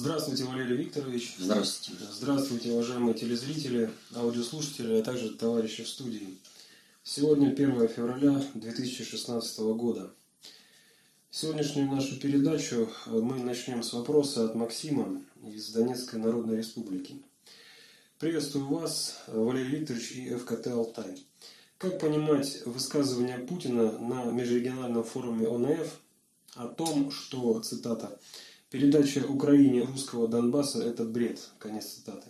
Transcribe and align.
Здравствуйте, 0.00 0.44
Валерий 0.44 0.76
Викторович. 0.76 1.34
Здравствуйте. 1.40 2.04
Здравствуйте, 2.12 2.70
уважаемые 2.70 3.14
телезрители, 3.14 3.90
аудиослушатели, 4.14 5.00
а 5.00 5.02
также 5.02 5.30
товарищи 5.30 5.82
в 5.82 5.88
студии. 5.88 6.38
Сегодня 7.02 7.48
1 7.48 7.88
февраля 7.88 8.40
2016 8.54 9.58
года. 9.58 10.12
Сегодняшнюю 11.32 11.90
нашу 11.90 12.16
передачу 12.20 12.88
мы 13.06 13.42
начнем 13.42 13.82
с 13.82 13.92
вопроса 13.92 14.44
от 14.44 14.54
Максима 14.54 15.20
из 15.42 15.70
Донецкой 15.70 16.20
Народной 16.20 16.58
Республики. 16.58 17.20
Приветствую 18.20 18.68
вас, 18.68 19.16
Валерий 19.26 19.80
Викторович 19.80 20.12
и 20.12 20.36
ФКТ 20.36 20.68
«Алтай». 20.68 21.26
Как 21.76 21.98
понимать 21.98 22.62
высказывание 22.66 23.38
Путина 23.38 23.98
на 23.98 24.30
межрегиональном 24.30 25.02
форуме 25.02 25.48
ОНФ 25.48 25.88
о 26.54 26.68
том, 26.68 27.10
что, 27.10 27.58
цитата, 27.62 28.16
Передача 28.70 29.24
Украине 29.26 29.82
русского 29.82 30.28
Донбасса– 30.28 30.82
это 30.84 31.04
бред. 31.04 31.40
Конец 31.58 31.86
цитаты. 31.86 32.28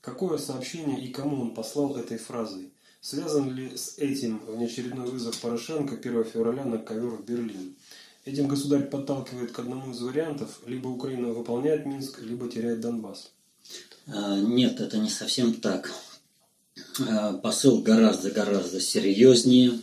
Какое 0.00 0.38
сообщение 0.38 1.04
и 1.04 1.12
кому 1.12 1.42
он 1.42 1.54
послал 1.54 1.96
этой 1.96 2.16
фразой? 2.16 2.72
Связан 3.02 3.54
ли 3.54 3.76
с 3.76 3.98
этим 3.98 4.40
внеочередной 4.46 5.06
вызов 5.06 5.38
Порошенко 5.38 5.96
1 5.96 6.24
февраля 6.24 6.64
на 6.64 6.78
ковер 6.78 7.10
в 7.10 7.24
Берлин? 7.26 7.76
Этим 8.24 8.48
государь 8.48 8.88
подталкивает 8.88 9.52
к 9.52 9.58
одному 9.58 9.92
из 9.92 10.00
вариантов. 10.00 10.60
Либо 10.66 10.88
Украина 10.88 11.28
выполняет 11.28 11.84
Минск, 11.84 12.20
либо 12.22 12.48
теряет 12.48 12.80
Донбасс. 12.80 13.32
А, 14.06 14.40
нет, 14.40 14.80
это 14.80 14.96
не 14.96 15.10
совсем 15.10 15.52
так. 15.52 15.92
А, 17.06 17.34
посыл 17.34 17.82
гораздо-гораздо 17.82 18.80
серьезнее. 18.80 19.78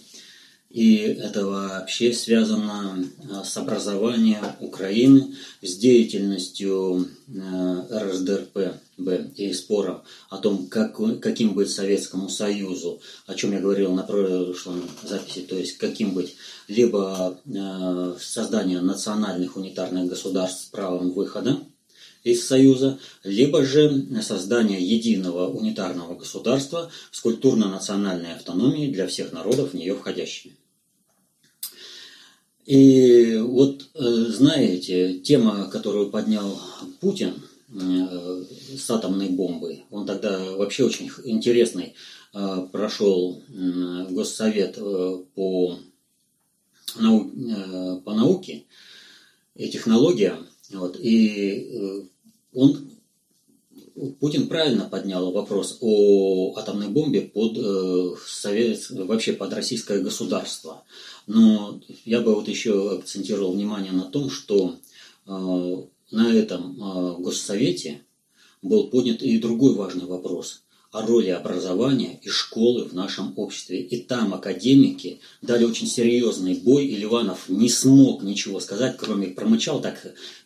И 0.73 0.95
это 0.95 1.45
вообще 1.45 2.13
связано 2.13 3.05
а, 3.29 3.43
с 3.43 3.55
образованием 3.57 4.43
Украины, 4.59 5.35
с 5.61 5.77
деятельностью 5.77 7.07
а, 7.29 8.09
РСДРП 8.09 8.73
и 9.35 9.53
спором 9.53 10.01
о 10.31 10.39
том, 10.39 10.65
как, 10.65 10.97
каким 11.21 11.53
быть 11.53 11.69
Советскому 11.69 12.27
Союзу, 12.27 13.01
о 13.27 13.35
чем 13.35 13.51
я 13.51 13.59
говорил 13.59 13.93
на 13.93 14.01
прошлом 14.01 14.89
записи, 15.03 15.41
то 15.41 15.55
есть 15.55 15.77
каким 15.77 16.15
быть 16.15 16.37
либо 16.67 17.39
а, 17.55 18.17
создание 18.19 18.81
национальных 18.81 19.55
унитарных 19.55 20.07
государств 20.07 20.63
с 20.63 20.69
правом 20.69 21.11
выхода 21.11 21.59
из 22.23 22.47
Союза, 22.47 22.97
либо 23.23 23.63
же 23.63 24.07
создание 24.23 24.81
единого 24.83 25.49
унитарного 25.49 26.15
государства 26.15 26.89
с 27.11 27.19
культурно-национальной 27.19 28.33
автономией 28.33 28.91
для 28.91 29.05
всех 29.05 29.33
народов 29.33 29.71
в 29.71 29.73
нее 29.75 29.93
входящими. 29.93 30.55
И 32.65 33.37
вот, 33.41 33.89
э, 33.93 33.99
знаете, 34.29 35.19
тема, 35.19 35.69
которую 35.69 36.09
поднял 36.09 36.57
Путин 37.01 37.33
э, 37.69 38.43
с 38.77 38.89
атомной 38.89 39.29
бомбой, 39.29 39.85
он 39.91 40.05
тогда 40.05 40.51
вообще 40.53 40.85
очень 40.85 41.11
интересный 41.25 41.93
э, 42.33 42.67
прошел 42.71 43.43
госсовет 44.09 44.77
по, 45.35 45.77
нау, 46.97 48.01
по 48.05 48.13
науке 48.13 48.63
и 49.55 49.69
технологиям. 49.69 50.47
Вот, 50.71 50.97
и 50.99 52.07
он 52.53 52.92
Путин 54.19 54.47
правильно 54.47 54.85
поднял 54.85 55.31
вопрос 55.31 55.77
о 55.81 56.55
атомной 56.57 56.87
бомбе 56.87 57.21
под 57.21 57.57
э, 57.57 58.15
совет, 58.25 58.89
вообще 58.89 59.33
под 59.33 59.53
российское 59.53 59.99
государство. 59.99 60.83
Но 61.27 61.79
я 62.03 62.21
бы 62.21 62.33
вот 62.33 62.47
еще 62.47 62.97
акцентировал 62.97 63.53
внимание 63.53 63.91
на 63.91 64.05
том, 64.05 64.29
что 64.29 64.75
э, 65.27 65.31
на 66.11 66.33
этом 66.33 66.75
э, 66.75 67.21
госсовете 67.21 68.01
был 68.63 68.87
поднят 68.87 69.21
и 69.21 69.37
другой 69.37 69.75
важный 69.75 70.05
вопрос 70.05 70.63
о 70.93 71.01
роли 71.01 71.29
образования 71.29 72.19
и 72.21 72.29
школы 72.29 72.83
в 72.83 72.93
нашем 72.93 73.33
обществе. 73.35 73.81
И 73.81 73.97
там 73.97 74.31
академики 74.31 75.19
дали 75.41 75.63
очень 75.63 75.87
серьезный 75.87 76.53
бой, 76.53 76.85
и 76.85 76.95
Ливанов 76.95 77.49
не 77.49 77.67
смог 77.67 78.21
ничего 78.21 78.59
сказать, 78.59 78.95
кроме 78.97 79.29
промычал 79.29 79.81
так 79.81 79.97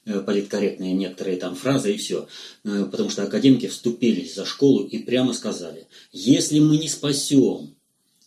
э, 0.06 0.19
политкорректные 0.22 0.94
некоторые 0.94 1.36
там 1.36 1.53
фразы 1.53 1.94
и 1.94 1.97
все. 1.97 2.30
Э, 2.63 2.88
потому 2.90 3.09
что 3.09 3.24
академики 3.24 3.68
вступились 3.68 4.36
за 4.36 4.46
школу 4.46 4.86
и 4.86 5.00
прямо 5.00 5.34
сказали, 5.34 5.86
если 6.13 6.59
мы 6.59 6.78
не 6.78 6.88
спасем 6.88 7.75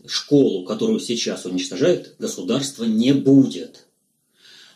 школу, 0.06 0.66
которую 0.66 1.00
сейчас 1.00 1.46
уничтожают, 1.46 2.16
государства 2.18 2.84
не 2.84 3.14
будет. 3.14 3.86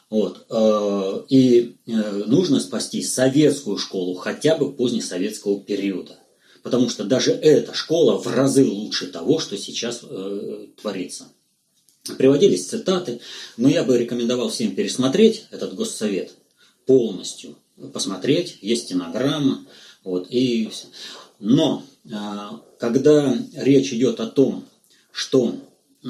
Вот. 0.08 0.46
Э, 0.48 1.24
и 1.28 1.76
нужно 1.84 2.58
спасти 2.58 3.02
советскую 3.02 3.76
школу 3.76 4.14
хотя 4.14 4.56
бы 4.56 4.72
позднесоветского 4.72 5.60
периода. 5.60 6.20
Потому 6.64 6.88
что 6.88 7.04
даже 7.04 7.30
эта 7.30 7.74
школа 7.74 8.16
в 8.16 8.26
разы 8.26 8.64
лучше 8.64 9.08
того, 9.08 9.38
что 9.38 9.56
сейчас 9.58 10.00
э, 10.02 10.66
творится. 10.80 11.28
Приводились 12.16 12.66
цитаты, 12.66 13.20
но 13.58 13.68
я 13.68 13.84
бы 13.84 13.98
рекомендовал 13.98 14.48
всем 14.48 14.74
пересмотреть 14.74 15.44
этот 15.50 15.74
госсовет 15.74 16.32
полностью, 16.86 17.56
посмотреть, 17.92 18.58
есть 18.62 18.84
стенограмма, 18.84 19.66
вот, 20.04 20.26
и 20.30 20.70
Но, 21.38 21.82
э, 22.06 22.10
когда 22.78 23.36
речь 23.52 23.92
идет 23.92 24.20
о 24.20 24.26
том, 24.26 24.64
что 25.12 25.56
э, 26.02 26.08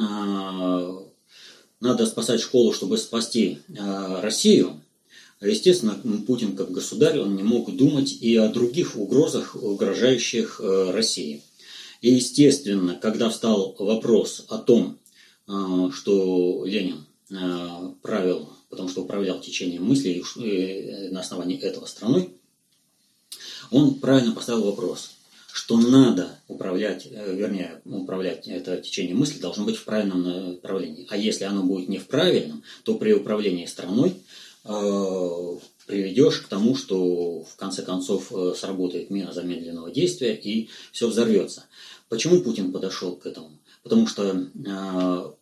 надо 1.80 2.06
спасать 2.06 2.40
школу, 2.40 2.72
чтобы 2.72 2.96
спасти 2.96 3.58
э, 3.68 4.20
Россию, 4.20 4.80
Естественно, 5.40 6.00
Путин 6.26 6.56
как 6.56 6.70
государь, 6.70 7.18
он 7.18 7.36
не 7.36 7.42
мог 7.42 7.74
думать 7.74 8.12
и 8.12 8.36
о 8.36 8.48
других 8.48 8.96
угрозах, 8.96 9.56
угрожающих 9.56 10.60
э, 10.60 10.90
России. 10.92 11.42
И, 12.00 12.12
естественно, 12.12 12.94
когда 12.94 13.30
встал 13.30 13.74
вопрос 13.78 14.46
о 14.48 14.58
том, 14.58 14.98
э, 15.48 15.90
что 15.92 16.64
Ленин 16.64 17.04
э, 17.30 17.34
правил, 18.02 18.48
потому 18.70 18.88
что 18.88 19.02
управлял 19.02 19.40
течением 19.40 19.84
мыслей 19.84 20.22
на 21.10 21.20
основании 21.20 21.58
этого 21.58 21.86
страной, 21.86 22.30
он 23.70 23.94
правильно 23.96 24.32
поставил 24.32 24.64
вопрос, 24.64 25.10
что 25.52 25.76
надо 25.78 26.38
управлять, 26.48 27.06
вернее, 27.06 27.80
управлять 27.84 28.46
это 28.46 28.76
течение 28.78 29.14
мысли 29.14 29.40
должно 29.40 29.64
быть 29.64 29.76
в 29.76 29.84
правильном 29.84 30.52
направлении. 30.52 31.06
А 31.10 31.16
если 31.16 31.44
оно 31.44 31.62
будет 31.62 31.88
не 31.88 31.98
в 31.98 32.06
правильном, 32.06 32.62
то 32.84 32.96
при 32.96 33.12
управлении 33.12 33.66
страной 33.66 34.16
приведешь 34.64 36.38
к 36.38 36.48
тому, 36.48 36.74
что 36.74 37.42
в 37.42 37.56
конце 37.56 37.82
концов 37.82 38.32
э, 38.32 38.54
сработает 38.56 39.10
мера 39.10 39.32
замедленного 39.32 39.90
действия 39.90 40.34
и 40.34 40.70
все 40.90 41.08
взорвется. 41.08 41.64
Почему 42.08 42.40
Путин 42.40 42.72
подошел 42.72 43.16
к 43.16 43.26
этому? 43.26 43.58
Потому 43.82 44.06
что 44.06 44.24
э, 44.24 45.32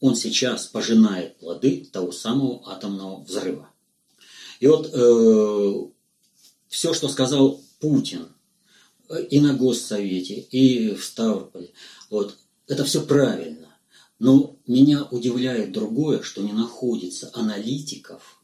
он 0.00 0.14
сейчас 0.14 0.66
пожинает 0.66 1.38
плоды 1.38 1.88
того 1.90 2.12
самого 2.12 2.70
атомного 2.72 3.24
взрыва. 3.24 3.68
И 4.60 4.66
вот 4.66 4.88
все, 6.68 6.92
что 6.92 7.08
сказал 7.08 7.60
Путин 7.78 8.26
и 9.30 9.40
на 9.40 9.54
Госсовете, 9.54 10.34
и 10.34 10.94
в 10.94 11.04
Ставрополе, 11.04 11.70
вот, 12.10 12.36
это 12.66 12.84
все 12.84 13.02
правильно. 13.02 13.68
Но 14.18 14.56
меня 14.66 15.04
удивляет 15.12 15.70
другое, 15.70 16.22
что 16.22 16.42
не 16.42 16.52
находится 16.52 17.30
аналитиков– 17.34 18.34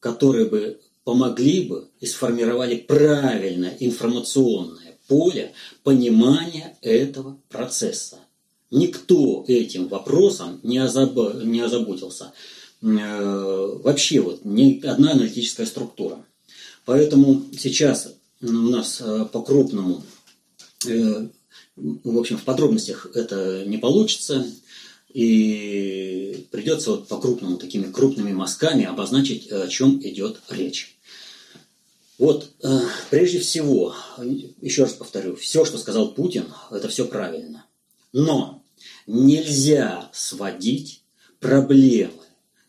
которые 0.00 0.46
бы 0.46 0.80
помогли 1.04 1.62
бы 1.62 1.88
и 2.00 2.06
сформировали 2.06 2.76
правильное 2.76 3.76
информационное 3.80 4.98
поле 5.08 5.52
понимания 5.82 6.76
этого 6.82 7.38
процесса. 7.48 8.18
Никто 8.70 9.44
этим 9.48 9.88
вопросом 9.88 10.60
не, 10.62 10.78
озаб... 10.78 11.16
не 11.42 11.60
озаботился. 11.60 12.32
Э, 12.82 13.78
вообще 13.82 14.20
вот 14.20 14.44
ни 14.44 14.84
одна 14.86 15.12
аналитическая 15.12 15.66
структура. 15.66 16.24
Поэтому 16.84 17.42
сейчас 17.58 18.14
у 18.40 18.46
нас 18.46 19.00
э, 19.00 19.26
по-крупному, 19.32 20.04
э, 20.86 21.26
в 21.76 22.18
общем, 22.18 22.38
в 22.38 22.44
подробностях 22.44 23.10
это 23.14 23.64
не 23.66 23.78
получится. 23.78 24.46
И 25.12 26.46
придется 26.50 26.92
вот 26.92 27.08
по-крупному, 27.08 27.56
такими 27.56 27.90
крупными 27.90 28.32
мазками 28.32 28.84
обозначить, 28.84 29.50
о 29.50 29.68
чем 29.68 30.00
идет 30.02 30.40
речь. 30.48 30.96
Вот, 32.18 32.50
э, 32.62 32.80
прежде 33.08 33.38
всего, 33.38 33.94
еще 34.60 34.82
раз 34.82 34.92
повторю, 34.92 35.36
все, 35.36 35.64
что 35.64 35.78
сказал 35.78 36.12
Путин, 36.12 36.44
это 36.70 36.88
все 36.88 37.06
правильно. 37.06 37.64
Но 38.12 38.62
нельзя 39.06 40.10
сводить 40.12 41.02
проблемы 41.38 42.12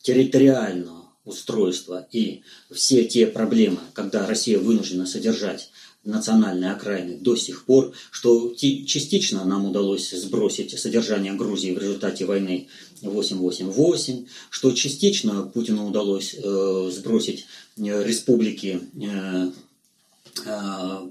территориального 0.02 1.02
устройства 1.26 2.08
и 2.12 2.44
все 2.72 3.06
те 3.06 3.28
проблемы, 3.28 3.80
когда 3.94 4.26
Россия 4.26 4.58
вынуждена 4.58 5.06
содержать 5.06 5.72
национальной 6.04 6.72
окраины 6.72 7.18
до 7.18 7.36
сих 7.36 7.66
пор, 7.66 7.94
что 8.10 8.54
частично 8.56 9.46
нам 9.46 9.66
удалось 9.66 10.10
сбросить 10.12 10.78
содержание 10.80 11.34
Грузии 11.34 11.74
в 11.74 11.78
результате 11.78 12.26
войны 12.26 12.68
888, 13.02 14.26
что 14.50 14.72
частично 14.72 15.44
Путину 15.44 15.88
удалось 15.88 16.36
э, 16.36 16.92
сбросить 16.92 17.46
э, 17.78 18.04
республики, 18.04 18.82
э, 19.00 19.52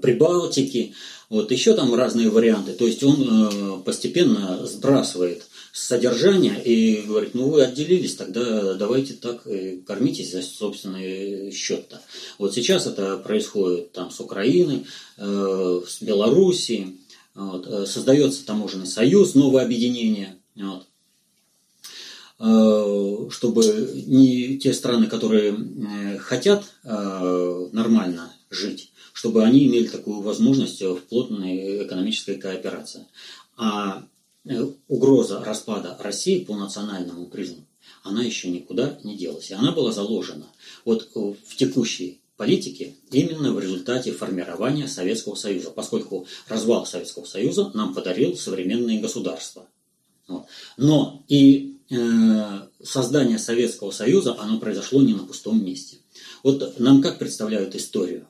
Прибалтики, 0.01 0.93
вот 1.29 1.51
еще 1.51 1.75
там 1.75 1.93
разные 1.93 2.29
варианты. 2.29 2.73
То 2.73 2.87
есть 2.87 3.03
он 3.03 3.83
постепенно 3.83 4.65
сбрасывает 4.65 5.43
содержание 5.73 6.61
и 6.63 7.01
говорит, 7.01 7.33
ну 7.33 7.49
вы 7.49 7.63
отделились, 7.63 8.15
тогда 8.15 8.73
давайте 8.73 9.13
так 9.13 9.43
кормитесь 9.85 10.31
за 10.31 10.41
собственный 10.41 11.51
счет-то. 11.51 12.01
Вот 12.37 12.53
сейчас 12.53 12.87
это 12.87 13.17
происходит 13.17 13.91
там 13.91 14.11
с 14.11 14.19
Украины, 14.19 14.85
с 15.17 16.01
Белоруссией, 16.01 16.97
вот, 17.33 17.87
создается 17.87 18.45
таможенный 18.45 18.87
союз, 18.87 19.35
новое 19.35 19.63
объединение, 19.63 20.37
вот, 20.55 20.85
Э, 22.43 23.27
чтобы 23.29 23.63
не 24.07 24.57
те 24.57 24.73
страны, 24.73 25.05
которые 25.05 25.53
э, 25.53 26.17
хотят 26.17 26.63
э, 26.83 27.67
нормально 27.71 28.33
жить, 28.49 28.91
чтобы 29.13 29.43
они 29.43 29.67
имели 29.67 29.85
такую 29.85 30.21
возможность 30.21 30.81
в 30.81 31.01
плотной 31.01 31.85
экономической 31.85 32.37
кооперации. 32.37 33.05
А 33.57 34.05
угроза 34.87 35.43
распада 35.43 35.97
России 35.99 36.43
по 36.43 36.55
национальному 36.55 37.27
признаку, 37.27 37.67
она 38.03 38.23
еще 38.23 38.49
никуда 38.49 38.99
не 39.03 39.15
делась. 39.15 39.51
И 39.51 39.53
она 39.53 39.71
была 39.71 39.91
заложена 39.91 40.47
вот 40.85 41.09
в 41.13 41.55
текущей 41.55 42.21
политике 42.37 42.95
именно 43.11 43.53
в 43.53 43.59
результате 43.59 44.11
формирования 44.11 44.87
Советского 44.87 45.35
Союза, 45.35 45.69
поскольку 45.69 46.25
развал 46.47 46.85
Советского 46.85 47.25
Союза 47.25 47.71
нам 47.73 47.93
подарил 47.93 48.35
современные 48.35 48.99
государства. 48.99 49.67
Но 50.77 51.23
и 51.27 51.71
Э, 51.91 52.67
создание 52.81 53.37
Советского 53.37 53.91
Союза, 53.91 54.39
оно 54.39 54.59
произошло 54.59 55.01
не 55.01 55.13
на 55.13 55.25
пустом 55.25 55.63
месте. 55.63 55.97
Вот 56.41 56.79
нам 56.79 57.01
как 57.01 57.19
представляют 57.19 57.75
историю? 57.75 58.27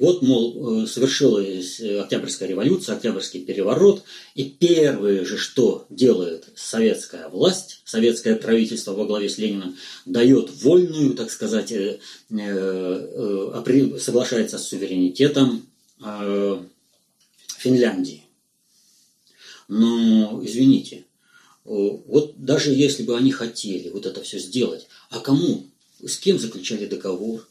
Вот, 0.00 0.22
мол, 0.22 0.82
э, 0.82 0.86
совершилась 0.86 1.78
Октябрьская 1.78 2.48
революция, 2.48 2.96
Октябрьский 2.96 3.42
переворот, 3.44 4.02
и 4.34 4.44
первое 4.44 5.26
же, 5.26 5.36
что 5.36 5.84
делает 5.90 6.46
советская 6.56 7.28
власть, 7.28 7.82
советское 7.84 8.36
правительство 8.36 8.94
во 8.94 9.04
главе 9.04 9.28
с 9.28 9.36
Лениным, 9.36 9.76
дает 10.06 10.50
вольную, 10.62 11.12
так 11.12 11.30
сказать, 11.30 11.70
э, 11.70 11.98
соглашается 13.98 14.58
с 14.58 14.68
суверенитетом 14.68 15.66
Финляндии. 17.58 18.24
Но, 19.68 20.40
извините, 20.42 21.04
вот 21.64 22.36
даже 22.38 22.72
если 22.72 23.02
бы 23.02 23.18
они 23.18 23.32
хотели 23.32 23.90
вот 23.90 24.06
это 24.06 24.22
все 24.22 24.38
сделать, 24.38 24.86
а 25.10 25.20
кому, 25.20 25.66
с 26.02 26.16
кем 26.16 26.38
заключали 26.38 26.86
договор, 26.86 27.46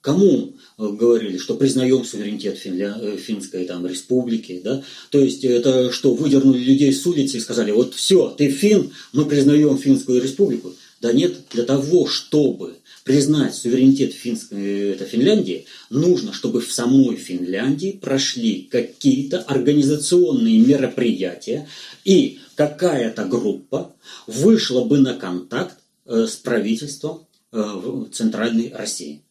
кому 0.00 0.54
э, 0.78 0.88
говорили, 0.88 1.38
что 1.38 1.54
признаем 1.54 2.04
суверенитет 2.04 2.56
Финля... 2.58 2.96
Э, 3.00 3.16
Финской 3.16 3.64
там, 3.64 3.86
республики, 3.86 4.60
да? 4.62 4.82
То 5.10 5.18
есть 5.18 5.44
это 5.44 5.92
что, 5.92 6.14
выдернули 6.14 6.58
людей 6.58 6.92
с 6.92 7.06
улицы 7.06 7.38
и 7.38 7.40
сказали, 7.40 7.72
вот 7.72 7.94
все, 7.94 8.30
ты 8.30 8.50
фин, 8.50 8.92
мы 9.12 9.26
признаем 9.26 9.76
Финскую 9.78 10.22
республику. 10.22 10.72
Да 11.00 11.12
нет, 11.12 11.36
для 11.50 11.64
того, 11.64 12.06
чтобы 12.06 12.76
признать 13.04 13.54
суверенитет 13.54 14.12
Финской, 14.12 14.90
это 14.90 15.04
Финляндии, 15.04 15.64
нужно, 15.88 16.32
чтобы 16.32 16.60
в 16.60 16.70
самой 16.72 17.16
Финляндии 17.16 17.92
прошли 17.92 18.68
какие-то 18.70 19.40
организационные 19.40 20.58
мероприятия, 20.58 21.68
и 22.04 22.40
какая-то 22.54 23.24
группа 23.24 23.94
вышла 24.26 24.84
бы 24.84 24.98
на 24.98 25.14
контакт 25.14 25.78
э, 26.04 26.26
с 26.26 26.36
правительством 26.36 27.26
э, 27.52 28.04
Центральной 28.12 28.72
России. 28.74 29.22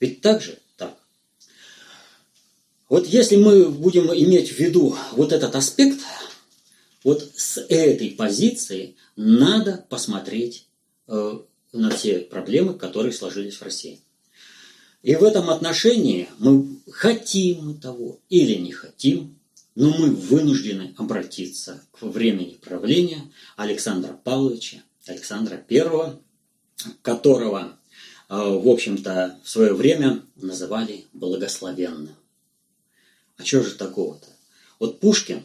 Ведь 0.00 0.22
так 0.22 0.42
же? 0.42 0.58
Так. 0.76 0.98
Вот 2.88 3.06
если 3.06 3.36
мы 3.36 3.68
будем 3.68 4.12
иметь 4.12 4.50
в 4.50 4.58
виду 4.58 4.96
вот 5.12 5.32
этот 5.32 5.54
аспект, 5.54 6.00
вот 7.04 7.30
с 7.36 7.60
этой 7.68 8.10
позиции 8.10 8.96
надо 9.16 9.84
посмотреть 9.88 10.66
э, 11.06 11.40
на 11.72 11.90
все 11.90 12.20
проблемы, 12.20 12.74
которые 12.74 13.12
сложились 13.12 13.56
в 13.56 13.62
России. 13.62 14.00
И 15.02 15.14
в 15.14 15.24
этом 15.24 15.48
отношении 15.48 16.28
мы 16.38 16.80
хотим 16.90 17.78
того 17.78 18.20
или 18.28 18.54
не 18.54 18.72
хотим, 18.72 19.38
но 19.74 19.96
мы 19.96 20.10
вынуждены 20.10 20.94
обратиться 20.98 21.82
к 21.92 22.02
времени 22.02 22.58
правления 22.60 23.22
Александра 23.56 24.12
Павловича, 24.12 24.82
Александра 25.06 25.64
I, 25.70 26.18
которого, 27.00 27.78
в 28.36 28.68
общем-то, 28.68 29.40
в 29.42 29.48
свое 29.48 29.74
время 29.74 30.22
называли 30.36 31.06
благословенным. 31.12 32.14
А 33.36 33.44
что 33.44 33.62
же 33.62 33.74
такого-то? 33.74 34.26
Вот 34.78 35.00
Пушкин 35.00 35.42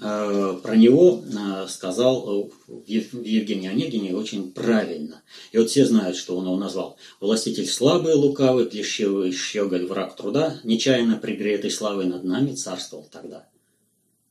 э, 0.00 0.58
про 0.62 0.76
него 0.76 1.22
э, 1.24 1.66
сказал 1.68 2.50
в 2.66 2.88
Евгении 2.88 3.68
Онегине 3.68 4.16
очень 4.16 4.50
правильно. 4.50 5.22
И 5.52 5.58
вот 5.58 5.70
все 5.70 5.86
знают, 5.86 6.16
что 6.16 6.36
он 6.36 6.46
его 6.46 6.56
назвал. 6.56 6.96
«Властитель 7.20 7.68
слабый, 7.68 8.14
лукавый, 8.14 8.68
клещевый 8.68 9.30
щеголь, 9.30 9.86
враг 9.86 10.16
труда, 10.16 10.60
нечаянно 10.64 11.16
пригретый 11.16 11.70
славой 11.70 12.06
над 12.06 12.24
нами 12.24 12.54
царствовал 12.54 13.06
тогда». 13.12 13.46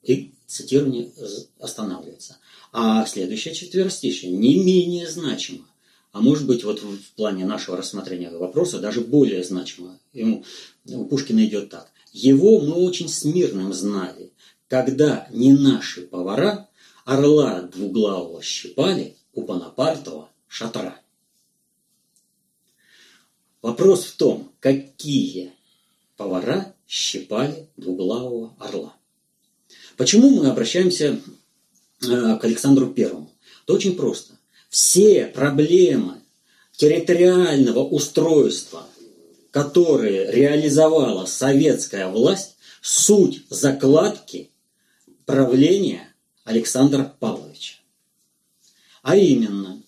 И 0.02 0.34
цитирование 0.46 1.10
останавливается. 1.60 2.38
А 2.74 3.06
следующее 3.06 3.56
четверостишее 3.56 4.32
не 4.32 4.62
менее 4.62 5.10
значимо, 5.10 5.66
а 6.14 6.22
может 6.22 6.46
быть 6.46 6.64
вот 6.64 6.80
в 6.80 7.12
плане 7.16 7.44
нашего 7.44 7.76
рассмотрения 7.76 8.30
вопроса 8.30 8.80
даже 8.80 9.02
более 9.02 9.44
значимо. 9.44 10.00
Ему, 10.14 10.46
у 10.86 11.06
Пушкина 11.06 11.44
идет 11.44 11.72
так. 11.72 11.92
Его 12.14 12.62
мы 12.62 12.76
очень 12.76 13.10
смирным 13.10 13.74
знали, 13.74 14.32
когда 14.68 15.28
не 15.32 15.54
наши 15.54 16.04
повара 16.04 16.70
орла 17.04 17.64
двуглавого 17.64 18.44
щипали 18.44 19.18
у 19.34 19.42
Бонапартова 19.42 20.30
шатра. 20.48 21.02
Вопрос 23.64 24.06
в 24.06 24.16
том, 24.16 24.52
какие 24.60 25.52
повара 26.16 26.76
щипали 26.88 27.70
двуглавого 27.76 28.56
орла. 28.60 28.96
Почему 29.98 30.30
мы 30.30 30.48
обращаемся 30.48 31.20
э, 32.04 32.38
к 32.38 32.44
Александру 32.44 32.94
Первому? 32.94 33.32
Это 33.64 33.74
очень 33.74 33.96
просто. 33.96 34.38
Все 34.74 35.28
проблемы 35.28 36.24
территориального 36.72 37.82
устройства, 37.84 38.88
которые 39.52 40.32
реализовала 40.32 41.28
советская 41.28 42.08
власть, 42.08 42.56
суть 42.82 43.44
закладки 43.52 44.50
правления 45.28 46.12
Александра 46.44 47.16
Павловича. 47.20 47.76
А 49.04 49.16
именно, 49.16 49.80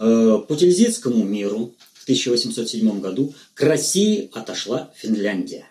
э, 0.00 0.38
по 0.48 0.56
Тильзитскому 0.56 1.22
миру 1.22 1.76
в 1.92 2.02
1807 2.02 3.00
году 3.00 3.32
к 3.54 3.60
России 3.60 4.28
отошла 4.34 4.92
Финляндия. 4.96 5.68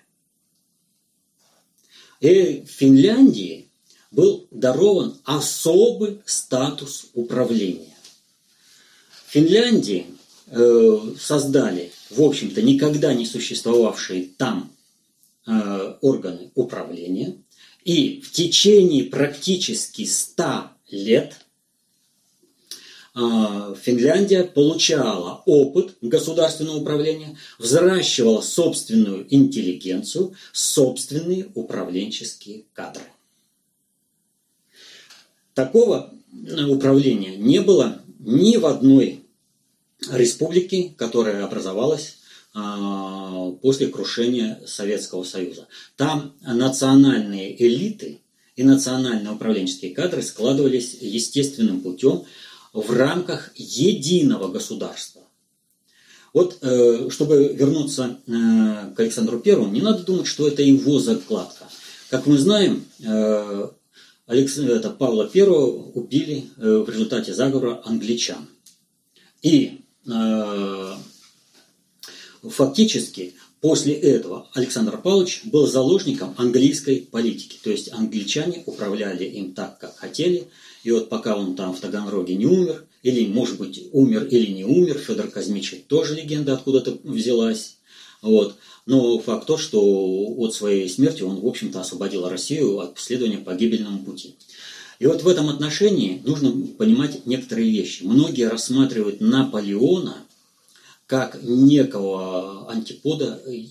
И 2.22 2.63
Финляндии 2.65 3.67
был 4.12 4.48
дарован 4.51 5.20
особый 5.25 6.22
статус 6.25 7.08
управления. 7.13 7.93
Финляндии 9.34 10.06
э, 10.46 11.00
создали, 11.20 11.92
в 12.12 12.22
общем-то, 12.22 12.62
никогда 12.62 13.16
не 13.16 13.25
существовавшие 13.25 14.30
там 14.38 14.72
э, 15.48 15.96
органы 16.02 16.52
управления, 16.54 17.38
и 17.84 18.22
в 18.22 18.32
течение 18.32 19.06
практически 19.06 20.06
100 20.06 20.66
лет 20.92 21.34
э, 23.16 23.20
Финляндия 23.82 24.44
получала 24.44 25.42
опыт 25.48 25.96
государственного 26.02 26.78
управления, 26.78 27.36
взращивала 27.58 28.42
собственную 28.42 29.25
интеллигенцию, 29.34 30.36
собственные 30.52 31.50
управленческие 31.56 32.66
кадры. 32.74 33.06
Такого 35.56 36.13
э, 36.32 36.66
управления 36.66 37.36
не 37.36 37.62
было 37.62 38.00
ни 38.20 38.58
в 38.58 38.68
одной 38.68 39.23
республике, 40.12 40.93
которая 40.98 41.45
образовалась 41.45 42.17
а, 42.53 43.51
после 43.62 43.88
крушения 43.88 44.62
Советского 44.65 45.24
Союза. 45.24 45.67
Там 45.95 46.33
национальные 46.41 47.62
элиты 47.62 48.22
и 48.55 48.63
национальные 48.63 49.33
управленческие 49.33 49.93
кадры 49.93 50.22
складывались 50.22 50.95
естественным 51.00 51.81
путем 51.81 52.25
в 52.74 52.91
рамках 52.91 53.51
единого 53.55 54.51
государства. 54.51 55.22
Вот, 56.33 56.57
э, 56.62 57.10
чтобы 57.12 57.53
вернуться 57.53 58.17
э, 58.25 58.31
к 58.95 59.00
Александру 59.00 59.39
Первому, 59.39 59.72
не 59.72 59.81
надо 59.81 60.03
думать, 60.03 60.25
что 60.25 60.48
это 60.48 60.63
его 60.63 60.98
закладка. 61.00 61.65
Как 62.10 62.25
мы 62.25 62.38
знаем, 62.38 62.86
Александра, 64.25 64.75
это 64.75 64.89
Павла 64.89 65.29
I 65.33 65.41
убили 65.41 66.45
э, 66.57 66.77
в 66.77 66.89
результате 66.89 67.33
заговора 67.33 67.81
англичан. 67.83 68.48
И 69.41 69.65
э, 69.65 69.83
фактически 72.50 73.33
после 73.62 73.93
этого 73.93 74.50
Александр 74.53 74.98
Павлович 75.01 75.41
был 75.45 75.67
заложником 75.67 76.36
английской 76.38 77.07
политики. 77.10 77.57
То 77.63 77.72
есть 77.72 77.91
англичане 77.91 78.63
управляли 78.65 79.25
им 79.25 79.53
так, 79.53 79.79
как 79.79 79.95
хотели. 79.95 80.48
И 80.83 80.91
вот 80.91 81.10
пока 81.10 81.38
он 81.38 81.55
там 81.55 81.74
в 81.74 81.79
Таганроге 81.79 82.36
не 82.36 82.45
умер, 82.45 82.86
или, 83.03 83.25
может 83.27 83.57
быть, 83.57 83.88
умер 83.91 84.25
или 84.25 84.51
не 84.51 84.65
умер, 84.65 84.98
Федор 84.98 85.29
Казмич 85.29 85.75
тоже 85.88 86.15
легенда 86.15 86.53
откуда-то 86.53 86.98
взялась. 87.03 87.77
Вот. 88.22 88.55
Но 88.86 89.19
факт 89.19 89.48
то, 89.48 89.57
что 89.57 89.81
от 90.38 90.53
своей 90.53 90.89
смерти 90.89 91.22
он, 91.22 91.39
в 91.39 91.48
общем-то, 91.48 91.79
освободил 91.79 92.27
Россию 92.27 92.79
от 92.79 92.95
последования 92.95 93.38
погибельному 93.38 94.03
пути. 94.03 94.36
И 95.03 95.05
вот 95.05 95.22
в 95.22 95.27
этом 95.27 95.50
отношении 95.50 96.22
нужно 96.24 96.53
понимать 96.77 97.25
некоторые 97.25 97.69
вещи. 97.69 98.03
Многие 98.03 98.48
рассматривают 98.48 99.19
Наполеона 99.19 100.15
как 101.07 101.43
некого 101.43 102.72
антипода 102.72 103.41
э, 103.45 103.63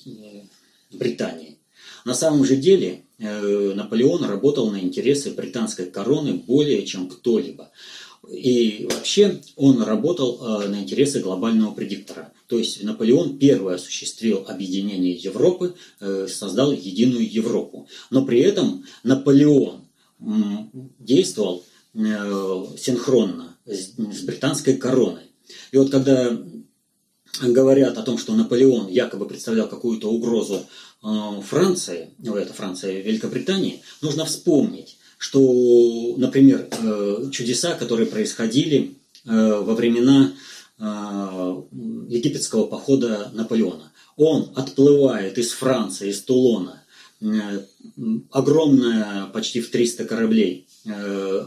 Британии. 0.91 1.57
На 2.05 2.13
самом 2.13 2.45
же 2.45 2.57
деле 2.57 3.05
э, 3.19 3.73
Наполеон 3.75 4.25
работал 4.25 4.71
на 4.71 4.81
интересы 4.81 5.31
британской 5.31 5.87
короны 5.87 6.35
более 6.35 6.85
чем 6.85 7.09
кто-либо. 7.09 7.71
И 8.31 8.87
вообще 8.91 9.41
он 9.57 9.83
работал 9.83 10.39
э, 10.39 10.69
на 10.69 10.83
интересы 10.83 11.21
глобального 11.21 11.73
предиктора. 11.73 12.31
То 12.47 12.59
есть 12.59 12.83
Наполеон 12.83 13.39
первый 13.39 13.77
осуществил 13.77 14.45
объединение 14.47 15.15
Европы, 15.15 15.77
создал 16.29 16.73
единую 16.73 17.27
Европу. 17.27 17.89
Но 18.11 18.27
при 18.27 18.41
этом 18.41 18.85
Наполеон 19.03 19.82
действовал 20.99 21.65
синхронно 21.95 23.57
с 23.67 24.23
британской 24.23 24.77
короной. 24.77 25.23
И 25.73 25.77
вот 25.77 25.91
когда 25.91 26.39
говорят 27.41 27.99
о 27.99 28.03
том, 28.03 28.19
что 28.19 28.35
Наполеон 28.35 28.89
якобы 28.89 29.27
представлял 29.27 29.69
какую-то 29.69 30.11
угрозу 30.11 30.67
э, 31.03 31.41
Франции, 31.43 32.11
ну 32.19 32.37
это 32.37 32.53
Франция 32.53 33.01
Великобритании, 33.01 33.83
нужно 34.01 34.25
вспомнить, 34.25 34.99
что, 35.19 36.15
например, 36.19 36.69
э, 36.71 37.31
чудеса, 37.31 37.75
которые 37.75 38.07
происходили 38.07 38.99
э, 39.25 39.31
во 39.31 39.75
времена 39.75 40.33
египетского 42.09 42.67
похода 42.67 43.31
Наполеона. 43.35 43.93
Он 44.17 44.51
отплывает 44.57 45.39
из 45.39 45.53
Франции, 45.53 46.11
из 46.11 46.23
Тулона, 46.23 46.82
огромная, 48.31 49.27
почти 49.27 49.61
в 49.61 49.71
300 49.71 50.05
кораблей 50.05 50.67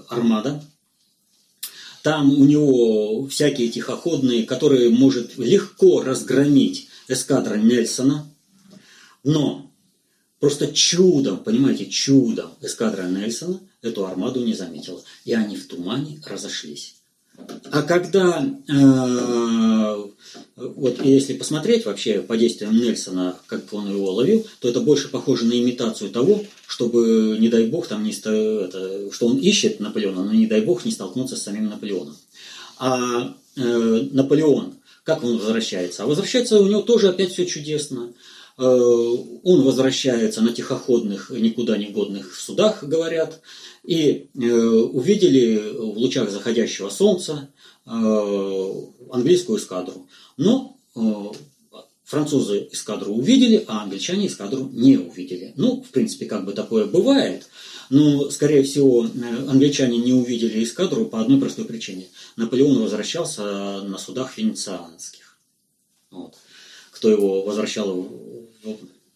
армада, 0.10 0.64
там 2.04 2.40
у 2.40 2.46
него 2.46 3.28
всякие 3.28 3.70
тихоходные, 3.70 4.44
которые 4.44 4.90
может 4.92 5.38
легко 5.38 6.04
разгромить 6.04 6.88
эскадра 7.08 7.56
Нельсона. 7.56 8.32
Но 9.24 9.72
просто 10.40 10.72
чудом, 10.72 11.40
понимаете, 11.40 11.88
чудом 11.88 12.52
эскадра 12.62 13.08
Нельсона 13.08 13.60
эту 13.82 14.06
армаду 14.06 14.46
не 14.46 14.54
заметила. 14.54 15.04
И 15.24 15.34
они 15.34 15.56
в 15.56 15.68
тумане 15.68 16.22
разошлись. 16.26 16.95
А 17.72 17.82
когда, 17.82 18.46
э, 18.68 20.06
вот 20.56 21.04
если 21.04 21.34
посмотреть 21.34 21.86
вообще 21.86 22.22
по 22.22 22.38
действиям 22.38 22.76
Нельсона, 22.76 23.38
как 23.48 23.74
он 23.74 23.90
его 23.90 24.12
ловил, 24.14 24.46
то 24.60 24.70
это 24.70 24.80
больше 24.80 25.10
похоже 25.10 25.46
на 25.46 25.54
имитацию 25.54 26.10
того, 26.12 26.44
чтобы, 26.68 27.38
не 27.40 27.50
дай 27.50 27.66
бог, 27.66 27.88
там 27.88 28.04
не 28.04 28.12
это, 28.12 29.12
что 29.12 29.28
он 29.28 29.38
ищет 29.38 29.80
Наполеона, 29.80 30.24
но 30.24 30.34
не 30.34 30.48
дай 30.48 30.62
бог 30.62 30.86
не 30.86 30.92
столкнуться 30.92 31.36
с 31.36 31.44
самим 31.44 31.68
Наполеоном. 31.68 32.16
А 32.78 33.36
э, 33.56 34.08
Наполеон, 34.12 34.76
как 35.04 35.24
он 35.24 35.38
возвращается? 35.38 36.04
А 36.04 36.08
возвращается 36.08 36.60
у 36.60 36.68
него 36.68 36.82
тоже 36.82 37.10
опять 37.10 37.32
все 37.32 37.46
чудесно. 37.46 38.14
Э, 38.58 38.64
он 38.64 39.64
возвращается 39.64 40.42
на 40.42 40.54
тихоходных, 40.54 41.30
никуда 41.30 41.78
не 41.78 41.88
годных 41.88 42.36
судах, 42.36 42.84
говорят, 42.84 43.42
и 43.84 44.30
э, 44.34 44.40
увидели 44.40 45.58
в 45.78 45.98
лучах 45.98 46.32
заходящего 46.32 46.90
солнца 46.90 47.50
э, 47.86 48.72
английскую 49.12 49.60
эскадру. 49.60 50.08
Но 50.38 50.78
французы 52.06 52.70
эскадру 52.72 53.14
увидели, 53.14 53.66
а 53.68 53.84
англичане 53.84 54.28
эскадру 54.28 54.70
не 54.72 54.98
увидели. 54.98 55.54
Ну, 55.58 55.82
в 55.82 55.90
принципе, 55.90 56.26
как 56.26 56.46
бы 56.46 56.54
такое 56.54 56.86
бывает. 56.86 57.50
Но, 57.90 58.30
скорее 58.30 58.64
всего, 58.64 59.02
англичане 59.50 59.98
не 59.98 60.14
увидели 60.14 60.64
эскадру 60.64 61.06
по 61.06 61.20
одной 61.20 61.40
простой 61.40 61.66
причине. 61.66 62.08
Наполеон 62.38 62.82
возвращался 62.82 63.82
на 63.82 63.98
судах 63.98 64.38
венецианских. 64.38 65.38
Вот. 66.10 66.36
Кто 66.92 67.10
его 67.10 67.44
возвращал 67.44 68.08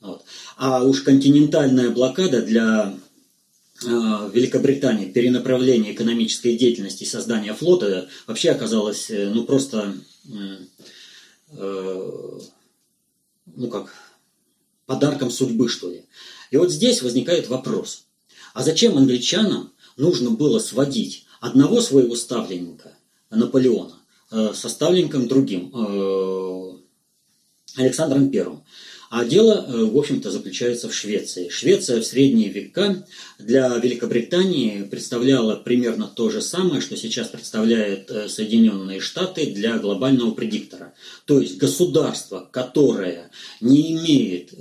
вот. 0.02 0.24
А 0.56 0.84
уж 0.84 1.02
континентальная 1.02 1.90
блокада 1.90 2.42
для 2.42 2.98
э, 3.84 3.88
Великобритании, 4.34 5.12
перенаправление 5.12 5.94
экономической 5.94 6.58
деятельности 6.58 7.04
и 7.04 7.08
создания 7.08 7.54
флота 7.54 8.08
вообще 8.26 8.52
оказалось, 8.52 9.10
э, 9.10 9.30
ну, 9.34 9.44
просто, 9.44 9.96
э, 11.52 12.40
ну, 13.56 13.68
как, 13.70 13.94
подарком 14.86 15.32
судьбы, 15.32 15.68
что 15.68 15.90
ли. 15.92 16.06
И 16.52 16.58
вот 16.58 16.72
здесь 16.72 17.02
возникает 17.02 17.50
вопрос, 17.50 18.06
а 18.54 18.64
зачем 18.64 18.98
англичанам 18.98 19.74
нужно 19.98 20.30
было 20.30 20.60
сводить 20.60 21.26
одного 21.42 21.82
своего 21.82 22.16
ставленника, 22.16 22.94
Наполеона, 23.30 23.96
со 24.32 24.70
ставленником 24.70 25.28
другим, 25.28 25.72
Александром 27.76 28.32
Первым? 28.32 28.64
А 29.10 29.26
дело, 29.26 29.66
э, 29.68 29.86
в 29.86 29.98
общем-то, 29.98 30.30
заключается 30.30 30.88
в 30.88 30.94
Швеции. 30.94 31.50
Швеция 31.50 32.00
в 32.00 32.06
средние 32.06 32.50
века 32.50 33.04
для 33.40 33.76
Великобритании 33.78 34.84
представляла 34.84 35.56
примерно 35.56 36.08
то 36.08 36.30
же 36.30 36.44
самое, 36.44 36.80
что 36.80 36.96
сейчас 36.96 37.30
представляет 37.30 38.12
э, 38.12 38.30
Соединенные 38.30 39.00
Штаты 39.00 39.48
для 39.48 39.80
глобального 39.80 40.32
предиктора. 40.32 40.94
То 41.26 41.42
есть 41.42 41.58
государство, 41.58 42.48
которое 42.52 43.32
не 43.62 43.94
имеет 43.94 44.52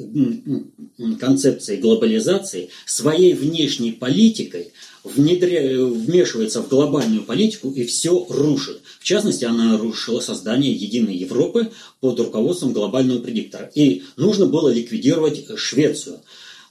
концепции 1.21 1.77
глобализации, 1.77 2.71
своей 2.87 3.35
внешней 3.35 3.93
политикой 3.93 4.73
внедря... 5.05 5.85
вмешивается 5.85 6.63
в 6.63 6.69
глобальную 6.69 7.23
политику 7.23 7.71
и 7.71 7.85
все 7.85 8.27
рушит. 8.29 8.81
В 9.01 9.05
частности, 9.05 9.45
она 9.45 9.77
рушила 9.77 10.21
создание 10.21 10.73
единой 10.73 11.17
Европы 11.17 11.71
под 12.01 12.19
руководством 12.21 12.73
глобального 12.73 13.21
предиктора. 13.21 13.71
И 13.75 14.05
нужно 14.17 14.47
было 14.47 14.69
ликвидировать 14.71 15.47
Швецию. 15.57 16.21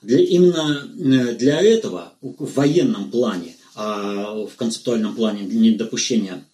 Для, 0.01 0.19
именно 0.19 0.87
э, 0.99 1.35
для 1.35 1.61
этого 1.61 2.13
в 2.21 2.53
военном 2.53 3.09
плане, 3.09 3.55
а 3.75 4.45
в 4.45 4.55
концептуальном 4.55 5.15
плане 5.15 5.43
недопущения 5.43 6.45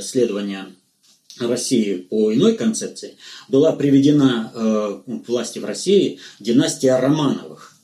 следования 0.00 0.68
России 1.38 1.96
по 1.96 2.32
иной 2.32 2.56
концепции, 2.56 3.16
была 3.48 3.72
приведена 3.72 4.52
э, 4.54 5.00
к 5.24 5.28
власти 5.28 5.58
в 5.58 5.64
России 5.64 6.18
династия 6.40 6.98
Романовых. 6.98 7.74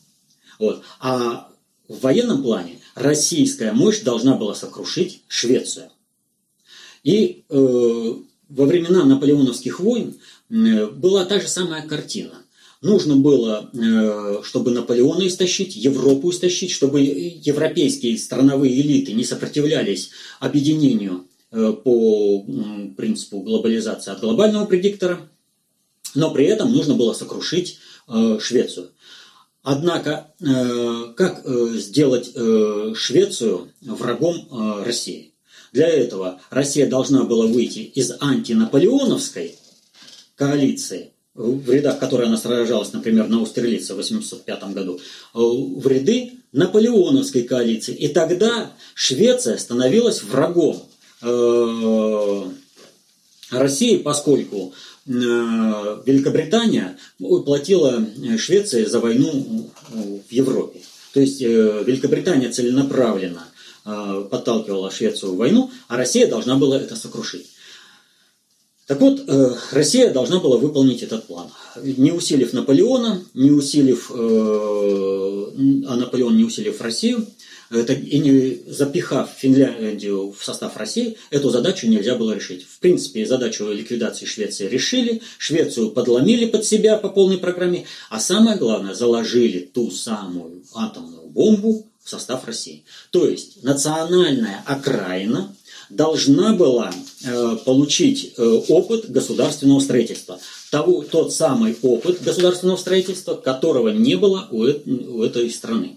Вот. 0.58 0.82
А 1.00 1.48
в 1.88 2.00
военном 2.00 2.42
плане 2.42 2.78
российская 2.94 3.72
мощь 3.72 4.00
должна 4.00 4.36
была 4.36 4.54
сокрушить 4.54 5.22
Швецию. 5.28 5.90
И 7.02 7.44
э, 7.48 8.14
во 8.48 8.64
времена 8.64 9.04
наполеоновских 9.04 9.80
войн 9.80 10.14
э, 10.50 10.86
была 10.86 11.24
та 11.24 11.40
же 11.40 11.48
самая 11.48 11.86
картина. 11.86 12.44
Нужно 12.80 13.16
было, 13.16 13.70
э, 13.72 14.42
чтобы 14.42 14.70
Наполеона 14.70 15.26
истощить, 15.26 15.76
Европу 15.76 16.30
истощить, 16.30 16.70
чтобы 16.70 17.00
европейские 17.00 18.18
страновые 18.18 18.80
элиты 18.80 19.12
не 19.12 19.24
сопротивлялись 19.24 20.10
объединению 20.40 21.26
э, 21.50 21.72
по 21.72 22.44
э, 22.46 22.88
принципу 22.96 23.40
глобализации 23.40 24.12
от 24.12 24.20
глобального 24.20 24.66
предиктора, 24.66 25.28
но 26.14 26.30
при 26.30 26.46
этом 26.46 26.72
нужно 26.72 26.94
было 26.94 27.12
сокрушить 27.12 27.78
э, 28.08 28.38
Швецию. 28.40 28.90
Однако, 29.64 30.28
э, 30.40 31.14
как 31.16 31.40
э, 31.42 31.68
сделать 31.78 32.32
э, 32.34 32.92
Швецию 32.94 33.72
врагом 33.80 34.82
России? 34.84 35.32
Для 35.72 35.88
этого 35.88 36.38
Россия 36.50 36.86
должна 36.86 37.24
была 37.24 37.46
выйти 37.46 37.78
из 37.78 38.12
антинаполеоновской 38.20 39.56
коалиции, 40.36 41.12
в 41.34 41.68
рядах 41.70 41.98
которой 41.98 42.26
она 42.26 42.36
сражалась, 42.36 42.92
например, 42.92 43.26
на 43.28 43.38
Аустерлице 43.38 43.94
в 43.94 43.98
1805 43.98 44.64
году, 44.74 45.00
в 45.32 45.86
ряды 45.88 46.34
наполеоновской 46.52 47.42
коалиции. 47.42 47.94
И 47.94 48.08
тогда 48.08 48.70
Швеция 48.94 49.56
становилась 49.56 50.22
врагом 50.22 50.84
России, 53.50 53.96
поскольку 53.96 54.74
Великобритания 55.06 56.96
платила 57.18 58.02
э, 58.02 58.38
Швеции 58.38 58.84
за 58.84 59.00
войну 59.00 59.70
в 59.90 60.32
Европе. 60.32 60.80
То 61.12 61.20
есть 61.20 61.42
э, 61.42 61.84
Великобритания 61.86 62.50
целенаправленно 62.50 63.44
подталкивала 63.84 64.90
Швецию 64.90 65.32
в 65.32 65.36
войну, 65.36 65.70
а 65.88 65.98
Россия 65.98 66.26
должна 66.26 66.56
была 66.56 66.80
это 66.80 66.96
сокрушить. 66.96 67.54
Так 68.86 69.00
вот, 69.00 69.24
э, 69.26 69.54
Россия 69.72 70.12
должна 70.12 70.40
была 70.40 70.58
выполнить 70.58 71.02
этот 71.02 71.26
план. 71.26 71.48
Не 71.82 72.12
усилив 72.12 72.52
Наполеона, 72.52 73.22
не 73.32 73.50
усилив, 73.50 74.10
э, 74.10 74.14
а 75.88 75.96
Наполеон 75.96 76.36
не 76.36 76.44
усилив 76.44 76.80
Россию, 76.82 77.26
это, 77.74 77.92
и 77.92 78.18
не 78.18 78.62
запихав 78.66 79.30
Финляндию 79.36 80.34
в 80.38 80.44
состав 80.44 80.76
России, 80.76 81.16
эту 81.30 81.50
задачу 81.50 81.86
нельзя 81.86 82.14
было 82.14 82.32
решить. 82.32 82.64
В 82.64 82.78
принципе, 82.78 83.26
задачу 83.26 83.70
ликвидации 83.70 84.26
Швеции 84.26 84.68
решили, 84.68 85.22
Швецию 85.38 85.90
подломили 85.90 86.46
под 86.46 86.64
себя 86.64 86.96
по 86.96 87.08
полной 87.08 87.38
программе, 87.38 87.86
а 88.10 88.20
самое 88.20 88.56
главное, 88.56 88.94
заложили 88.94 89.60
ту 89.60 89.90
самую 89.90 90.62
атомную 90.74 91.26
бомбу 91.28 91.86
в 92.02 92.08
состав 92.08 92.44
России. 92.46 92.84
То 93.10 93.26
есть 93.26 93.62
национальная 93.62 94.62
окраина 94.66 95.54
должна 95.90 96.52
была 96.54 96.92
э, 97.24 97.56
получить 97.64 98.34
э, 98.36 98.42
опыт 98.68 99.10
государственного 99.10 99.80
строительства. 99.80 100.38
Того, 100.70 101.02
тот 101.02 101.32
самый 101.32 101.76
опыт 101.82 102.22
государственного 102.22 102.76
строительства, 102.76 103.34
которого 103.34 103.88
не 103.88 104.16
было 104.16 104.48
у, 104.50 104.64
э, 104.64 104.80
у 104.86 105.22
этой 105.22 105.50
страны. 105.50 105.96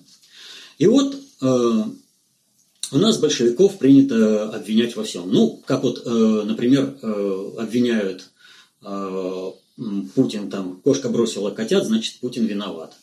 И 0.78 0.88
вот 0.88 1.16
э, 1.16 1.18
у 1.42 2.98
нас 2.98 3.18
большевиков 3.18 3.78
принято 3.78 4.50
обвинять 4.50 4.96
во 4.96 5.04
всем. 5.04 5.30
Ну, 5.32 5.62
как 5.66 5.84
вот, 5.84 6.04
э, 6.06 6.44
например, 6.46 6.98
э, 7.02 7.52
обвиняют 7.60 8.30
э, 8.84 9.52
Путин, 10.16 10.50
там, 10.50 10.82
кошка 10.84 11.10
бросила 11.10 11.52
котят, 11.52 11.86
значит, 11.86 12.20
Путин 12.20 12.46
виноват. 12.46 12.94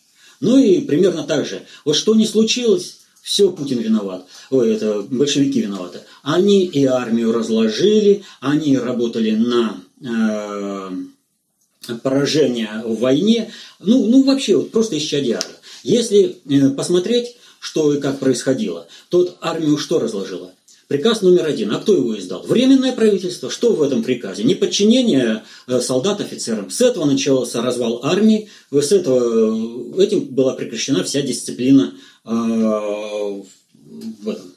Ну 0.40 0.58
и 0.58 0.80
примерно 0.80 1.24
так 1.24 1.46
же. 1.46 1.62
Вот 1.84 1.96
что 1.96 2.14
не 2.14 2.26
случилось, 2.26 2.98
все 3.22 3.50
Путин 3.50 3.78
виноват. 3.78 4.26
Ой, 4.50 4.74
это 4.74 5.02
большевики 5.02 5.60
виноваты. 5.60 6.00
Они 6.22 6.64
и 6.64 6.84
армию 6.84 7.32
разложили, 7.32 8.24
они 8.40 8.76
работали 8.76 9.30
на 9.30 9.80
э, 10.02 11.96
поражение 12.02 12.82
в 12.84 12.98
войне. 12.98 13.52
Ну, 13.78 14.06
ну 14.06 14.22
вообще, 14.24 14.56
вот 14.56 14.70
просто 14.70 14.98
исчадиары. 14.98 15.46
Если 15.82 16.38
э, 16.48 16.70
посмотреть, 16.70 17.36
что 17.64 17.94
и 17.94 17.98
как 17.98 18.18
происходило, 18.18 18.86
то 19.08 19.38
армию 19.40 19.78
что 19.78 19.98
разложила? 19.98 20.52
Приказ 20.86 21.22
номер 21.22 21.46
один. 21.46 21.72
А 21.72 21.80
кто 21.80 21.94
его 21.94 22.18
издал? 22.18 22.42
Временное 22.42 22.92
правительство. 22.92 23.50
Что 23.50 23.72
в 23.72 23.82
этом 23.82 24.02
приказе? 24.02 24.44
Неподчинение 24.44 25.44
э, 25.66 25.80
солдат 25.80 26.20
офицерам. 26.20 26.68
С 26.68 26.82
этого 26.82 27.06
начался 27.06 27.62
развал 27.62 28.04
армии. 28.04 28.50
С 28.70 28.92
этого, 28.92 29.98
этим 29.98 30.26
была 30.26 30.52
прекращена 30.52 31.04
вся 31.04 31.22
дисциплина 31.22 31.94
э, 32.26 32.28
в 32.28 34.28
этом, 34.28 34.52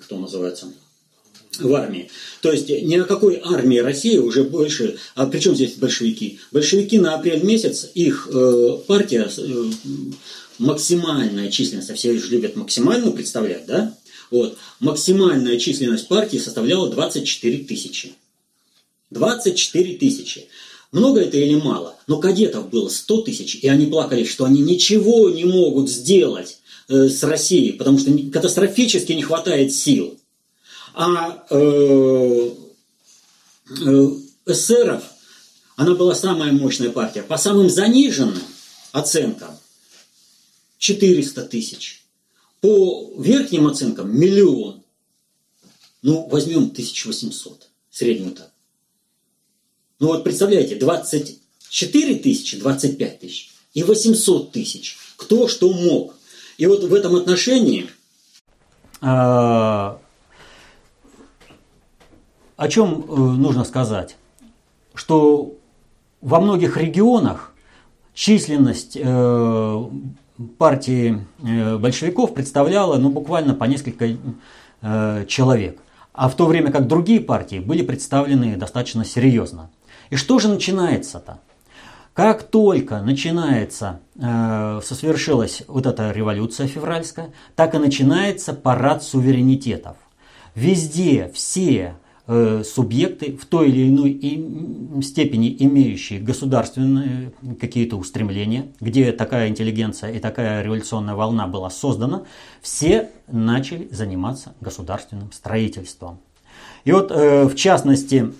кто 0.00 0.18
называется, 0.18 0.68
в 1.58 1.74
армии. 1.74 2.10
То 2.40 2.52
есть 2.52 2.68
ни 2.68 2.96
о 2.96 3.04
какой 3.04 3.40
армии 3.44 3.78
России 3.78 4.18
уже 4.18 4.44
больше... 4.44 4.96
А 5.14 5.26
при 5.26 5.40
чем 5.40 5.54
здесь 5.54 5.74
большевики? 5.74 6.38
Большевики 6.50 6.98
на 6.98 7.14
апрель 7.14 7.44
месяц, 7.44 7.90
их 7.94 8.28
э, 8.32 8.78
партия, 8.86 9.28
э, 9.36 9.70
максимальная 10.58 11.50
численность, 11.50 11.90
а 11.90 11.94
все 11.94 12.16
же 12.18 12.28
любят 12.28 12.56
максимальную 12.56 13.12
представлять, 13.12 13.66
да? 13.66 13.94
Вот. 14.30 14.56
Максимальная 14.80 15.58
численность 15.58 16.08
партии 16.08 16.38
составляла 16.38 16.88
24 16.90 17.64
тысячи. 17.64 18.14
24 19.10 19.96
тысячи. 19.98 20.48
Много 20.90 21.20
это 21.20 21.36
или 21.36 21.54
мало? 21.54 21.96
Но 22.06 22.18
кадетов 22.18 22.68
было 22.68 22.88
100 22.88 23.22
тысяч, 23.22 23.56
и 23.56 23.68
они 23.68 23.86
плакали, 23.86 24.24
что 24.24 24.44
они 24.44 24.60
ничего 24.60 25.30
не 25.30 25.44
могут 25.44 25.90
сделать 25.90 26.58
э, 26.88 27.08
с 27.08 27.22
Россией, 27.22 27.72
потому 27.72 27.98
что 27.98 28.10
катастрофически 28.30 29.12
не 29.12 29.22
хватает 29.22 29.72
сил. 29.72 30.18
А 30.94 31.44
э, 31.50 32.50
э, 33.86 35.00
она 35.76 35.94
была 35.94 36.14
самая 36.14 36.52
мощная 36.52 36.90
партия. 36.90 37.22
По 37.22 37.38
самым 37.38 37.70
заниженным 37.70 38.42
оценкам 38.92 39.50
400 40.82 41.44
тысяч. 41.44 42.02
По 42.60 43.12
верхним 43.16 43.68
оценкам 43.68 44.18
миллион. 44.18 44.82
Ну, 46.02 46.28
возьмем 46.28 46.64
1800, 46.64 47.68
среднюю 47.88 48.32
так. 48.32 48.52
Ну 50.00 50.08
вот 50.08 50.24
представляете, 50.24 50.74
24 50.74 52.16
тысячи, 52.16 52.58
25 52.58 53.20
тысяч 53.20 53.52
и 53.72 53.84
800 53.84 54.50
тысяч. 54.50 54.98
Кто 55.16 55.46
что 55.46 55.72
мог. 55.72 56.16
И 56.58 56.66
вот 56.66 56.82
в 56.82 56.92
этом 56.92 57.14
отношении... 57.14 57.88
А, 59.00 60.00
о 62.56 62.68
чем 62.68 63.04
э, 63.08 63.14
нужно 63.14 63.62
сказать? 63.62 64.16
Что 64.94 65.56
во 66.20 66.40
многих 66.40 66.76
регионах 66.76 67.54
численность 68.14 68.96
э, 68.96 69.84
партии 70.58 71.26
э, 71.42 71.76
большевиков 71.78 72.34
представляла 72.34 72.96
ну, 72.98 73.10
буквально 73.10 73.54
по 73.54 73.64
несколько 73.64 74.16
э, 74.80 75.24
человек. 75.26 75.80
А 76.12 76.28
в 76.28 76.36
то 76.36 76.46
время 76.46 76.70
как 76.70 76.86
другие 76.86 77.20
партии 77.20 77.58
были 77.58 77.82
представлены 77.82 78.56
достаточно 78.56 79.04
серьезно. 79.04 79.70
И 80.10 80.16
что 80.16 80.38
же 80.38 80.48
начинается-то? 80.48 81.40
Как 82.12 82.42
только 82.42 83.00
начинается, 83.00 84.00
э, 84.16 84.80
сосвершилась 84.84 85.62
вот 85.66 85.86
эта 85.86 86.10
революция 86.10 86.66
февральская, 86.66 87.32
так 87.56 87.74
и 87.74 87.78
начинается 87.78 88.52
парад 88.52 89.02
суверенитетов. 89.02 89.96
Везде 90.54 91.30
все 91.32 91.94
субъекты 92.26 93.36
в 93.36 93.46
той 93.46 93.68
или 93.68 93.88
иной 93.88 95.02
степени 95.02 95.56
имеющие 95.58 96.20
государственные 96.20 97.32
какие-то 97.60 97.96
устремления, 97.96 98.66
где 98.80 99.10
такая 99.10 99.48
интеллигенция 99.48 100.12
и 100.12 100.20
такая 100.20 100.62
революционная 100.62 101.14
волна 101.14 101.48
была 101.48 101.68
создана, 101.68 102.22
все 102.60 103.10
начали 103.26 103.88
заниматься 103.90 104.54
государственным 104.60 105.32
строительством. 105.32 106.20
И 106.84 106.92
вот 106.92 107.10
э, 107.10 107.44
в 107.44 107.56
частности, 107.56 108.32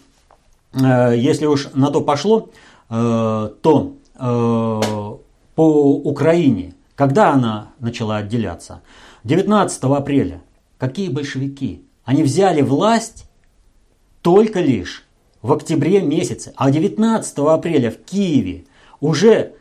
э, 0.75 1.15
если 1.17 1.47
уж 1.47 1.71
на 1.75 1.91
то 1.91 2.03
пошло, 2.03 2.51
то 2.89 3.97
по 5.55 5.95
Украине, 5.97 6.75
когда 6.95 7.33
она 7.33 7.73
начала 7.79 8.19
отделяться? 8.19 8.83
19 9.25 9.85
апреля. 9.85 10.43
Какие 10.79 11.09
большевики? 11.09 11.85
Они 12.05 12.23
взяли 12.23 12.63
власть 12.63 13.27
только 14.23 14.61
лишь 14.61 15.05
в 15.43 15.53
октябре 15.53 16.01
месяце, 16.01 16.53
а 16.57 16.71
19 16.71 17.39
апреля 17.39 17.91
в 17.91 17.99
Киеве 17.99 18.65
уже 19.01 19.55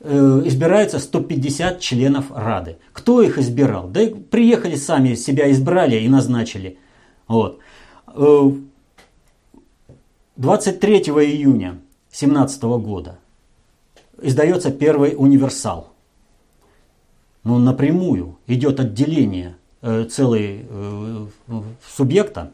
э, 0.00 0.42
избираются 0.44 1.00
150 1.00 1.80
членов 1.80 2.26
Рады. 2.30 2.78
Кто 2.92 3.20
их 3.20 3.38
избирал? 3.38 3.88
Да 3.88 4.06
приехали 4.30 4.76
сами, 4.76 5.14
себя 5.14 5.50
избрали 5.50 5.96
и 5.96 6.08
назначили. 6.08 6.78
Вот. 7.26 7.58
23 10.36 10.94
э, 10.94 11.00
июня 11.24 11.80
2017 12.10 12.62
года 12.62 13.18
издается 14.22 14.70
первый 14.70 15.14
универсал. 15.16 15.92
Ну, 17.42 17.58
напрямую 17.58 18.38
идет 18.46 18.78
отделение 18.78 19.56
э, 19.82 20.04
целой 20.04 20.66
э, 20.68 21.26
субъекта 21.96 22.52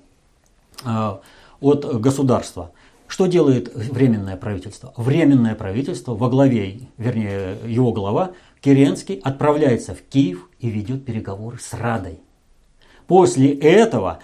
от 0.85 2.01
государства. 2.01 2.73
Что 3.09 3.27
делает 3.27 3.73
Временное 3.75 4.37
правительство? 4.37 4.93
Временное 4.97 5.55
правительство 5.55 6.15
во 6.15 6.29
главе, 6.29 6.81
вернее 6.99 7.57
его 7.65 7.93
глава, 7.93 8.33
Керенский, 8.61 9.21
отправляется 9.23 9.95
в 9.95 10.03
Киев 10.03 10.49
и 10.59 10.69
ведет 10.69 11.05
переговоры 11.05 11.59
с 11.59 11.73
Радой. 11.73 12.19
После 13.07 13.53
этого 13.53 14.19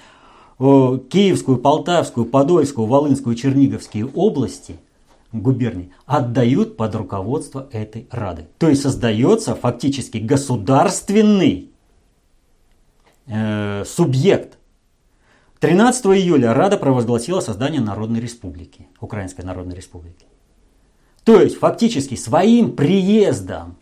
э, 0.59 0.99
Киевскую, 1.11 1.59
Полтавскую, 1.59 2.27
Подольскую, 2.27 2.89
Волынскую, 2.89 3.37
Черниговские 3.37 4.07
области, 4.07 4.77
губернии, 5.33 5.93
отдают 6.07 6.77
под 6.77 6.95
руководство 6.97 7.69
этой 7.71 8.09
Рады. 8.11 8.47
То 8.59 8.69
есть 8.69 8.83
создается 8.83 9.55
фактически 9.55 10.19
государственный 10.19 11.71
э, 13.27 13.85
субъект, 13.87 14.59
13 15.63 16.07
июля 16.07 16.55
Рада 16.55 16.77
провозгласила 16.77 17.39
создание 17.39 17.81
Народной 17.81 18.19
Республики, 18.19 18.89
Украинской 18.99 19.43
Народной 19.43 19.77
Республики. 19.77 20.27
То 21.23 21.41
есть 21.41 21.57
фактически 21.57 22.17
своим 22.17 22.75
приездом 22.75 23.77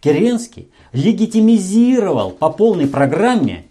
Керенский 0.00 0.70
легитимизировал 0.92 2.30
по 2.30 2.48
полной 2.48 2.86
программе 2.86 3.66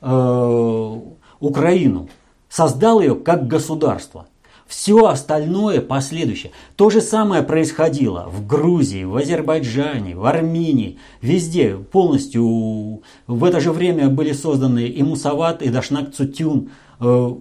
э, 0.00 1.00
Украину, 1.40 2.08
создал 2.48 3.00
ее 3.00 3.14
как 3.14 3.46
государство. 3.46 4.26
Все 4.70 5.06
остальное 5.06 5.80
последующее. 5.80 6.52
То 6.76 6.90
же 6.90 7.00
самое 7.00 7.42
происходило 7.42 8.28
в 8.28 8.46
Грузии, 8.46 9.02
в 9.02 9.16
Азербайджане, 9.16 10.14
в 10.14 10.24
Армении, 10.24 10.96
везде 11.20 11.74
полностью. 11.74 13.02
В 13.26 13.44
это 13.44 13.58
же 13.58 13.72
время 13.72 14.08
были 14.08 14.30
созданы 14.30 14.86
и 14.86 15.02
Мусават, 15.02 15.60
и 15.60 15.70
Дашнак 15.70 16.14
Цутюн. 16.14 16.70
Э, 17.00 17.34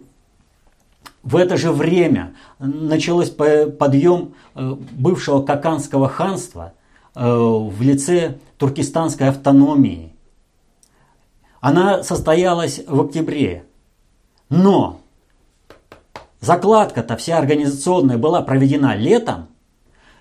в 1.21 1.35
это 1.35 1.55
же 1.55 1.71
время 1.71 2.33
началось 2.57 3.29
подъем 3.29 4.33
э, 4.55 4.75
бывшего 4.93 5.43
Каканского 5.43 6.09
ханства 6.09 6.73
э, 7.13 7.29
в 7.29 7.79
лице 7.79 8.39
туркестанской 8.57 9.29
автономии. 9.29 10.13
Она 11.61 12.01
состоялась 12.01 12.81
в 12.87 12.99
октябре. 12.99 13.65
Но 14.49 15.01
закладка-то 16.41 17.17
вся 17.17 17.37
организационная 17.37 18.17
была 18.17 18.41
проведена 18.41 18.95
летом. 18.95 19.47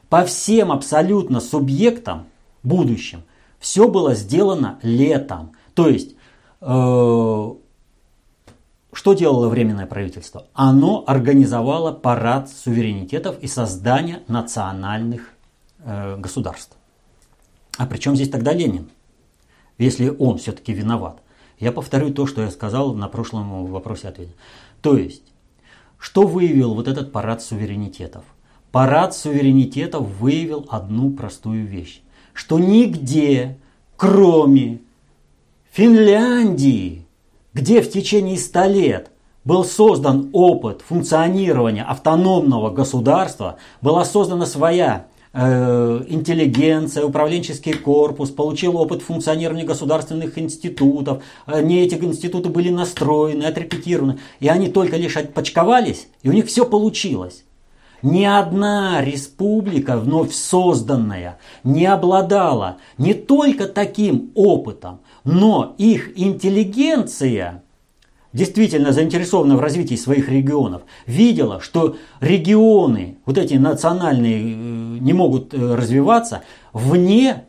По 0.08 0.24
всем 0.24 0.72
абсолютно 0.72 1.40
субъектам 1.40 2.26
будущим 2.62 3.22
все 3.58 3.88
было 3.88 4.14
сделано 4.14 4.78
летом. 4.82 5.52
То 5.74 5.88
есть 5.88 6.14
э, 6.60 7.54
что 8.92 9.12
делало 9.12 9.48
Временное 9.48 9.86
правительство? 9.86 10.46
Оно 10.54 11.04
организовало 11.06 11.92
парад 11.92 12.50
суверенитетов 12.50 13.38
и 13.40 13.46
создание 13.46 14.22
национальных 14.28 15.34
э, 15.84 16.16
государств. 16.16 16.76
А 17.76 17.86
при 17.86 17.98
чем 17.98 18.16
здесь 18.16 18.28
тогда 18.28 18.52
Ленин, 18.52 18.90
если 19.78 20.08
он 20.08 20.38
все-таки 20.38 20.72
виноват? 20.72 21.20
Я 21.60 21.70
повторю 21.70 22.12
то, 22.12 22.26
что 22.26 22.42
я 22.42 22.50
сказал 22.50 22.94
на 22.94 23.08
прошлом 23.08 23.66
вопросе-ответе. 23.66 24.32
То 24.80 24.96
есть, 24.96 25.22
что 25.98 26.26
выявил 26.26 26.74
вот 26.74 26.88
этот 26.88 27.12
парад 27.12 27.42
суверенитетов? 27.42 28.24
Парад 28.70 29.14
суверенитетов 29.14 30.06
выявил 30.06 30.66
одну 30.70 31.10
простую 31.10 31.66
вещь, 31.66 32.02
что 32.32 32.58
нигде, 32.58 33.58
кроме 33.96 34.80
Финляндии, 35.72 37.06
где 37.54 37.82
в 37.82 37.90
течение 37.90 38.36
ста 38.36 38.66
лет 38.66 39.10
был 39.44 39.64
создан 39.64 40.28
опыт 40.32 40.82
функционирования 40.86 41.82
автономного 41.82 42.70
государства, 42.70 43.56
была 43.80 44.04
создана 44.04 44.46
своя 44.46 45.06
интеллигенция, 45.38 47.04
управленческий 47.04 47.74
корпус, 47.74 48.30
получил 48.30 48.76
опыт 48.76 49.02
функционирования 49.02 49.64
государственных 49.64 50.36
институтов. 50.36 51.22
Они, 51.46 51.80
эти 51.80 51.94
институты 51.94 52.48
были 52.48 52.70
настроены, 52.70 53.44
отрепетированы. 53.44 54.18
И 54.40 54.48
они 54.48 54.68
только 54.68 54.96
лишь 54.96 55.16
отпочковались, 55.16 56.08
и 56.22 56.28
у 56.28 56.32
них 56.32 56.46
все 56.46 56.64
получилось. 56.64 57.44
Ни 58.02 58.24
одна 58.24 59.02
республика, 59.02 59.96
вновь 59.96 60.32
созданная, 60.32 61.38
не 61.64 61.86
обладала 61.86 62.78
не 62.96 63.14
только 63.14 63.66
таким 63.66 64.30
опытом, 64.34 65.00
но 65.24 65.74
их 65.78 66.18
интеллигенция, 66.18 67.64
действительно 68.32 68.92
заинтересована 68.92 69.56
в 69.56 69.60
развитии 69.60 69.94
своих 69.94 70.28
регионов, 70.28 70.82
видела, 71.06 71.60
что 71.60 71.96
регионы, 72.20 73.18
вот 73.24 73.38
эти 73.38 73.54
национальные, 73.54 74.40
э, 74.40 74.98
не 75.00 75.12
могут 75.12 75.54
э, 75.54 75.74
развиваться 75.74 76.42
вне 76.72 77.44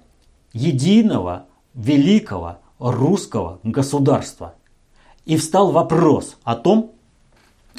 единого 0.54 1.46
великого 1.74 2.60
русского 2.80 3.60
государства. 3.64 4.56
И 5.26 5.38
встал 5.38 5.72
вопрос 5.72 6.38
о 6.44 6.56
том, 6.56 6.92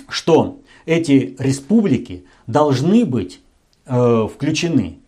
что 0.08 0.58
эти 0.86 1.36
республики 1.38 2.24
должны 2.46 3.04
быть 3.04 3.40
э, 3.86 4.28
включены. 4.32 4.98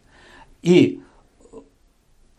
И 0.63 1.01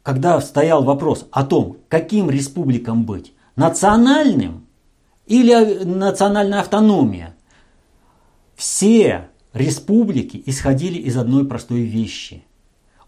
когда 0.01 0.41
стоял 0.41 0.83
вопрос 0.83 1.27
о 1.31 1.45
том, 1.45 1.77
каким 1.87 2.29
республикам 2.29 3.05
быть, 3.05 3.33
национальным 3.55 4.62
или 5.25 5.83
национальная 5.83 6.59
автономия, 6.59 7.35
все 8.55 9.29
республики 9.53 10.41
исходили 10.45 10.97
из 10.97 11.17
одной 11.17 11.45
простой 11.45 11.81
вещи. 11.81 12.43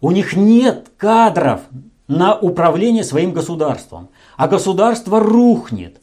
У 0.02 0.12
них 0.12 0.36
нет 0.36 0.92
кадров 0.98 1.62
на 2.08 2.38
управление 2.38 3.04
своим 3.04 3.34
государством, 3.34 4.10
а 4.38 4.48
государство 4.48 5.20
рухнет. 5.20 6.02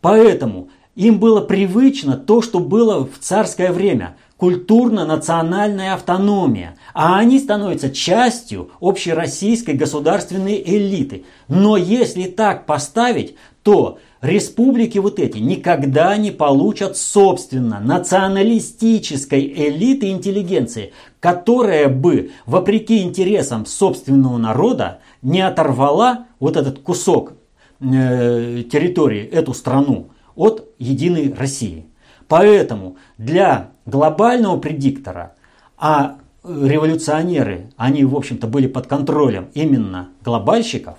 Поэтому 0.00 0.70
им 0.94 1.18
было 1.18 1.40
привычно 1.40 2.16
то, 2.16 2.42
что 2.42 2.60
было 2.60 3.04
в 3.04 3.18
царское 3.18 3.72
время– 3.72 4.16
культурно-национальная 4.40 5.92
автономия, 5.92 6.76
а 6.94 7.18
они 7.18 7.38
становятся 7.38 7.90
частью 7.90 8.70
общероссийской 8.80 9.74
государственной 9.74 10.62
элиты. 10.64 11.26
Но 11.46 11.76
если 11.76 12.24
так 12.24 12.64
поставить, 12.64 13.36
то 13.62 13.98
республики 14.22 14.98
вот 14.98 15.18
эти 15.18 15.38
никогда 15.38 16.16
не 16.16 16.30
получат 16.30 16.96
собственно 16.96 17.80
националистической 17.80 19.46
элиты 19.46 20.10
интеллигенции, 20.10 20.92
которая 21.20 21.88
бы, 21.88 22.30
вопреки 22.46 23.02
интересам 23.02 23.66
собственного 23.66 24.38
народа, 24.38 25.00
не 25.22 25.40
оторвала 25.40 26.26
вот 26.38 26.56
этот 26.56 26.80
кусок 26.80 27.32
э, 27.80 28.62
территории, 28.70 29.24
эту 29.24 29.54
страну 29.54 30.10
от 30.34 30.68
единой 30.78 31.34
России. 31.36 31.86
Поэтому 32.28 32.96
для 33.18 33.70
глобального 33.86 34.58
предиктора, 34.58 35.34
а 35.76 36.18
революционеры, 36.44 37.70
они, 37.76 38.04
в 38.04 38.14
общем-то, 38.14 38.46
были 38.46 38.66
под 38.66 38.86
контролем 38.86 39.48
именно 39.54 40.10
глобальщиков, 40.24 40.96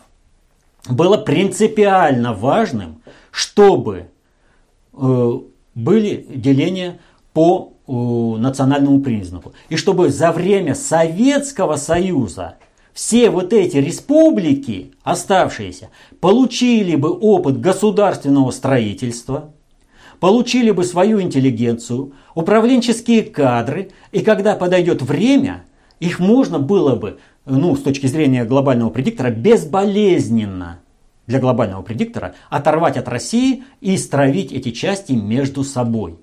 было 0.89 1.17
принципиально 1.17 2.33
важным, 2.33 3.00
чтобы 3.31 4.07
э, 4.93 5.39
были 5.73 6.25
деления 6.29 6.99
по 7.33 7.73
э, 7.87 7.91
национальному 7.91 9.01
признаку. 9.01 9.53
И 9.69 9.77
чтобы 9.77 10.09
за 10.09 10.31
время 10.31 10.75
Советского 10.75 11.77
Союза 11.77 12.57
все 12.93 13.29
вот 13.29 13.53
эти 13.53 13.77
республики, 13.77 14.91
оставшиеся, 15.03 15.89
получили 16.19 16.95
бы 16.95 17.09
опыт 17.11 17.59
государственного 17.59 18.51
строительства– 18.51 19.51
получили 20.21 20.69
бы 20.69 20.85
свою 20.85 21.19
интеллигенцию, 21.19 22.13
управленческие 22.35 23.23
кадры, 23.23 23.89
и 24.13 24.21
когда 24.21 24.55
подойдет 24.55 25.01
время, 25.01 25.65
их 25.99 26.19
можно 26.19 26.59
было 26.59 26.95
бы, 26.95 27.17
ну, 27.45 27.75
с 27.75 27.81
точки 27.81 28.05
зрения 28.05 28.45
глобального 28.45 28.91
предиктора, 28.91 29.31
безболезненно 29.31 30.79
для 31.31 31.39
глобального 31.39 31.81
предиктора 31.81 32.35
оторвать 32.49 32.97
от 32.97 33.07
России 33.07 33.63
и 33.79 33.97
стравить 33.97 34.51
эти 34.51 34.71
части 34.71 35.13
между 35.13 35.63
собой. 35.63 36.19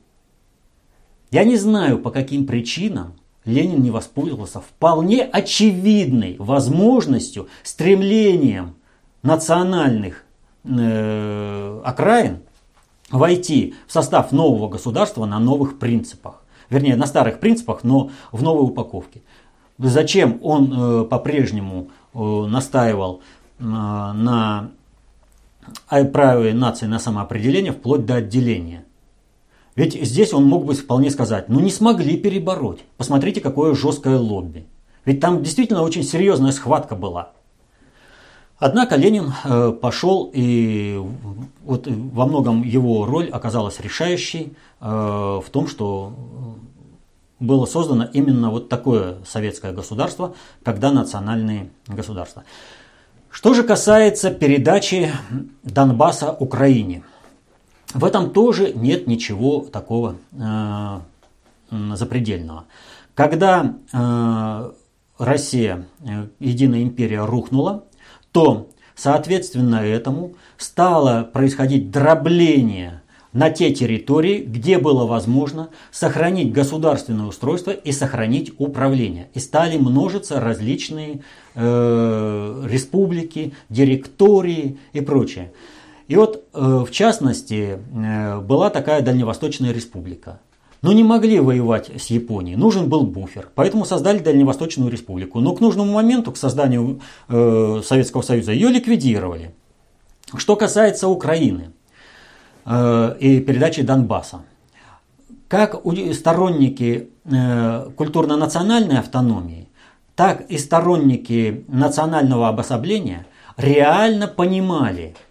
Я 1.31 1.45
не 1.45 1.57
знаю, 1.57 1.99
по 1.99 2.11
каким 2.11 2.47
причинам 2.47 3.15
Ленин 3.45 3.83
не 3.83 3.91
воспользовался 3.91 4.61
вполне 4.61 5.25
очевидной 5.25 6.37
возможностью, 6.39 7.49
стремлением 7.63 8.75
национальных 9.23 10.25
э, 10.65 11.81
окраин 11.85 12.41
войти 13.11 13.75
в 13.87 13.93
состав 13.93 14.33
нового 14.33 14.69
государства 14.69 15.25
на 15.25 15.39
новых 15.39 15.79
принципах. 15.79 16.45
Вернее, 16.69 16.97
на 16.97 17.07
старых 17.07 17.41
принципах, 17.41 17.83
но 17.83 18.11
в 18.31 18.43
новой 18.43 18.65
упаковке. 18.65 19.23
Зачем 19.79 20.39
он 20.43 20.73
э, 20.73 21.05
по-прежнему 21.05 21.89
э, 22.13 22.19
настаивал 22.19 23.23
э, 23.59 23.63
на 23.63 24.71
праве 25.89 26.53
нации 26.55 26.87
на 26.87 26.99
самоопределение 26.99 27.73
вплоть 27.73 28.07
до 28.07 28.17
отделения? 28.17 28.85
Ведь 29.75 29.95
здесь 29.95 30.33
он 30.33 30.45
мог 30.45 30.65
бы 30.65 30.75
вполне 30.75 31.11
сказать, 31.11 31.49
ну 31.49 31.61
не 31.61 31.71
смогли 31.71 32.17
перебороть. 32.17 32.81
Посмотрите, 32.97 33.41
какое 33.41 33.75
жесткое 33.75 34.19
лобби. 34.19 34.67
Ведь 35.05 35.21
там 35.21 35.43
действительно 35.43 35.83
очень 35.83 36.03
серьезная 36.03 36.53
схватка 36.53 36.97
была. 36.97 37.31
Однако 38.59 38.97
Ленин 38.97 39.33
э, 39.45 39.73
пошел, 39.81 40.31
и 40.35 41.01
вот 41.63 41.87
во 41.87 42.27
многом 42.27 42.65
его 42.65 43.07
роль 43.07 43.29
оказалась 43.31 43.79
решающей 43.79 44.57
э, 44.81 44.85
в 44.85 45.45
том, 45.53 45.69
что 45.69 46.13
было 47.39 47.67
создано 47.67 48.09
именно 48.13 48.51
вот 48.51 48.69
такое 48.69 49.19
советское 49.25 49.73
государство, 49.73 50.35
когда 50.65 50.91
национальные 50.91 51.71
государства. 51.87 52.43
Что 53.39 53.55
же 53.55 53.63
касается 53.63 54.33
передачи 54.33 55.13
Донбасса 55.63 56.33
Украине, 56.33 57.05
в 57.95 58.05
этом 58.05 58.31
тоже 58.33 58.73
нет 58.73 59.07
ничего 59.07 59.61
такого 59.61 60.17
э, 60.33 61.01
запредельного. 61.95 62.65
Когда 63.15 63.77
э, 63.93 64.73
Россия, 65.21 65.87
э, 66.01 66.27
единая 66.41 66.83
империя 66.83 67.25
рухнула, 67.25 67.85
то, 68.33 68.71
соответственно 68.97 69.87
этому, 69.87 70.35
стало 70.57 71.23
происходить 71.23 71.93
дробление 71.93 72.98
на 73.39 73.51
те 73.51 73.73
территории, 73.73 74.41
где 74.41 74.79
было 74.79 75.07
возможно 75.07 75.69
сохранить 75.93 76.53
государственное 76.53 77.27
устройство 77.27 77.71
и 77.71 77.93
сохранить 77.93 78.53
управление. 78.59 79.29
И 79.33 79.39
стали 79.39 79.79
множиться 79.79 80.41
различные 80.41 81.21
э, 81.55 82.67
республики, 82.69 83.55
директории 83.69 84.79
и 84.93 85.01
прочее. 85.01 85.53
И 86.09 86.17
вот, 86.17 86.49
э, 86.53 86.85
в 86.85 86.91
частности, 86.91 87.79
э, 87.79 88.41
была 88.41 88.71
такая 88.71 89.03
Дальневосточная 89.03 89.73
республика. 89.73 90.41
но 90.81 90.93
не 90.93 91.03
могли 91.03 91.41
воевать 91.41 91.91
с 91.97 92.07
Японией. 92.07 92.57
Нужен 92.57 92.89
был 92.89 93.03
буфер. 93.03 93.51
Поэтому 93.57 93.85
создали 93.85 94.19
Дальневосточную 94.19 94.91
республику. 94.91 95.41
Но 95.41 95.53
к 95.55 95.61
нужному 95.61 95.93
моменту, 95.93 96.31
к 96.31 96.37
созданию 96.37 97.01
э, 97.29 97.83
Советского 97.85 98.23
Союза, 98.23 98.53
ее 98.53 98.69
ликвидировали. 98.69 99.55
Что 100.37 100.55
касается 100.55 101.09
Украины 101.09 101.73
и 103.19 103.41
передачи 103.41 103.83
Донбасса. 103.83 104.43
Как 105.49 105.77
сторонники 106.13 107.11
э, 107.25 107.91
культурно-национальной 107.97 108.99
автономии, 108.99 109.69
так 110.15 110.43
и 110.51 110.59
сторонники 110.59 111.65
национального 111.69 112.49
обособления 112.49 113.27
реально 113.57 114.27
понимали– 114.27 115.15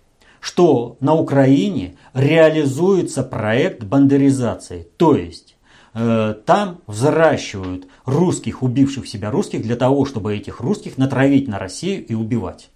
что 0.47 0.95
на 1.01 1.13
Украине 1.13 1.97
реализуется 2.13 3.23
проект 3.23 3.83
бандеризации, 3.83 4.87
то 4.95 5.13
есть 5.13 5.57
э, 5.93 6.35
там 6.45 6.79
взращивают 6.87 7.87
русских, 8.05 8.63
убивших 8.63 9.09
себя 9.09 9.29
русских, 9.29 9.61
для 9.61 9.75
того, 9.75 10.05
чтобы 10.05 10.37
этих 10.37 10.61
русских 10.61 10.97
натравить 10.97 11.49
на 11.49 11.59
Россию 11.59 12.05
и 12.05 12.13
убивать. 12.13 12.69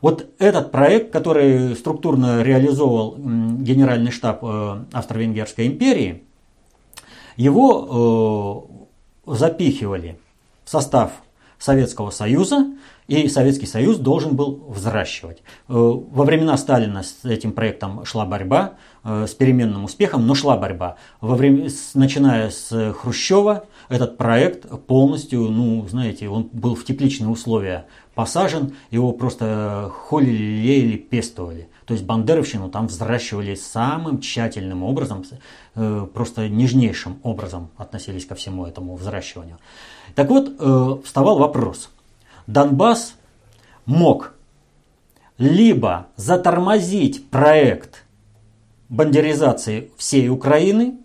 Вот 0.00 0.26
этот 0.38 0.70
проект, 0.70 1.12
который 1.12 1.74
структурно 1.74 2.42
реализовал 2.42 3.16
Генеральный 3.16 4.10
штаб 4.10 4.40
э, 4.42 4.84
Австро-Венгерской 4.92 5.66
империи, 5.66 6.22
его 7.36 8.68
э, 9.26 9.34
запихивали 9.36 10.18
в 10.64 10.70
состав 10.70 11.12
Советского 11.58 12.10
Союза, 12.10 12.66
и 13.08 13.28
Советский 13.28 13.66
Союз 13.66 13.98
должен 13.98 14.34
был 14.34 14.64
взращивать. 14.68 15.38
Э, 15.38 15.42
во 15.68 16.24
времена 16.24 16.56
Сталина 16.56 17.02
с 17.02 17.24
этим 17.24 17.52
проектом 17.52 18.04
шла 18.04 18.26
борьба 18.26 18.74
э, 19.04 19.26
с 19.28 19.34
переменным 19.34 19.84
успехом, 19.84 20.26
но 20.26 20.34
шла 20.34 20.56
борьба. 20.56 20.96
Во 21.20 21.36
время, 21.36 21.68
начиная 21.94 22.50
с 22.50 22.94
Хрущева 22.94 23.66
этот 23.88 24.16
проект 24.16 24.66
полностью, 24.86 25.42
ну, 25.42 25.86
знаете, 25.88 26.28
он 26.28 26.48
был 26.52 26.74
в 26.74 26.84
тепличные 26.84 27.28
условия 27.28 27.86
посажен, 28.16 28.74
его 28.90 29.12
просто 29.12 29.92
холили, 30.08 30.62
леяли, 30.62 30.96
пестовали. 30.96 31.68
То 31.86 31.94
есть 31.94 32.04
бандеровщину 32.04 32.68
там 32.68 32.88
взращивали 32.88 33.54
самым 33.54 34.20
тщательным 34.20 34.82
образом, 34.82 35.24
э, 35.74 36.06
просто 36.12 36.48
нежнейшим 36.48 37.18
образом 37.22 37.70
относились 37.76 38.26
ко 38.26 38.34
всему 38.34 38.66
этому 38.66 38.96
взращиванию. 38.96 39.58
Так 40.14 40.28
вот, 40.28 41.04
вставал 41.04 41.38
вопрос– 41.38 41.90
Донбасс 42.46 43.14
мог 43.86 44.34
либо 45.36 46.08
затормозить 46.16 47.28
проект 47.28 48.04
бандеризации 48.88 49.90
всей 49.96 50.28
Украины, 50.28 50.98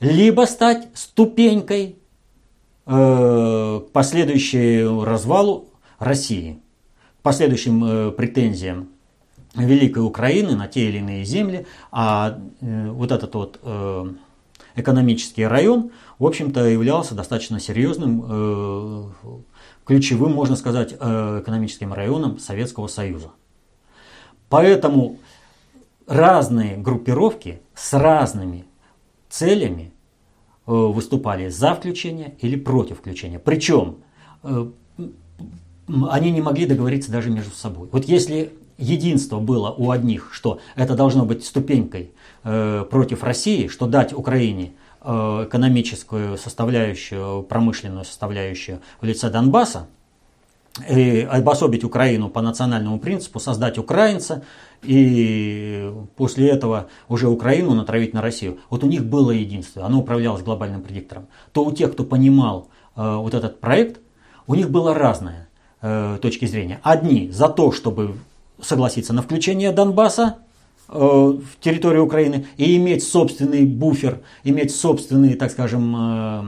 либо 0.00 0.46
стать 0.46 0.88
ступенькой 0.94 1.96
э, 2.86 3.80
к 3.86 3.92
последующему 3.92 5.04
развалу 5.04 5.68
России, 5.98 6.60
к 7.20 7.22
последующим 7.22 7.84
э, 7.84 8.10
претензиям 8.10 8.88
Великой 9.54 10.04
Украины 10.04 10.56
на 10.56 10.66
те 10.66 10.88
или 10.88 10.98
иные 10.98 11.24
земли, 11.24 11.66
а 11.92 12.38
э, 12.60 12.90
вот 12.90 13.12
этот 13.12 13.34
вот 13.34 13.60
э, 13.62 14.12
экономический 14.74 15.46
район, 15.46 15.90
в 16.18 16.26
общем-то, 16.26 16.64
являлся 16.66 17.14
достаточно 17.14 17.60
серьезным 17.60 18.24
э, 18.28 19.04
ключевым, 19.84 20.32
можно 20.32 20.56
сказать, 20.56 20.94
экономическим 20.94 21.92
районом 21.92 22.38
Советского 22.38 22.88
Союза. 22.88 23.30
Поэтому 24.48 25.18
разные 26.06 26.76
группировки 26.76 27.60
с 27.74 27.92
разными 27.92 28.64
целями 29.28 29.92
выступали 30.64 31.48
за 31.50 31.74
включение 31.74 32.34
или 32.40 32.56
против 32.56 32.98
включения. 32.98 33.38
Причем 33.38 33.96
они 34.42 36.30
не 36.30 36.40
могли 36.40 36.64
договориться 36.64 37.12
даже 37.12 37.30
между 37.30 37.54
собой. 37.54 37.88
Вот 37.92 38.06
если 38.06 38.52
единство 38.78 39.38
было 39.38 39.70
у 39.70 39.90
одних, 39.90 40.30
что 40.32 40.58
это 40.76 40.94
должно 40.94 41.24
быть 41.24 41.44
ступенькой 41.44 42.12
против 42.42 43.22
России, 43.22 43.68
что 43.68 43.86
дать 43.86 44.12
Украине 44.12 44.72
Э, 45.06 45.44
экономическую 45.46 46.38
составляющую, 46.38 47.42
промышленную 47.42 48.06
составляющую 48.06 48.80
в 49.02 49.04
лице 49.04 49.28
Донбасса, 49.28 49.86
и 50.88 51.28
обособить 51.30 51.84
Украину 51.84 52.30
по 52.30 52.40
национальному 52.40 52.98
принципу, 52.98 53.38
создать 53.38 53.76
украинца 53.76 54.42
и 54.82 55.92
после 56.16 56.48
этого 56.48 56.88
уже 57.06 57.28
Украину 57.28 57.74
натравить 57.74 58.14
на 58.14 58.22
Россию. 58.22 58.60
Вот 58.70 58.82
у 58.82 58.86
них 58.86 59.04
было 59.04 59.30
единство, 59.30 59.84
оно 59.84 60.00
управлялось 60.00 60.42
глобальным 60.42 60.80
предиктором. 60.80 61.26
То 61.52 61.66
у 61.66 61.72
тех, 61.72 61.92
кто 61.92 62.04
понимал 62.04 62.68
э, 62.96 63.16
вот 63.16 63.34
этот 63.34 63.60
проект, 63.60 64.00
у 64.46 64.54
них 64.54 64.70
было 64.70 64.94
разное 64.94 65.50
э, 65.82 66.18
точки 66.22 66.46
зрения. 66.46 66.80
Одни 66.82 67.28
за 67.30 67.50
то, 67.50 67.72
чтобы 67.72 68.14
согласиться 68.64 69.12
на 69.12 69.22
включение 69.22 69.72
Донбасса 69.72 70.38
Э, 70.88 70.98
в 70.98 71.60
территорию 71.60 72.04
Украины 72.04 72.46
и 72.58 72.76
иметь 72.76 73.02
собственный 73.04 73.64
буфер, 73.64 74.20
иметь 74.42 74.74
собственный, 74.74 75.34
так 75.34 75.50
скажем, 75.50 75.96
э, 75.96 76.42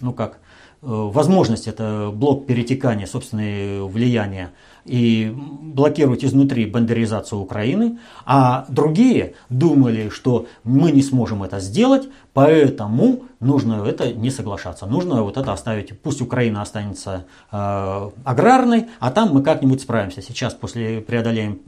ну 0.00 0.12
как, 0.12 0.34
э, 0.34 0.36
возможность, 0.82 1.66
это 1.66 2.10
блок 2.12 2.46
перетекания, 2.46 3.06
собственное 3.06 3.82
влияние 3.84 4.50
и 4.84 5.34
блокировать 5.34 6.24
изнутри 6.24 6.66
бандеризацию 6.66 7.40
Украины, 7.40 7.98
а 8.24 8.66
другие 8.68 9.34
думали, 9.48 10.08
что 10.08 10.46
мы 10.62 10.92
не 10.92 11.02
сможем 11.02 11.42
это 11.42 11.60
сделать, 11.60 12.08
поэтому 12.32 13.24
нужно 13.40 13.84
это 13.84 14.12
не 14.12 14.30
соглашаться, 14.30 14.86
нужно 14.86 15.22
вот 15.22 15.36
это 15.36 15.52
оставить, 15.52 15.98
пусть 16.00 16.20
Украина 16.20 16.62
останется 16.62 17.26
э, 17.50 18.10
аграрной, 18.24 18.86
а 19.00 19.10
там 19.10 19.32
мы 19.32 19.42
как-нибудь 19.42 19.80
справимся. 19.80 20.22
Сейчас 20.22 20.54
после 20.54 21.00
преодоления 21.00 21.58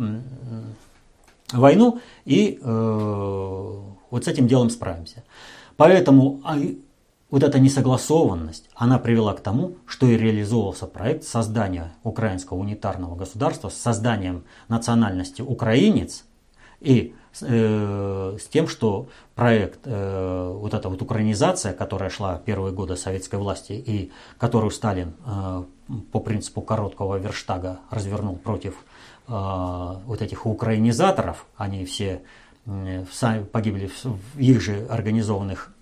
войну 1.52 2.00
и 2.24 2.59
э, 2.61 3.81
вот 4.11 4.24
с 4.24 4.29
этим 4.29 4.46
делом 4.46 4.70
справимся. 4.70 5.24
Поэтому 5.76 6.40
а, 6.44 6.57
вот 7.37 7.42
эта 7.42 7.59
несогласованность, 7.59 8.70
она 8.75 8.99
привела 8.99 9.35
к 9.35 9.40
тому, 9.40 9.77
что 9.87 10.07
и 10.07 10.16
реализовывался 10.16 10.87
проект 10.87 11.25
создания 11.25 11.92
украинского 12.03 12.57
унитарного 12.57 13.14
государства 13.14 13.68
с 13.68 13.75
созданием 13.75 14.44
национальности 14.68 15.42
украинец 15.42 16.25
и 16.81 17.14
э, 17.42 18.38
с 18.40 18.49
тем, 18.49 18.68
что 18.68 19.09
проект, 19.35 19.81
э, 19.85 20.53
вот 20.57 20.72
эта 20.72 20.88
вот 20.88 21.03
украинизация, 21.03 21.75
которая 21.75 22.09
шла 22.09 22.38
первые 22.38 22.72
годы 22.72 22.96
советской 22.96 23.38
власти 23.38 23.72
и 23.72 24.12
которую 24.38 24.70
Сталин 24.70 25.12
э, 25.27 25.64
по 26.12 26.20
принципу 26.20 26.62
короткого 26.62 27.18
верштага 27.18 27.81
развернул 27.90 28.37
против 28.37 28.83
а, 29.29 30.01
вот 30.07 30.22
этих 30.22 30.46
украинизаторов, 30.46 31.44
они 31.59 31.85
все 31.85 32.22
сами 33.12 33.44
погибли 33.44 33.90
в 34.03 34.38
их 34.38 34.61
же 34.61 34.87
организованных 34.88 35.70
э, 35.70 35.76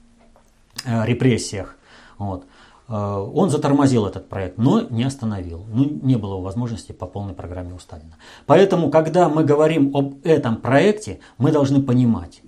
репрессиях. 0.84 1.76
Вот. 2.18 2.44
А, 2.88 3.20
он 3.20 3.50
затормозил 3.50 4.06
этот 4.06 4.28
проект, 4.28 4.58
но 4.58 4.82
не 4.82 5.04
остановил. 5.04 5.64
Ну, 5.72 5.84
не 6.02 6.16
было 6.16 6.40
возможности 6.40 6.92
по 6.92 7.06
полной 7.06 7.34
программе 7.34 7.74
у 7.74 7.78
Сталина. 7.78 8.16
Поэтому, 8.46 8.90
когда 8.90 9.28
мы 9.28 9.44
говорим 9.44 9.96
об 9.96 10.24
этом 10.24 10.56
проекте, 10.56 11.20
мы 11.38 11.50
должны 11.50 11.82
понимать, 11.82 12.42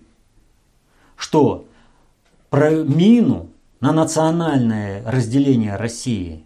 что 1.17 1.67
про 2.51 2.71
мину 2.71 3.49
на 3.81 3.93
национальное 3.93 5.03
разделение 5.05 5.77
России 5.77 6.45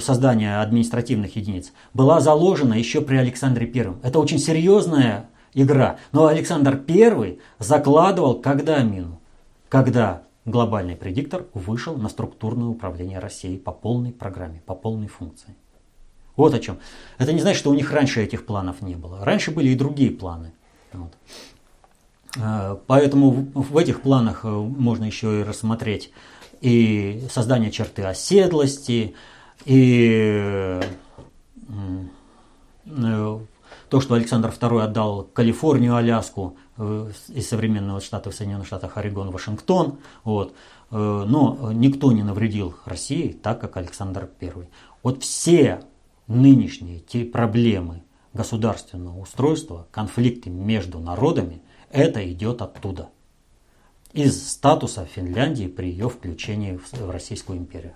создания 0.00 0.60
административных 0.60 1.36
единиц 1.36 1.72
была 1.94 2.20
заложена 2.20 2.74
еще 2.74 3.00
при 3.00 3.16
Александре 3.16 3.66
Первом. 3.66 3.98
Это 4.02 4.18
очень 4.18 4.38
серьезная 4.38 5.30
игра. 5.54 5.96
Но 6.12 6.26
Александр 6.26 6.76
Первый 6.76 7.40
закладывал 7.58 8.34
когда 8.34 8.82
мину? 8.82 9.20
Когда 9.68 10.22
глобальный 10.44 10.96
предиктор 10.96 11.46
вышел 11.54 11.96
на 11.96 12.08
структурное 12.08 12.68
управление 12.68 13.18
Россией 13.18 13.58
по 13.58 13.72
полной 13.72 14.12
программе, 14.12 14.62
по 14.66 14.74
полной 14.74 15.08
функции. 15.08 15.54
Вот 16.36 16.52
о 16.52 16.58
чем. 16.58 16.78
Это 17.18 17.32
не 17.32 17.40
значит, 17.40 17.58
что 17.58 17.70
у 17.70 17.74
них 17.74 17.92
раньше 17.92 18.22
этих 18.22 18.44
планов 18.44 18.82
не 18.82 18.96
было. 18.96 19.24
Раньше 19.24 19.50
были 19.50 19.68
и 19.70 19.74
другие 19.76 20.10
планы. 20.10 20.52
Вот. 20.92 21.12
А, 22.40 22.80
поэтому 22.86 23.30
в 23.30 23.76
этих 23.78 24.02
планах 24.02 24.44
э, 24.44 24.48
можно 24.48 25.04
еще 25.04 25.40
и 25.40 25.44
рассмотреть 25.44 26.10
и 26.60 27.22
создание 27.30 27.70
черты 27.70 28.02
оседлости, 28.04 29.14
и 29.64 30.80
э, 30.80 30.82
то, 33.88 34.00
что 34.00 34.14
Александр 34.14 34.48
II 34.48 34.82
отдал 34.82 35.24
Калифорнию, 35.24 35.94
Аляску 35.94 36.56
э, 36.56 36.63
из 36.76 37.48
современного 37.48 38.00
штата 38.00 38.30
Соединенных 38.30 38.66
Штатах 38.66 38.96
Орегон, 38.96 39.30
Вашингтон, 39.30 39.98
вот, 40.24 40.54
э, 40.90 40.96
но 40.96 41.70
никто 41.72 42.10
не 42.10 42.22
навредил 42.22 42.74
России 42.84 43.32
так, 43.32 43.60
как 43.60 43.76
Александр 43.76 44.28
I. 44.40 44.52
Вот 45.02 45.22
все 45.22 45.82
нынешние 46.26 47.00
те 47.00 47.24
проблемы 47.24 48.02
государственного 48.32 49.20
устройства, 49.20 49.86
конфликты 49.92 50.50
между 50.50 50.98
народами, 50.98 51.62
это 51.90 52.28
идет 52.30 52.60
оттуда. 52.60 53.10
из 54.12 54.48
статуса 54.48 55.04
Финляндии 55.06 55.66
при 55.66 55.90
ее 55.90 56.08
включении 56.08 56.78
в 56.92 57.10
Российскую 57.10 57.58
империю. 57.58 57.94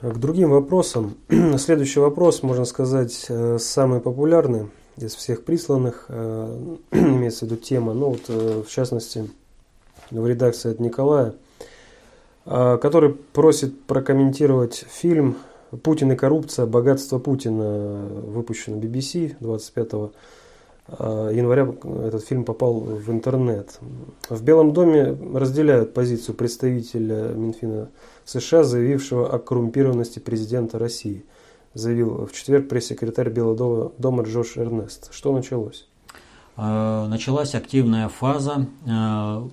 К 0.00 0.16
другим 0.16 0.50
вопросам. 0.50 1.16
Следующий 1.58 2.00
вопрос, 2.00 2.42
можно 2.42 2.64
сказать, 2.64 3.26
э, 3.28 3.58
самый 3.58 4.00
популярный 4.00 4.70
из 4.96 5.14
всех 5.14 5.44
присланных, 5.44 6.06
э, 6.08 6.76
имеется 6.92 7.46
в 7.46 7.50
виду 7.50 7.56
тема, 7.56 7.94
ну 7.94 8.10
вот 8.10 8.22
э, 8.28 8.62
в 8.66 8.70
частности 8.70 9.30
в 10.10 10.26
редакции 10.26 10.72
от 10.72 10.80
Николая, 10.80 11.34
который 12.44 13.10
просит 13.10 13.80
прокомментировать 13.84 14.84
фильм 14.88 15.36
«Путин 15.84 16.10
и 16.10 16.16
коррупция. 16.16 16.66
Богатство 16.66 17.20
Путина», 17.20 18.08
выпущенный 18.08 18.80
BBC 18.80 19.36
25 19.38 19.92
января 20.98 21.72
этот 22.06 22.24
фильм 22.24 22.44
попал 22.44 22.80
в 22.80 23.10
интернет. 23.10 23.78
В 24.28 24.42
Белом 24.42 24.72
доме 24.72 25.16
разделяют 25.34 25.94
позицию 25.94 26.34
представителя 26.34 27.28
Минфина 27.28 27.90
США, 28.24 28.64
заявившего 28.64 29.32
о 29.32 29.38
коррумпированности 29.38 30.18
президента 30.18 30.78
России. 30.78 31.24
Заявил 31.72 32.26
в 32.26 32.32
четверг 32.32 32.68
пресс-секретарь 32.68 33.30
Белого 33.30 33.92
дома 33.96 34.24
Джош 34.24 34.56
Эрнест. 34.56 35.12
Что 35.14 35.32
началось? 35.32 35.86
Э, 36.56 37.06
началась 37.08 37.54
активная 37.54 38.08
фаза, 38.08 38.66
э, 38.86 39.48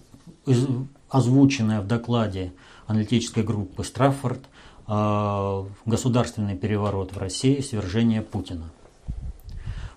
озвученная 1.10 1.82
в 1.82 1.88
докладе 1.88 2.54
аналитической 2.88 3.44
группы 3.44 3.84
Страффорд 3.84 4.40
э, 4.88 5.64
«Государственный 5.86 6.58
переворот 6.58 7.14
в 7.14 7.20
России. 7.20 7.62
Свержение 7.62 8.24
Путина». 8.24 8.66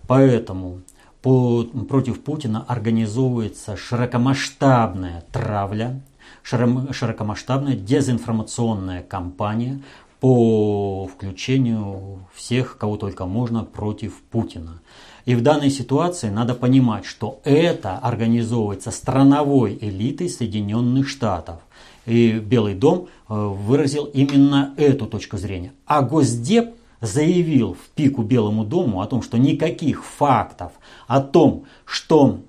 Поэтому 0.07 0.83
по, 1.23 1.65
против 1.89 2.23
Путина 2.23 2.65
организовывается 2.69 3.77
широкомасштабная 3.77 5.25
травля, 5.33 6.03
широкомасштабная 6.43 7.77
дезинформационная 7.77 9.03
кампания 9.03 9.81
по 10.21 11.07
включению 11.07 12.21
всех, 12.35 12.77
кого 12.79 12.97
только 12.97 13.27
можно, 13.27 13.65
против 13.65 14.21
Путина. 14.31 14.81
И 15.25 15.35
в 15.35 15.43
данной 15.43 15.71
ситуации 15.71 16.29
надо 16.29 16.55
понимать, 16.55 17.05
что 17.05 17.41
это 17.45 17.99
организовывается 17.99 18.91
страновой 18.91 19.77
элитой 19.81 20.29
Соединенных 20.29 21.09
Штатов. 21.09 21.61
И 22.07 22.33
Белый 22.33 22.75
дом 22.75 23.09
э, 23.29 23.35
выразил 23.35 24.05
именно 24.05 24.75
эту 24.77 25.07
точку 25.07 25.37
зрения. 25.37 25.73
А 25.87 26.03
Госдеп 26.03 26.75
заявил 27.01 27.75
в 27.75 27.89
пику 27.95 28.23
Белому 28.23 28.65
дому 28.65 29.01
о 29.01 29.07
том, 29.07 29.23
что 29.23 29.39
никаких 29.39 30.05
фактов 30.05 30.73
о 31.07 31.21
том, 31.21 31.65
что 31.85 32.41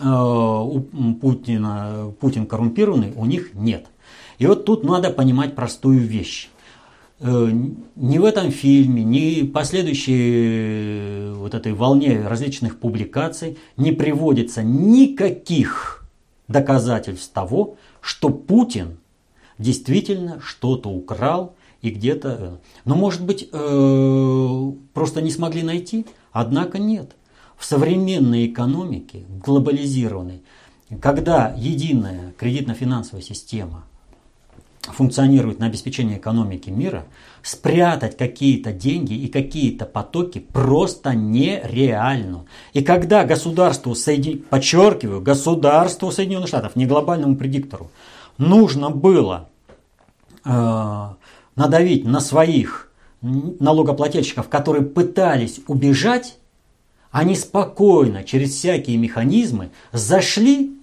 э, 0.00 0.04
у 0.06 0.80
Путина, 1.20 2.12
Путин 2.20 2.46
коррумпированный, 2.46 3.12
у 3.16 3.24
них 3.24 3.54
нет. 3.54 3.86
И 4.38 4.46
вот 4.46 4.64
тут 4.64 4.84
надо 4.84 5.10
понимать 5.10 5.54
простую 5.54 6.00
вещь. 6.00 6.50
Э, 7.20 7.50
ни 7.96 8.18
в 8.18 8.24
этом 8.24 8.50
фильме, 8.50 9.04
ни 9.04 9.44
последующей 9.46 11.32
вот 11.34 11.54
этой 11.54 11.72
волне 11.72 12.26
различных 12.26 12.80
публикаций 12.80 13.56
не 13.76 13.92
приводится 13.92 14.62
никаких 14.62 16.04
доказательств 16.48 17.32
того, 17.32 17.76
что 18.00 18.30
Путин 18.30 18.98
действительно 19.58 20.40
что-то 20.44 20.90
украл 20.90 21.54
и 21.82 21.90
где-то... 21.90 22.36
Э, 22.40 22.56
но, 22.84 22.96
может 22.96 23.24
быть, 23.24 23.48
э, 23.52 24.72
просто 24.92 25.22
не 25.22 25.30
смогли 25.30 25.62
найти? 25.62 26.06
Однако 26.32 26.78
нет. 26.78 27.14
В 27.56 27.64
современной 27.64 28.46
экономике, 28.46 29.22
глобализированной, 29.44 30.42
когда 31.00 31.54
единая 31.56 32.34
кредитно-финансовая 32.36 33.22
система 33.22 33.84
функционирует 34.92 35.58
на 35.58 35.66
обеспечение 35.66 36.18
экономики 36.18 36.70
мира, 36.70 37.04
спрятать 37.42 38.16
какие-то 38.16 38.72
деньги 38.72 39.14
и 39.14 39.28
какие-то 39.28 39.86
потоки 39.86 40.38
просто 40.40 41.14
нереально. 41.14 42.44
И 42.72 42.82
когда 42.82 43.24
государству, 43.24 43.94
Соедин... 43.94 44.38
подчеркиваю, 44.38 45.20
государству 45.20 46.10
Соединенных 46.10 46.48
Штатов, 46.48 46.76
не 46.76 46.86
глобальному 46.86 47.36
предиктору, 47.36 47.90
нужно 48.38 48.90
было 48.90 49.48
э, 50.44 51.08
надавить 51.56 52.04
на 52.04 52.20
своих 52.20 52.90
налогоплательщиков, 53.20 54.48
которые 54.48 54.84
пытались 54.84 55.60
убежать, 55.66 56.36
они 57.10 57.36
спокойно 57.36 58.22
через 58.24 58.50
всякие 58.50 58.98
механизмы 58.98 59.70
зашли 59.92 60.76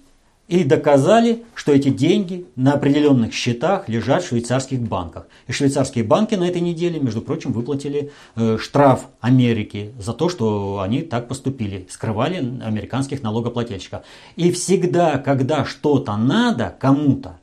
и 0.48 0.64
доказали, 0.64 1.44
что 1.54 1.72
эти 1.72 1.88
деньги 1.88 2.46
на 2.56 2.74
определенных 2.74 3.32
счетах 3.32 3.88
лежат 3.88 4.22
в 4.22 4.28
швейцарских 4.28 4.80
банках. 4.80 5.26
И 5.46 5.52
швейцарские 5.52 6.04
банки 6.04 6.34
на 6.34 6.44
этой 6.44 6.60
неделе, 6.60 7.00
между 7.00 7.22
прочим, 7.22 7.52
выплатили 7.52 8.10
э, 8.36 8.58
штраф 8.58 9.06
Америке 9.20 9.92
за 9.98 10.12
то, 10.12 10.28
что 10.28 10.80
они 10.80 11.02
так 11.02 11.28
поступили, 11.28 11.86
скрывали 11.88 12.36
американских 12.62 13.22
налогоплательщиков. 13.22 14.02
И 14.36 14.50
всегда, 14.50 15.18
когда 15.18 15.64
что-то 15.64 16.16
надо 16.16 16.74
кому-то, 16.78 17.38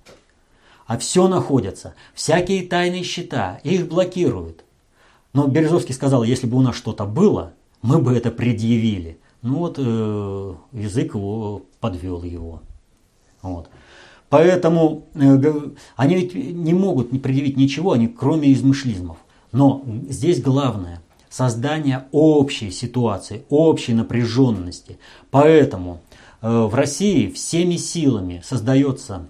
а 0.85 0.97
все 0.97 1.27
находится. 1.27 1.93
Всякие 2.13 2.67
тайные 2.67 3.03
счета, 3.03 3.59
их 3.63 3.87
блокируют. 3.87 4.63
Но 5.33 5.47
Березовский 5.47 5.93
сказал, 5.93 6.23
если 6.23 6.47
бы 6.47 6.57
у 6.57 6.61
нас 6.61 6.75
что-то 6.75 7.05
было, 7.05 7.53
мы 7.81 7.99
бы 7.99 8.15
это 8.15 8.29
предъявили. 8.29 9.19
Ну 9.41 9.59
вот 9.59 9.75
э, 9.77 10.53
язык 10.73 11.15
его 11.15 11.63
подвел 11.79 12.23
его. 12.23 12.61
Вот. 13.41 13.69
Поэтому 14.29 15.05
э, 15.15 15.41
они 15.95 16.15
ведь 16.15 16.35
не 16.35 16.73
могут 16.73 17.11
не 17.11 17.19
предъявить 17.19 17.57
ничего, 17.57 17.93
они, 17.93 18.07
кроме 18.07 18.53
измышлизмов. 18.53 19.17
Но 19.51 19.83
здесь 20.09 20.41
главное– 20.41 21.01
создание 21.29 22.05
общей 22.11 22.71
ситуации, 22.71 23.43
общей 23.49 23.93
напряженности. 23.93 24.99
Поэтому 25.31 26.01
э, 26.41 26.49
в 26.49 26.73
России 26.75 27.29
всеми 27.31 27.77
силами 27.77 28.41
создается 28.43 29.27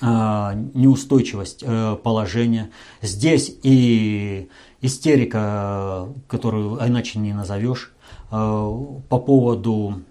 а, 0.00 0.54
неустойчивость 0.74 1.64
э, 1.66 1.96
положения. 2.00 2.70
Здесь 3.02 3.52
и 3.64 4.48
истерика, 4.80 6.08
которую 6.28 6.78
иначе 6.86 7.18
не 7.18 7.32
назовешь, 7.32 7.92
э, 8.30 8.36
по 9.08 9.18
поводу 9.18 10.02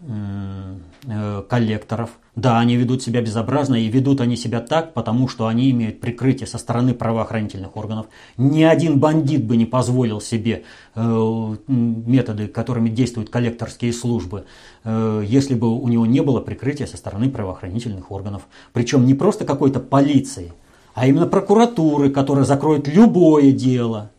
э, 1.08 1.44
коллекторов– 1.50 2.12
да, 2.38 2.60
они 2.60 2.76
ведут 2.76 3.02
себя 3.02 3.24
безобразно, 3.24 3.74
и 3.74 3.88
ведут 3.88 4.22
они 4.22 4.36
себя 4.36 4.60
так, 4.60 4.94
потому 4.94 5.28
что 5.28 5.48
они 5.48 5.72
имеют 5.72 6.00
прикрытие 6.00 6.46
со 6.46 6.60
стороны 6.60 6.94
правоохранительных 6.94 7.76
органов. 7.76 8.06
Ни 8.38 8.62
один 8.62 9.00
бандит 9.00 9.44
бы 9.44 9.58
не 9.58 9.66
позволил 9.66 10.22
себе 10.22 10.64
э, 10.94 11.56
методы, 11.68 12.48
которыми 12.48 12.90
действуют 12.90 13.32
коллекторские 13.32 13.92
службы, 13.92 14.46
э, 14.84 15.24
если 15.26 15.56
бы 15.56 15.82
у 15.82 15.88
него 15.88 16.06
не 16.06 16.22
было 16.22 16.40
прикрытия 16.40 16.86
со 16.86 16.96
стороны 16.96 17.32
правоохранительных 17.32 18.12
органов. 18.12 18.44
Причем 18.72 19.08
не 19.08 19.16
просто 19.16 19.44
какой-то 19.44 19.80
полиции, 19.80 20.54
а 20.94 21.08
именно 21.08 21.26
прокуратуры, 21.26 22.12
которая 22.12 22.46
закроет 22.46 22.88
любое 22.88 23.52
дело. 23.52 24.12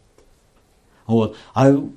Вот. 1.07 1.37
А 1.55 1.89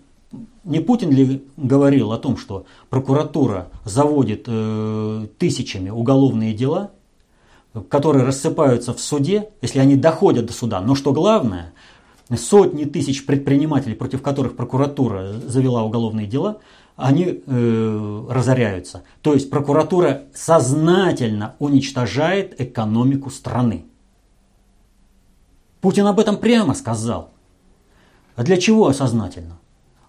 не 0.63 0.79
Путин 0.79 1.11
ли 1.11 1.43
говорил 1.57 2.11
о 2.11 2.17
том, 2.17 2.37
что 2.37 2.65
прокуратура 2.89 3.69
заводит 3.83 4.45
э, 4.47 5.27
тысячами 5.37 5.89
уголовные 5.89 6.53
дела, 6.53 6.91
которые 7.89 8.25
рассыпаются 8.25 8.93
в 8.93 8.99
суде, 8.99 9.49
если 9.61 9.79
они 9.79 9.95
доходят 9.95 10.45
до 10.45 10.53
суда. 10.53 10.81
Но 10.81 10.93
что 10.93 11.13
главное, 11.13 11.73
сотни 12.35 12.85
тысяч 12.85 13.25
предпринимателей, 13.25 13.95
против 13.95 14.21
которых 14.21 14.55
прокуратура 14.55 15.33
завела 15.33 15.83
уголовные 15.83 16.27
дела, 16.27 16.59
они 16.95 17.41
э, 17.45 18.25
разоряются. 18.29 19.03
То 19.21 19.33
есть 19.33 19.49
прокуратура 19.49 20.23
сознательно 20.33 21.55
уничтожает 21.59 22.59
экономику 22.61 23.29
страны. 23.31 23.85
Путин 25.79 26.05
об 26.05 26.19
этом 26.19 26.37
прямо 26.37 26.75
сказал. 26.75 27.31
А 28.35 28.43
для 28.43 28.57
чего 28.57 28.93
сознательно? 28.93 29.60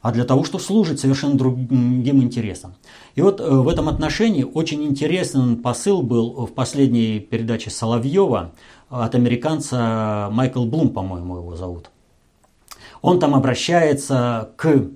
А 0.02 0.10
для 0.10 0.24
того, 0.24 0.44
что 0.44 0.58
служит 0.58 0.98
совершенно 1.00 1.36
другим 1.36 2.22
интересам. 2.22 2.74
И 3.14 3.22
вот 3.22 3.40
э, 3.40 3.48
в 3.48 3.68
этом 3.68 3.88
отношении 3.88 4.42
очень 4.42 4.82
интересный 4.84 5.56
посыл 5.56 6.02
был 6.02 6.46
в 6.46 6.52
последней 6.52 7.20
передаче 7.20 7.70
Соловьева 7.70 8.52
от 8.90 9.14
американца 9.14 10.28
Майкл 10.32 10.64
Блум, 10.64 10.90
по-моему, 10.90 11.36
его 11.36 11.56
зовут. 11.56 11.90
Он 13.00 13.20
там 13.20 13.34
обращается 13.34 14.50
к 14.56 14.88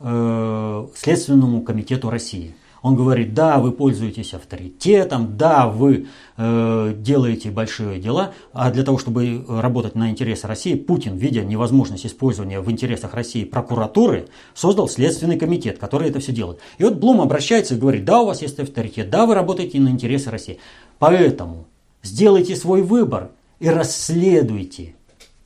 э, 0.00 0.86
Следственному 0.94 1.62
комитету 1.62 2.08
России. 2.08 2.54
Он 2.82 2.94
говорит, 2.94 3.34
да, 3.34 3.58
вы 3.58 3.72
пользуетесь 3.72 4.34
авторитетом, 4.34 5.36
да, 5.36 5.68
вы 5.68 6.06
э, 6.36 6.94
делаете 6.96 7.50
большие 7.50 7.98
дела, 7.98 8.32
а 8.52 8.70
для 8.70 8.84
того, 8.84 8.98
чтобы 8.98 9.44
работать 9.48 9.94
на 9.94 10.10
интересы 10.10 10.46
России, 10.46 10.74
Путин, 10.74 11.16
видя 11.16 11.42
невозможность 11.42 12.06
использования 12.06 12.60
в 12.60 12.70
интересах 12.70 13.14
России 13.14 13.44
прокуратуры, 13.44 14.28
создал 14.54 14.88
Следственный 14.88 15.38
комитет, 15.38 15.78
который 15.78 16.08
это 16.08 16.20
все 16.20 16.32
делает. 16.32 16.60
И 16.78 16.84
вот 16.84 16.94
Блум 16.94 17.20
обращается 17.20 17.74
и 17.74 17.78
говорит, 17.78 18.04
да, 18.04 18.22
у 18.22 18.26
вас 18.26 18.42
есть 18.42 18.58
авторитет, 18.60 19.10
да, 19.10 19.26
вы 19.26 19.34
работаете 19.34 19.80
на 19.80 19.88
интересы 19.88 20.30
России. 20.30 20.58
Поэтому 20.98 21.66
сделайте 22.02 22.54
свой 22.54 22.82
выбор 22.82 23.30
и 23.58 23.68
расследуйте 23.68 24.94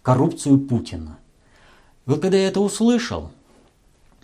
коррупцию 0.03 0.59
Путина. 0.59 1.19
Вот 2.05 2.21
когда 2.21 2.37
я 2.37 2.49
это 2.49 2.61
услышал, 2.61 3.31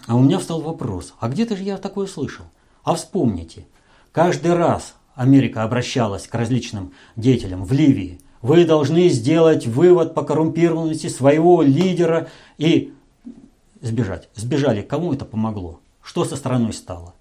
а 0.07 0.17
у 0.17 0.21
меня 0.21 0.39
встал 0.39 0.61
вопрос, 0.61 1.15
а 1.21 1.29
где-то 1.29 1.57
же 1.57 1.63
я 1.63 1.79
такое 1.79 2.07
слышал? 2.07 2.45
А 2.89 2.95
вспомните, 2.95 3.67
каждый 4.13 4.55
раз 4.55 4.95
Америка 5.15 5.63
обращалась 5.63 6.27
к 6.27 6.35
различным 6.35 6.95
деятелям 7.17 7.67
в 7.67 7.73
Ливии. 7.73 8.19
Вы 8.41 8.65
должны 8.65 9.11
сделать 9.11 9.67
вывод 9.67 10.15
по 10.15 10.23
коррумпированности 10.23 11.09
своего 11.09 11.61
лидера 11.61 12.31
и 12.57 12.95
сбежать. 13.83 14.31
Сбежали. 14.35 14.81
Кому 14.81 15.13
это 15.13 15.27
помогло? 15.27 15.81
Что 16.03 16.25
со 16.25 16.35
страной 16.35 16.73
стало? 16.73 17.13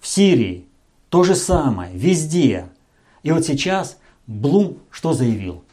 В 0.00 0.06
Сирии 0.06 0.66
то 1.08 1.24
же 1.24 1.34
самое, 1.34 1.96
везде. 1.96 2.66
И 3.22 3.32
вот 3.32 3.46
сейчас 3.46 3.96
Блум 4.26 4.76
что 4.90 5.14
заявил? 5.14 5.64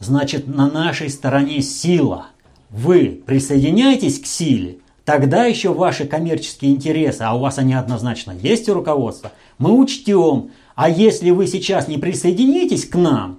Значит, 0.00 0.48
на 0.48 0.68
нашей 0.68 1.10
стороне 1.10 1.62
сила. 1.62 2.30
Вы 2.70 3.22
присоединяетесь 3.24 4.18
к 4.18 4.26
силе, 4.26 4.78
Тогда 5.06 5.44
еще 5.44 5.72
ваши 5.72 6.04
коммерческие 6.04 6.72
интересы, 6.72 7.22
а 7.22 7.32
у 7.32 7.38
вас 7.38 7.58
они 7.58 7.74
однозначно 7.74 8.32
есть 8.32 8.68
у 8.68 8.74
руководства, 8.74 9.30
мы 9.56 9.70
учтем. 9.70 10.50
А 10.74 10.90
если 10.90 11.30
вы 11.30 11.46
сейчас 11.46 11.86
не 11.86 11.96
присоединитесь 11.96 12.86
к 12.86 12.96
нам, 12.96 13.38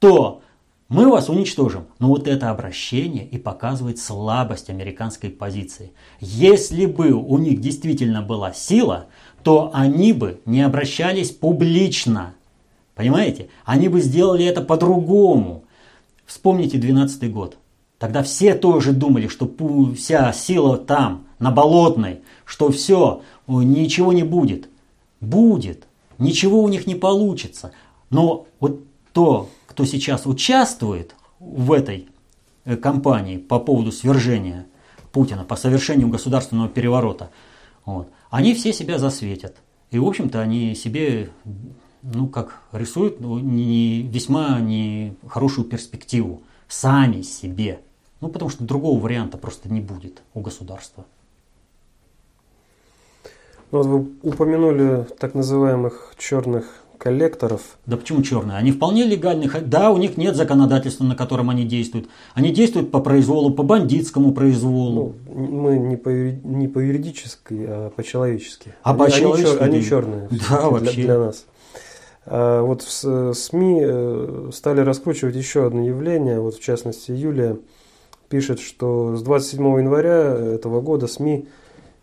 то 0.00 0.42
мы 0.88 1.08
вас 1.08 1.28
уничтожим. 1.28 1.84
Но 2.00 2.08
вот 2.08 2.26
это 2.26 2.50
обращение 2.50 3.24
и 3.24 3.38
показывает 3.38 4.00
слабость 4.00 4.70
американской 4.70 5.30
позиции. 5.30 5.92
Если 6.18 6.86
бы 6.86 7.12
у 7.12 7.38
них 7.38 7.60
действительно 7.60 8.20
была 8.20 8.52
сила, 8.52 9.06
то 9.44 9.70
они 9.72 10.12
бы 10.12 10.40
не 10.46 10.62
обращались 10.62 11.30
публично. 11.30 12.34
Понимаете? 12.96 13.50
Они 13.64 13.86
бы 13.86 14.00
сделали 14.00 14.44
это 14.44 14.62
по-другому. 14.62 15.62
Вспомните 16.26 16.76
12 16.76 17.32
год. 17.32 17.56
Тогда 18.02 18.24
все 18.24 18.56
тоже 18.56 18.92
думали, 18.92 19.28
что 19.28 19.48
вся 19.94 20.32
сила 20.32 20.76
там, 20.76 21.24
на 21.38 21.52
Болотной, 21.52 22.22
что 22.44 22.68
все, 22.72 23.22
ничего 23.46 24.12
не 24.12 24.24
будет. 24.24 24.68
Будет. 25.20 25.86
Ничего 26.18 26.64
у 26.64 26.68
них 26.68 26.88
не 26.88 26.96
получится. 26.96 27.70
Но 28.10 28.48
вот 28.58 28.80
то, 29.12 29.50
кто 29.68 29.84
сейчас 29.84 30.26
участвует 30.26 31.14
в 31.38 31.70
этой 31.70 32.08
э, 32.64 32.74
кампании 32.74 33.36
по 33.36 33.60
поводу 33.60 33.92
свержения 33.92 34.66
Путина, 35.12 35.44
по 35.44 35.54
совершению 35.54 36.08
государственного 36.08 36.68
переворота, 36.68 37.30
вот, 37.84 38.08
они 38.30 38.52
все 38.54 38.72
себя 38.72 38.98
засветят. 38.98 39.58
И, 39.92 40.00
в 40.00 40.08
общем-то, 40.08 40.40
они 40.40 40.74
себе, 40.74 41.30
ну, 42.02 42.26
как 42.26 42.62
рисуют, 42.72 43.20
ну, 43.20 43.38
не, 43.38 44.02
весьма 44.02 44.58
не 44.58 45.14
хорошую 45.28 45.68
перспективу. 45.68 46.42
Сами 46.66 47.22
себе. 47.22 47.78
Ну, 48.22 48.28
потому 48.28 48.50
что 48.50 48.62
другого 48.62 49.00
варианта 49.00 49.36
просто 49.36 49.68
не 49.68 49.80
будет 49.80 50.22
у 50.32 50.40
государства. 50.40 51.04
Ну, 53.72 53.78
вот 53.78 53.86
вы 53.86 54.06
упомянули 54.22 55.06
так 55.18 55.34
называемых 55.34 56.14
черных 56.16 56.84
коллекторов. 56.98 57.62
Да 57.84 57.96
почему 57.96 58.22
черные? 58.22 58.58
Они 58.58 58.70
вполне 58.70 59.04
легальные. 59.04 59.50
Да, 59.62 59.90
у 59.90 59.96
них 59.96 60.16
нет 60.16 60.36
законодательства, 60.36 61.02
на 61.02 61.16
котором 61.16 61.50
они 61.50 61.64
действуют. 61.64 62.06
Они 62.34 62.52
действуют 62.52 62.92
по 62.92 63.00
произволу, 63.00 63.50
по 63.50 63.64
бандитскому 63.64 64.32
произволу. 64.32 65.16
Ну, 65.26 65.34
мы 65.34 65.78
не 65.78 65.96
по, 65.96 66.10
не 66.10 66.68
по 66.68 66.78
юридической, 66.78 67.66
а 67.66 67.90
по-человечески. 67.90 68.72
А 68.84 68.94
по-человечески? 68.94 69.58
Они, 69.58 69.78
они 69.78 69.84
черные. 69.84 70.28
Да, 70.48 70.68
вообще. 70.68 70.92
Для, 70.92 71.04
для 71.04 71.18
нас. 71.18 71.46
А 72.24 72.62
вот 72.62 72.82
в 72.82 73.34
СМИ 73.34 73.80
э, 73.82 74.50
стали 74.52 74.80
раскручивать 74.80 75.34
еще 75.34 75.66
одно 75.66 75.84
явление, 75.84 76.38
вот 76.38 76.54
в 76.54 76.62
частности 76.62 77.10
Юлия 77.10 77.58
пишет, 78.32 78.60
что 78.60 79.14
с 79.14 79.22
27 79.22 79.62
января 79.80 80.34
этого 80.34 80.80
года 80.80 81.06
СМИ 81.06 81.46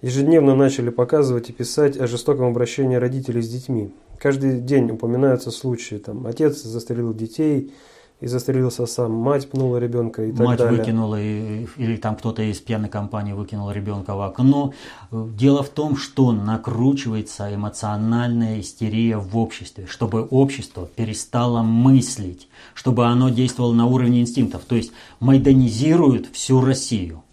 ежедневно 0.03 0.55
начали 0.55 0.91
показывать 0.91 1.49
и 1.49 1.53
писать 1.53 1.97
о 1.97 2.05
жестоком 2.05 2.45
обращении 2.45 2.97
родителей 2.97 3.41
с 3.41 3.49
детьми. 3.49 3.91
Каждый 4.19 4.61
день 4.61 4.91
упоминаются 4.91 5.49
случаи, 5.49 5.95
там, 5.95 6.27
отец 6.27 6.61
застрелил 6.61 7.15
детей, 7.15 7.73
и 8.21 8.27
застрелился 8.27 8.85
сам, 8.85 9.13
мать 9.13 9.49
пнула 9.49 9.77
ребенка 9.77 10.25
и 10.25 10.31
так 10.31 10.45
мать 10.45 10.57
далее. 10.57 10.77
Мать 10.77 10.87
выкинула, 10.87 11.21
или 11.21 11.95
там 11.95 12.17
кто-то 12.17 12.41
из 12.41 12.59
пьяной 12.59 12.89
компании 12.89 13.31
выкинул 13.31 13.71
ребенка 13.71 14.13
в 14.13 14.21
окно. 14.21 14.73
Дело 15.11 15.63
в 15.63 15.69
том, 15.69 15.95
что 15.95 16.33
накручивается 16.33 17.53
эмоциональная 17.53 18.59
истерия 18.59 19.17
в 19.17 19.37
обществе, 19.37 19.85
чтобы 19.87 20.23
общество 20.23 20.85
перестало 20.85 21.61
мыслить, 21.61 22.49
чтобы 22.73 23.05
оно 23.05 23.29
действовало 23.29 23.73
на 23.73 23.85
уровне 23.85 24.21
инстинктов, 24.21 24.63
то 24.65 24.75
есть 24.75 24.91
майданизирует 25.21 26.27
всю 26.33 26.59
Россию. 26.59 27.23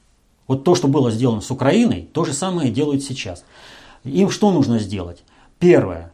Вот 0.47 0.63
то, 0.63 0.77
что 0.77 0.87
было 0.87 1.11
сделано 1.11 1.41
с 1.41 1.51
Украиной, 1.51 2.09
то 2.13 2.25
же 2.25 2.33
самое 2.33 2.71
делают 2.71 3.03
сейчас. 3.03 3.45
Им 4.05 4.31
что 4.31 4.53
нужно 4.53 4.79
сделать? 4.79 5.25
Первое. 5.59 6.13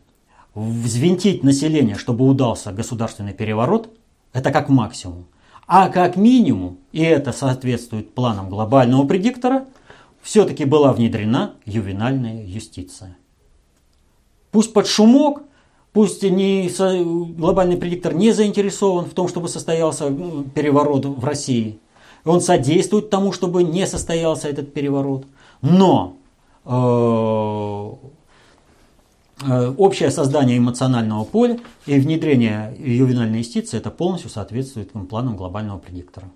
Взвинтить 0.54 1.44
население, 1.44 1.96
чтобы 1.96 2.26
удался 2.26 2.72
государственный 2.72 3.34
переворот– 3.34 3.90
это 4.32 4.50
как 4.50 4.68
максимум. 4.68 5.26
А 5.66 5.88
как 5.88 6.16
минимум, 6.16 6.78
и 6.92 7.02
это 7.02 7.32
соответствует 7.32 8.14
планам 8.14 8.48
глобального 8.48 9.06
предиктора, 9.06 9.64
все-таки 10.20 10.64
была 10.64 10.92
внедрена 10.92 11.54
ювенальная 11.64 12.44
юстиция. 12.44 13.16
Пусть 14.50 14.72
под 14.72 14.86
шумок, 14.86 15.42
пусть 15.92 16.22
не, 16.22 16.68
глобальный 17.34 17.76
предиктор 17.76 18.14
не 18.14 18.32
заинтересован 18.32 19.06
в 19.06 19.14
том, 19.14 19.28
чтобы 19.28 19.48
состоялся 19.48 20.10
переворот 20.54 21.06
в 21.06 21.24
России. 21.24 21.78
Он 22.24 22.40
содействует 22.40 23.10
тому, 23.10 23.32
чтобы 23.32 23.62
не 23.62 23.86
состоялся 23.86 24.48
этот 24.48 24.72
переворот. 24.74 25.26
Но 25.60 26.16
Э, 26.64 27.92
общее 29.78 30.10
создание 30.10 30.58
эмоционального 30.58 31.24
поля 31.24 31.58
и 31.86 31.98
внедрение 31.98 32.74
ювенальной 32.78 33.38
юстиции 33.38 33.76
это 33.76 33.90
полностью 33.90 34.30
соответствует 34.30 34.92
планам 35.08 35.36
глобального 35.36 35.78
предиктора. 35.78 36.28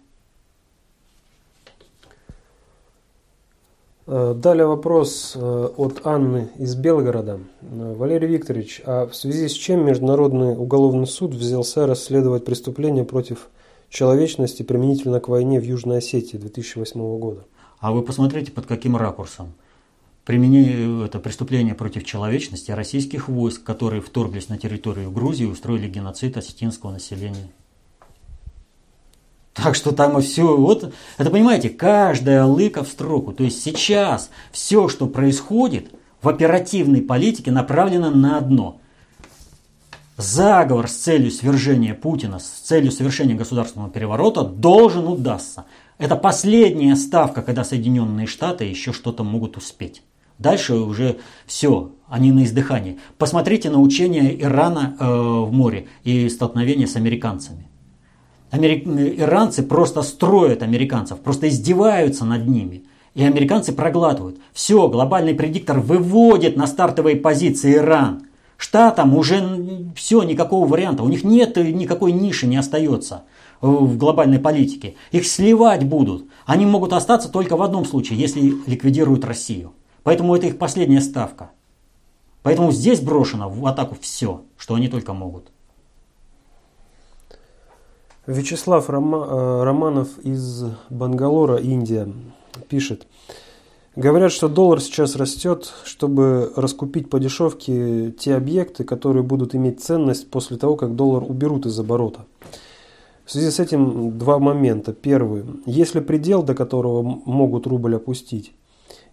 Э, 4.09 4.35
далее 4.37 4.67
вопрос 4.67 5.33
э, 5.35 5.69
от 5.77 6.07
Анны 6.07 6.49
из 6.59 6.77
Белгорода. 6.77 7.41
Валерий 7.61 8.29
Викторович, 8.29 8.83
а 8.85 9.07
в 9.07 9.17
связи 9.17 9.49
с 9.49 9.53
чем 9.53 9.85
Международный 9.85 10.57
уголовный 10.57 11.09
суд 11.09 11.35
взялся 11.35 11.87
расследовать 11.87 12.45
преступления 12.45 13.05
против 13.05 13.49
человечности 13.89 14.63
применительно 14.63 15.19
к 15.19 15.29
войне 15.29 15.61
в 15.61 15.65
Южной 15.65 15.99
Осетии 15.99 16.37
2008 16.37 17.19
года? 17.19 17.45
А 17.81 17.93
вы 17.93 18.03
посмотрите, 18.03 18.53
под 18.53 18.67
каким 18.67 18.97
ракурсом 18.97 19.55
применение, 20.27 21.07
это 21.07 21.21
преступление 21.21 21.75
против 21.75 22.05
человечности 22.05 22.73
российских 22.73 23.29
войск, 23.29 23.63
которые 23.63 24.03
вторглись 24.03 24.49
на 24.49 24.59
территорию 24.59 25.11
Грузии 25.11 25.45
и 25.45 25.51
устроили 25.51 25.89
геноцид 25.89 26.37
осетинского 26.37 26.91
населения. 26.91 27.49
Так 29.55 29.75
что 29.75 29.93
там 29.93 30.19
и 30.19 30.23
все, 30.23 30.55
вот, 30.55 30.93
это 31.17 31.31
понимаете, 31.31 31.71
каждая 31.71 32.45
лыка 32.45 32.85
в 32.85 32.89
строку. 32.89 33.33
То 33.33 33.45
есть 33.45 33.63
сейчас 33.63 34.29
все, 34.53 34.89
что 34.89 35.07
происходит 35.07 35.93
в 36.21 36.29
оперативной 36.29 37.01
политике, 37.01 37.53
направлено 37.53 38.11
на 38.11 38.37
одно. 38.37 38.81
Заговор 40.19 40.89
с 40.89 40.95
целью 40.95 41.31
свержения 41.31 41.95
Путина, 41.95 42.39
с 42.39 42.45
целью 42.45 42.91
совершения 42.91 43.37
государственного 43.37 43.91
переворота 43.91 44.43
должен 44.43 45.07
удастся. 45.07 45.67
Это 45.99 46.17
последняя 46.17 46.97
ставка, 46.97 47.43
когда 47.43 47.65
Соединенные 47.65 48.27
Штаты 48.27 48.65
еще 48.65 48.93
что-то 48.93 49.25
могут 49.25 49.57
успеть. 49.57 50.03
Дальше 50.39 50.75
уже 50.75 51.17
все, 51.47 51.93
они 52.09 52.33
на 52.33 52.45
издыхании. 52.45 52.99
Посмотрите 53.19 53.71
на 53.71 53.81
учения 53.81 54.39
Ирана 54.41 54.97
э, 54.99 55.05
в 55.05 55.53
море 55.53 55.87
и 56.05 56.29
столкновение 56.29 56.87
с 56.87 56.97
американцами. 56.97 57.69
Америк... 58.51 58.87
Иранцы 58.87 59.63
просто 59.63 60.03
строят 60.03 60.63
американцев, 60.63 61.21
просто 61.21 61.49
издеваются 61.49 62.25
над 62.25 62.47
ними. 62.47 62.85
И 63.15 63.25
американцы 63.25 63.73
проглатывают. 63.73 64.39
Все, 64.53 64.89
глобальный 64.89 65.35
предиктор 65.35 65.81
выводит 65.81 66.57
на 66.57 66.67
стартовые 66.67 67.17
позиции 67.17 67.75
Иран. 67.75 68.25
Штатам 68.59 69.17
уже 69.17 69.91
все, 69.97 70.23
никакого 70.23 70.67
варианта. 70.67 71.03
У 71.03 71.09
них 71.09 71.25
нет 71.25 71.57
никакой 71.57 72.13
ниши, 72.13 72.47
не 72.47 72.57
остается 72.57 73.25
в 73.61 73.97
глобальной 73.97 74.39
политике. 74.39 74.97
Их 75.13 75.27
сливать 75.27 75.85
будут. 75.85 76.27
Они 76.45 76.67
могут 76.67 76.93
остаться 76.93 77.31
только 77.31 77.57
в 77.57 77.63
одном 77.63 77.87
случае, 77.87 78.19
если 78.19 78.55
ликвидируют 78.67 79.25
Россию. 79.25 79.73
Поэтому 80.07 80.37
это 80.37 80.47
их 80.47 80.57
последняя 80.57 81.01
ставка. 81.01 81.51
Поэтому 82.45 82.71
здесь 82.71 83.01
брошено 83.01 83.49
в 83.49 83.67
атаку 83.67 83.97
все, 84.01 84.43
что 84.57 84.77
они 84.77 84.87
только 84.87 85.13
могут. 85.13 85.49
Вячеслав 88.29 88.89
Рома, 88.89 89.27
э, 89.29 89.65
Романов 89.65 90.17
из 90.21 90.67
Бангалора, 90.91 91.57
Индия, 91.57 92.09
пишет. 92.69 93.09
Говорят, 93.97 94.31
что 94.31 94.49
доллар 94.49 94.81
сейчас 94.81 95.17
растет, 95.17 95.75
чтобы 95.83 96.53
раскупить 96.55 97.11
по 97.11 97.19
дешевке 97.19 98.13
те 98.13 98.37
объекты, 98.37 98.85
которые 98.85 99.25
будут 99.25 99.57
иметь 99.57 99.83
ценность 99.83 100.31
после 100.31 100.57
того, 100.57 100.77
как 100.77 100.95
доллар 100.95 101.25
уберут 101.25 101.67
из 101.67 101.77
оборота. 101.81 102.27
В 103.25 103.33
связи 103.33 103.51
с 103.51 103.59
этим 103.59 104.17
два 104.17 104.39
момента. 104.39 104.93
Первый. 104.93 105.43
Есть 105.67 105.97
ли 105.97 106.01
предел, 106.01 106.45
до 106.45 106.55
которого 106.55 107.03
могут 107.03 107.67
рубль 107.67 107.97
опустить? 107.97 108.53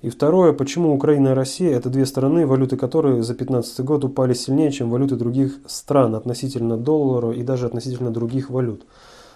И 0.03 0.09
второе. 0.09 0.51
Почему 0.51 0.93
Украина 0.93 1.29
и 1.29 1.33
Россия– 1.33 1.73
это 1.77 1.89
две 1.89 2.05
страны, 2.05 2.45
валюты 2.45 2.75
которые 2.75 3.23
за 3.23 3.35
2015 3.35 3.79
год 3.85 4.03
упали 4.03 4.33
сильнее, 4.33 4.69
чем 4.69 4.89
валюты 4.89 5.15
других 5.15 5.59
стран 5.65 6.13
относительно 6.15 6.75
доллара 6.75 7.31
и 7.31 7.41
даже 7.41 7.67
относительно 7.67 8.11
других 8.11 8.49
валют? 8.49 8.85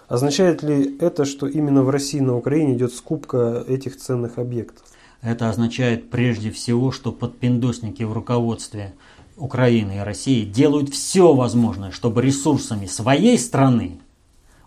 Означает 0.10 0.64
ли 0.64 0.98
это, 1.00 1.24
что 1.24 1.48
именно 1.48 1.84
в 1.84 1.90
России 1.90 2.18
и 2.18 2.22
на 2.22 2.36
Украине 2.36 2.74
идет 2.74 2.94
скупка 2.94 3.64
этих 3.66 3.96
ценных 3.96 4.40
объектов? 4.40 4.84
Это 5.22 5.50
означает 5.50 6.10
прежде 6.10 6.52
всего, 6.52 6.92
что 6.92 7.14
подпиндосники 7.14 8.04
в 8.04 8.12
руководстве 8.12 8.94
Украины 9.38 9.96
и 9.96 10.00
России 10.00 10.44
делают 10.44 10.90
все 10.90 11.34
возможное, 11.34 11.92
чтобы 11.92 12.22
ресурсами 12.22 12.88
своей 12.88 13.40
страны 13.40 14.00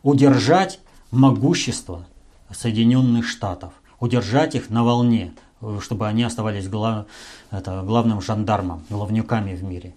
удержать 0.03 0.81
могущество 1.11 2.07
Соединенных 2.51 3.27
Штатов, 3.27 3.75
удержать 4.01 4.55
их 4.55 4.71
на 4.71 4.83
волне, 4.83 5.35
чтобы 5.81 6.07
они 6.09 6.23
оставались 6.23 6.69
глав, 6.69 7.07
это, 7.51 7.83
главным 7.83 8.21
жандармом, 8.21 8.85
главнюками 8.89 9.55
в 9.55 9.63
мире. 9.63 9.95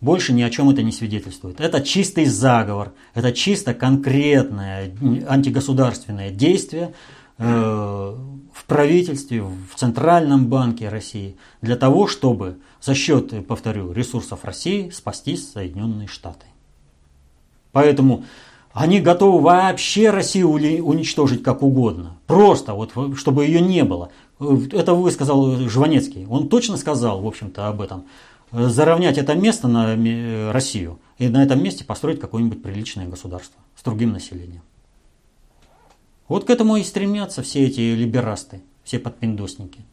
Больше 0.00 0.32
ни 0.32 0.42
о 0.42 0.50
чем 0.50 0.68
это 0.70 0.82
не 0.82 0.90
свидетельствует. 0.90 1.60
Это 1.60 1.80
чистый 1.80 2.24
заговор, 2.24 2.92
это 3.14 3.32
чисто 3.32 3.72
конкретное 3.72 4.92
антигосударственное 5.28 6.30
действие, 6.30 6.92
Э, 7.38 8.14
в 8.54 8.64
правительстве, 8.66 9.42
в 9.42 9.74
Центральном 9.74 10.46
банке 10.46 10.88
России, 10.88 11.36
для 11.60 11.76
того, 11.76 12.06
чтобы 12.06 12.58
за 12.80 12.94
счет, 12.94 13.46
повторю, 13.46 13.92
ресурсов 13.92 14.44
России 14.44 14.90
спасти 14.90 15.36
Соединенные 15.36 16.06
Штаты. 16.06 16.46
Поэтому 17.72 18.24
они 18.72 19.00
готовы 19.00 19.40
вообще 19.40 20.10
Россию 20.10 20.50
уничтожить 20.50 21.42
как 21.42 21.62
угодно. 21.62 22.18
Просто, 22.26 22.74
вот, 22.74 22.92
чтобы 23.16 23.44
ее 23.44 23.60
не 23.60 23.84
было. 23.84 24.10
Это 24.40 24.94
высказал 24.94 25.56
Жванецкий. 25.68 26.26
Он 26.26 26.48
точно 26.48 26.76
сказал, 26.76 27.20
в 27.20 27.26
общем-то, 27.26 27.68
об 27.68 27.80
этом. 27.80 28.06
Заровнять 28.50 29.18
это 29.18 29.34
место 29.34 29.68
на 29.68 30.52
Россию 30.52 30.98
и 31.18 31.28
на 31.28 31.42
этом 31.42 31.62
месте 31.62 31.84
построить 31.84 32.20
какое-нибудь 32.20 32.62
приличное 32.62 33.06
государство 33.08 33.60
с 33.76 33.82
другим 33.82 34.12
населением. 34.12 34.62
Вот 36.28 36.44
к 36.44 36.50
этому 36.50 36.76
и 36.76 36.82
стремятся 36.82 37.42
все 37.42 37.64
эти 37.66 37.80
либерасты, 37.80 38.62
все 38.84 38.98
подпиндосники. 38.98 39.84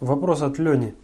Вопрос 0.00 0.42
от 0.42 0.58
Лени. 0.58 0.94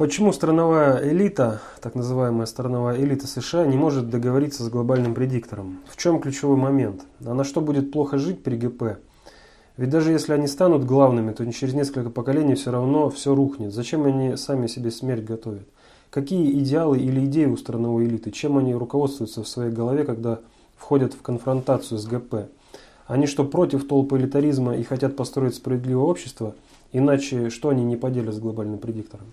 Почему 0.00 0.32
страновая 0.32 1.06
элита, 1.12 1.60
так 1.82 1.94
называемая 1.94 2.46
страновая 2.46 2.96
элита 2.96 3.26
США, 3.26 3.66
не 3.66 3.76
может 3.76 4.08
договориться 4.08 4.64
с 4.64 4.70
глобальным 4.70 5.12
предиктором? 5.12 5.80
В 5.86 5.98
чем 5.98 6.22
ключевой 6.22 6.56
момент? 6.56 7.02
А 7.22 7.34
на 7.34 7.44
что 7.44 7.60
будет 7.60 7.92
плохо 7.92 8.16
жить 8.16 8.42
при 8.42 8.56
ГП? 8.56 8.98
Ведь 9.76 9.90
даже 9.90 10.10
если 10.10 10.32
они 10.32 10.46
станут 10.46 10.86
главными, 10.86 11.32
то 11.32 11.44
через 11.52 11.74
несколько 11.74 12.08
поколений 12.08 12.54
все 12.54 12.70
равно 12.70 13.10
все 13.10 13.34
рухнет. 13.34 13.74
Зачем 13.74 14.06
они 14.06 14.38
сами 14.38 14.68
себе 14.68 14.90
смерть 14.90 15.24
готовят? 15.24 15.68
Какие 16.08 16.50
идеалы 16.60 16.98
или 16.98 17.26
идеи 17.26 17.44
у 17.44 17.58
страновой 17.58 18.06
элиты? 18.06 18.30
Чем 18.30 18.56
они 18.56 18.74
руководствуются 18.74 19.42
в 19.42 19.48
своей 19.48 19.70
голове, 19.70 20.04
когда 20.04 20.38
входят 20.78 21.12
в 21.12 21.20
конфронтацию 21.20 21.98
с 21.98 22.06
ГП. 22.06 22.48
Они 23.06 23.26
что, 23.26 23.44
против 23.44 23.86
толпы 23.86 24.16
элитаризма 24.16 24.76
и 24.76 24.82
хотят 24.82 25.14
построить 25.14 25.56
справедливое 25.56 26.06
общество? 26.06 26.54
Иначе 26.90 27.50
что 27.50 27.68
они 27.68 27.84
не 27.84 27.96
поделят 27.96 28.34
с 28.34 28.38
глобальным 28.38 28.78
предиктором? 28.78 29.26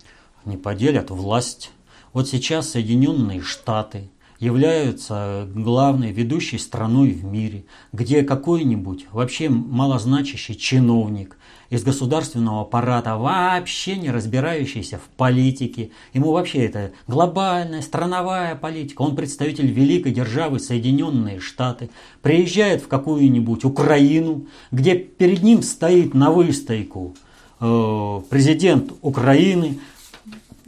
Не 0.48 0.56
поделят 0.56 1.10
власть. 1.10 1.72
Вот 2.14 2.26
сейчас 2.26 2.70
Соединенные 2.70 3.42
Штаты 3.42 4.08
являются 4.38 5.46
главной 5.54 6.10
ведущей 6.10 6.56
страной 6.56 7.10
в 7.10 7.22
мире, 7.22 7.66
где 7.92 8.22
какой-нибудь 8.22 9.08
вообще 9.12 9.50
малозначащий 9.50 10.54
чиновник 10.54 11.36
из 11.68 11.82
государственного 11.84 12.62
аппарата, 12.62 13.16
вообще 13.16 13.96
не 13.96 14.10
разбирающийся 14.10 14.96
в 14.96 15.14
политике. 15.18 15.90
Ему 16.14 16.32
вообще 16.32 16.64
это 16.64 16.92
глобальная 17.06 17.82
страновая 17.82 18.54
политика. 18.54 19.02
Он 19.02 19.16
представитель 19.16 19.70
великой 19.70 20.12
державы 20.12 20.60
Соединенные 20.60 21.40
Штаты. 21.40 21.90
Приезжает 22.22 22.80
в 22.80 22.88
какую-нибудь 22.88 23.66
Украину, 23.66 24.46
где 24.70 24.94
перед 24.94 25.42
ним 25.42 25.60
стоит 25.60 26.14
на 26.14 26.30
выстойку 26.30 27.14
э, 27.60 28.20
президент 28.30 28.92
Украины, 29.02 29.78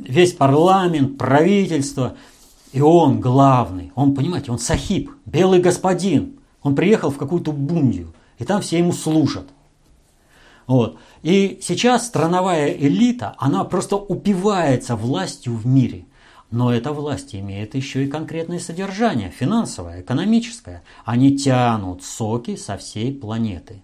весь 0.08 0.32
парламент, 0.32 1.18
правительство. 1.18 2.16
И 2.72 2.80
он 2.80 3.20
главный. 3.20 3.92
Он, 3.94 4.14
понимаете, 4.14 4.52
он 4.52 4.58
сахиб, 4.58 5.10
белый 5.26 5.60
господин. 5.60 6.38
Он 6.62 6.74
приехал 6.74 7.10
в 7.10 7.16
какую-то 7.16 7.52
бундию. 7.52 8.14
И 8.38 8.44
там 8.44 8.62
все 8.62 8.78
ему 8.78 8.92
служат. 8.92 9.48
Вот. 10.66 10.98
И 11.22 11.58
сейчас 11.62 12.06
страновая 12.06 12.70
элита, 12.70 13.34
она 13.38 13.64
просто 13.64 13.96
упивается 13.96 14.94
властью 14.94 15.54
в 15.56 15.66
мире. 15.66 16.06
Но 16.50 16.72
эта 16.72 16.92
власть 16.92 17.34
имеет 17.34 17.74
еще 17.74 18.04
и 18.04 18.08
конкретное 18.08 18.58
содержание, 18.58 19.30
финансовое, 19.30 20.00
экономическое. 20.00 20.82
Они 21.04 21.36
тянут 21.36 22.02
соки 22.02 22.56
со 22.56 22.76
всей 22.76 23.12
планеты. 23.12 23.82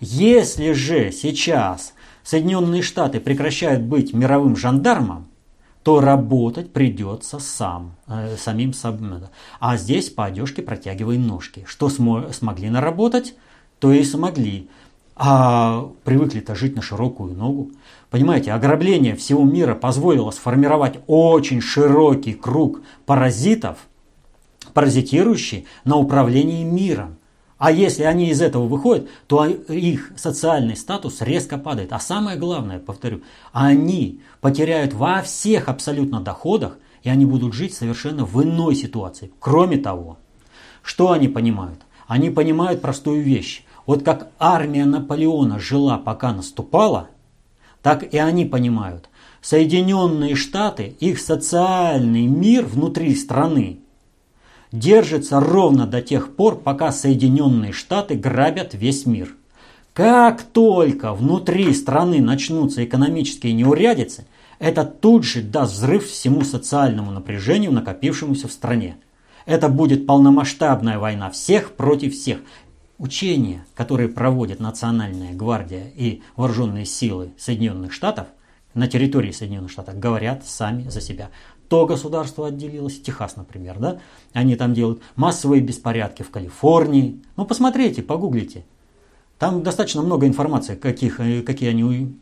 Если 0.00 0.72
же 0.72 1.12
сейчас 1.12 1.94
Соединенные 2.26 2.82
Штаты 2.82 3.20
прекращают 3.20 3.82
быть 3.82 4.12
мировым 4.12 4.56
жандармом, 4.56 5.28
то 5.84 6.00
работать 6.00 6.72
придется 6.72 7.38
сам, 7.38 7.94
э, 8.08 8.36
самим 8.36 8.72
собой. 8.72 9.20
А 9.60 9.76
здесь 9.76 10.10
по 10.10 10.24
одежке 10.24 10.60
протягивай 10.60 11.18
ножки. 11.18 11.64
Что 11.68 11.86
смо- 11.86 12.32
смогли 12.32 12.68
наработать, 12.68 13.36
то 13.78 13.92
и 13.92 14.02
смогли 14.02 14.68
а 15.14 15.88
привыкли-то 16.02 16.56
жить 16.56 16.74
на 16.74 16.82
широкую 16.82 17.34
ногу. 17.34 17.70
Понимаете, 18.10 18.52
ограбление 18.52 19.14
всего 19.14 19.44
мира 19.44 19.76
позволило 19.76 20.32
сформировать 20.32 20.98
очень 21.06 21.60
широкий 21.60 22.34
круг 22.34 22.80
паразитов, 23.06 23.78
паразитирующие 24.74 25.64
на 25.84 25.96
управлении 25.96 26.64
миром. 26.64 27.18
А 27.58 27.72
если 27.72 28.02
они 28.02 28.28
из 28.28 28.42
этого 28.42 28.66
выходят, 28.66 29.08
то 29.26 29.46
их 29.46 30.12
социальный 30.16 30.76
статус 30.76 31.22
резко 31.22 31.56
падает. 31.56 31.92
А 31.92 31.98
самое 31.98 32.36
главное, 32.36 32.78
повторю, 32.78 33.22
они 33.52 34.20
потеряют 34.40 34.92
во 34.92 35.22
всех 35.22 35.68
абсолютно 35.68 36.20
доходах, 36.20 36.78
и 37.02 37.08
они 37.08 37.24
будут 37.24 37.54
жить 37.54 37.72
совершенно 37.72 38.24
в 38.26 38.42
иной 38.42 38.74
ситуации. 38.74 39.30
Кроме 39.38 39.78
того, 39.78 40.18
что 40.82 41.12
они 41.12 41.28
понимают? 41.28 41.80
Они 42.06 42.28
понимают 42.30 42.82
простую 42.82 43.22
вещь. 43.22 43.64
Вот 43.86 44.02
как 44.02 44.30
армия 44.38 44.84
Наполеона 44.84 45.58
жила, 45.58 45.96
пока 45.96 46.32
наступала, 46.34 47.08
так 47.82 48.12
и 48.12 48.18
они 48.18 48.44
понимают. 48.44 49.08
Соединенные 49.40 50.34
Штаты, 50.34 50.96
их 51.00 51.20
социальный 51.20 52.26
мир 52.26 52.66
внутри 52.66 53.14
страны 53.14 53.80
держится 54.78 55.40
ровно 55.40 55.86
до 55.86 56.02
тех 56.02 56.34
пор, 56.34 56.56
пока 56.56 56.92
Соединенные 56.92 57.72
Штаты 57.72 58.14
грабят 58.14 58.74
весь 58.74 59.06
мир. 59.06 59.34
Как 59.92 60.42
только 60.42 61.14
внутри 61.14 61.72
страны 61.72 62.20
начнутся 62.20 62.84
экономические 62.84 63.54
неурядицы, 63.54 64.26
это 64.58 64.84
тут 64.84 65.24
же 65.24 65.42
даст 65.42 65.74
взрыв 65.74 66.06
всему 66.06 66.42
социальному 66.42 67.10
напряжению, 67.10 67.72
накопившемуся 67.72 68.48
в 68.48 68.52
стране. 68.52 68.96
Это 69.46 69.68
будет 69.68 70.06
полномасштабная 70.06 70.98
война 70.98 71.30
всех 71.30 71.72
против 71.72 72.14
всех. 72.14 72.38
Учения, 72.98 73.64
которые 73.74 74.08
проводит 74.08 74.58
Национальная 74.58 75.34
гвардия 75.34 75.84
и 75.94 76.22
вооруженные 76.36 76.86
силы 76.86 77.32
Соединенных 77.38 77.92
Штатов 77.92 78.26
на 78.74 78.88
территории 78.88 79.32
Соединенных 79.32 79.70
Штатов, 79.70 79.98
говорят 79.98 80.46
сами 80.46 80.88
за 80.88 81.00
себя. 81.00 81.30
То 81.68 81.86
государство 81.86 82.46
отделилось, 82.46 83.00
Техас, 83.00 83.36
например, 83.36 83.78
да? 83.78 84.00
Они 84.32 84.54
там 84.56 84.72
делают 84.72 85.02
массовые 85.16 85.60
беспорядки 85.60 86.22
в 86.22 86.30
Калифорнии. 86.30 87.20
Ну, 87.36 87.44
посмотрите, 87.44 88.02
погуглите. 88.02 88.64
Там 89.38 89.62
достаточно 89.62 90.02
много 90.02 90.26
информации, 90.26 90.76
каких, 90.76 91.20
э, 91.20 91.42
какие 91.42 91.70
они 91.70 92.16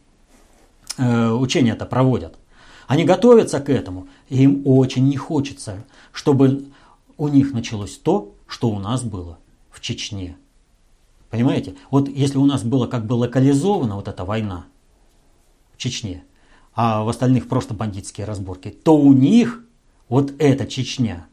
э, 0.97 1.31
учения-то 1.31 1.85
проводят. 1.87 2.37
Они 2.87 3.05
готовятся 3.05 3.61
к 3.61 3.69
этому, 3.69 4.09
и 4.29 4.43
им 4.43 4.63
очень 4.65 5.09
не 5.09 5.17
хочется, 5.17 5.85
чтобы 6.13 6.65
у 7.17 7.29
них 7.29 7.53
началось 7.53 7.97
то, 7.97 8.35
что 8.47 8.71
у 8.71 8.79
нас 8.79 9.03
было 9.03 9.39
в 9.71 9.81
Чечне. 9.81 10.37
Понимаете? 11.31 11.75
Вот 11.91 12.09
если 12.09 12.39
у 12.39 12.47
нас 12.47 12.63
было 12.63 12.87
как 12.87 13.07
бы 13.07 13.15
локализована 13.15 13.97
вот 13.97 14.09
эта 14.09 14.25
война 14.25 14.67
в 15.75 15.79
Чечне, 15.79 16.25
а 16.75 17.05
в 17.05 17.09
остальных 17.09 17.49
просто 17.49 17.75
бандитские 17.75 18.27
разборки, 18.27 18.71
то 18.71 18.97
у 18.97 19.13
них 19.13 19.65
вот 20.09 20.33
эта 20.39 20.67
Чечня 20.67 21.27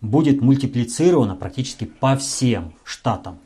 будет 0.00 0.40
мультиплицирована 0.40 1.36
практически 1.36 1.84
по 1.84 2.16
всем 2.16 2.74
штатам. 2.84 3.38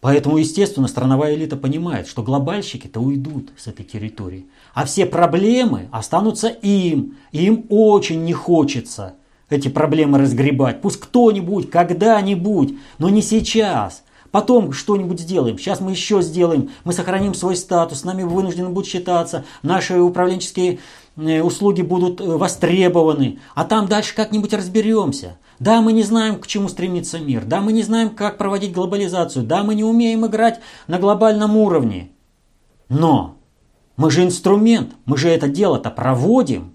Поэтому, 0.00 0.36
естественно, 0.36 0.88
страновая 0.88 1.34
элита 1.34 1.56
понимает, 1.56 2.06
что 2.06 2.22
глобальщики-то 2.22 3.00
уйдут 3.00 3.50
с 3.56 3.66
этой 3.66 3.84
территории. 3.84 4.46
А 4.74 4.84
все 4.84 5.06
проблемы 5.06 5.88
останутся 5.90 6.48
им. 6.48 7.16
И 7.32 7.46
им 7.46 7.66
очень 7.70 8.22
не 8.24 8.32
хочется 8.32 9.14
эти 9.48 9.68
проблемы 9.68 10.18
разгребать. 10.18 10.80
Пусть 10.80 11.00
кто-нибудь, 11.00 11.70
когда-нибудь, 11.70 12.74
но 12.98 13.08
не 13.08 13.22
сейчас. 13.22 14.04
Потом 14.30 14.72
что-нибудь 14.72 15.20
сделаем. 15.20 15.58
Сейчас 15.58 15.80
мы 15.80 15.92
еще 15.92 16.22
сделаем. 16.22 16.70
Мы 16.84 16.92
сохраним 16.92 17.34
свой 17.34 17.56
статус. 17.56 18.04
Нами 18.04 18.22
вынуждены 18.22 18.68
будут 18.68 18.88
считаться. 18.88 19.44
Наши 19.62 19.98
управленческие 19.98 20.78
э, 21.16 21.42
услуги 21.42 21.82
будут 21.82 22.20
э, 22.20 22.24
востребованы. 22.24 23.38
А 23.54 23.64
там 23.64 23.86
дальше 23.86 24.14
как-нибудь 24.14 24.52
разберемся. 24.52 25.38
Да, 25.58 25.80
мы 25.80 25.92
не 25.92 26.02
знаем, 26.02 26.38
к 26.38 26.46
чему 26.46 26.68
стремится 26.68 27.18
мир. 27.18 27.44
Да, 27.44 27.60
мы 27.60 27.72
не 27.72 27.82
знаем, 27.82 28.10
как 28.10 28.38
проводить 28.38 28.72
глобализацию. 28.72 29.44
Да, 29.44 29.62
мы 29.62 29.74
не 29.74 29.84
умеем 29.84 30.26
играть 30.26 30.60
на 30.86 30.98
глобальном 30.98 31.56
уровне. 31.56 32.10
Но 32.88 33.36
мы 33.96 34.10
же 34.10 34.24
инструмент. 34.24 34.92
Мы 35.06 35.16
же 35.16 35.28
это 35.28 35.48
дело-то 35.48 35.90
проводим. 35.90 36.74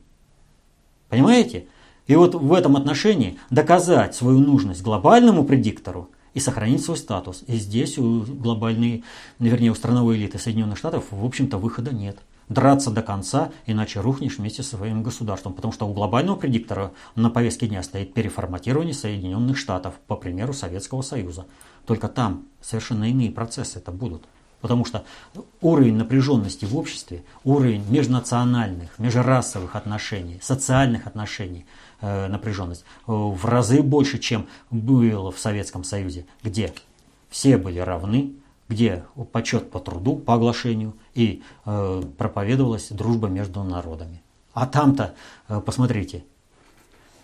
Понимаете? 1.09 1.67
И 2.07 2.15
вот 2.15 2.35
в 2.35 2.53
этом 2.53 2.75
отношении 2.75 3.37
доказать 3.49 4.15
свою 4.15 4.39
нужность 4.39 4.81
глобальному 4.81 5.43
предиктору 5.45 6.09
и 6.33 6.39
сохранить 6.39 6.83
свой 6.83 6.97
статус. 6.97 7.43
И 7.47 7.55
здесь 7.57 7.97
у 7.97 8.21
глобальной, 8.21 9.03
вернее, 9.39 9.71
у 9.71 9.75
страновой 9.75 10.17
элиты 10.17 10.39
Соединенных 10.39 10.77
Штатов, 10.77 11.05
в 11.11 11.25
общем-то, 11.25 11.57
выхода 11.57 11.93
нет. 11.93 12.19
Драться 12.49 12.91
до 12.91 13.01
конца, 13.01 13.51
иначе 13.65 14.01
рухнешь 14.01 14.37
вместе 14.37 14.61
со 14.61 14.75
своим 14.75 15.03
государством. 15.03 15.53
Потому 15.53 15.71
что 15.71 15.87
у 15.87 15.93
глобального 15.93 16.35
предиктора 16.35 16.91
на 17.15 17.29
повестке 17.29 17.67
дня 17.67 17.81
стоит 17.81 18.13
переформатирование 18.13 18.93
Соединенных 18.93 19.57
Штатов, 19.57 19.95
по 20.07 20.15
примеру 20.15 20.53
Советского 20.53 21.01
Союза. 21.01 21.45
Только 21.85 22.07
там 22.07 22.45
совершенно 22.61 23.09
иные 23.09 23.31
процессы 23.31 23.79
это 23.79 23.91
будут. 23.91 24.23
Потому 24.59 24.85
что 24.85 25.05
уровень 25.59 25.95
напряженности 25.95 26.65
в 26.65 26.77
обществе, 26.77 27.23
уровень 27.43 27.83
межнациональных, 27.89 28.99
межрасовых 28.99 29.75
отношений, 29.75 30.39
социальных 30.41 31.07
отношений– 31.07 31.65
напряженность 32.01 32.83
э, 33.07 33.11
в 33.11 33.45
разы 33.45 33.81
больше, 33.81 34.19
чем 34.19 34.47
было 34.69 35.31
в 35.31 35.39
Советском 35.39 35.83
Союзе, 35.83 36.25
где 36.43 36.73
все 37.29 37.57
были 37.57 37.79
равны, 37.79 38.33
где 38.67 39.03
почет 39.31 39.69
по 39.69 39.79
труду, 39.79 40.15
по 40.15 40.35
оглашению, 40.35 40.95
и 41.13 41.43
э, 41.65 42.03
проповедовалась 42.17 42.89
дружба 42.89 43.27
между 43.27 43.63
народами. 43.63 44.21
А 44.53 44.65
там-то, 44.65 45.13
э, 45.47 45.61
посмотрите, 45.61 46.23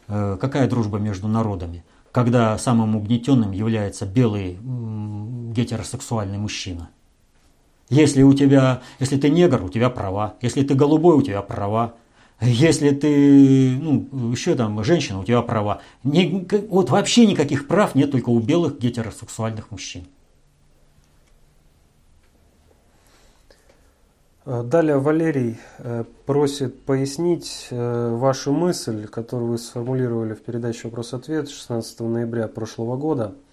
э, 0.08 0.38
какая 0.40 0.70
дружба 0.70 0.98
между 0.98 1.28
народами, 1.28 1.84
когда 2.12 2.58
самым 2.58 2.96
угнетенным 2.96 3.52
является 3.52 4.06
белый 4.06 4.54
э, 4.54 4.58
гетеросексуальный 5.54 6.38
мужчина. 6.38 6.90
Если 7.90 8.24
у 8.24 8.34
тебя, 8.34 8.82
если 9.00 9.18
ты 9.18 9.30
негр, 9.30 9.64
у 9.64 9.70
тебя 9.70 9.90
права, 9.90 10.36
если 10.42 10.64
ты 10.64 10.76
голубой, 10.76 11.16
у 11.16 11.22
тебя 11.22 11.42
права, 11.42 11.94
если 12.42 12.92
ты, 12.92 13.78
ну, 13.82 14.32
еще 14.32 14.56
там, 14.56 14.84
женщина, 14.84 15.20
у 15.20 15.24
тебя 15.24 15.42
права. 15.42 15.82
Не, 16.04 16.48
вот 16.70 16.90
вообще 16.90 17.26
никаких 17.26 17.68
прав 17.68 17.96
нет 17.96 18.12
только 18.12 18.30
у 18.30 18.40
белых 18.40 18.80
гетеросексуальных 18.80 19.72
мужчин. 19.72 20.06
Далее 24.46 24.98
Валерий 24.98 25.58
э, 25.80 26.06
просит 26.26 26.82
пояснить 26.84 27.68
э, 27.70 28.16
вашу 28.16 28.54
мысль, 28.54 29.06
которую 29.08 29.52
вы 29.52 29.58
сформулировали 29.58 30.36
в 30.36 30.42
передаче 30.42 30.84
«Вопрос-ответ» 30.86 31.50
16 31.50 32.00
ноября 32.00 32.48
прошлого 32.48 32.96
года– 32.96 33.36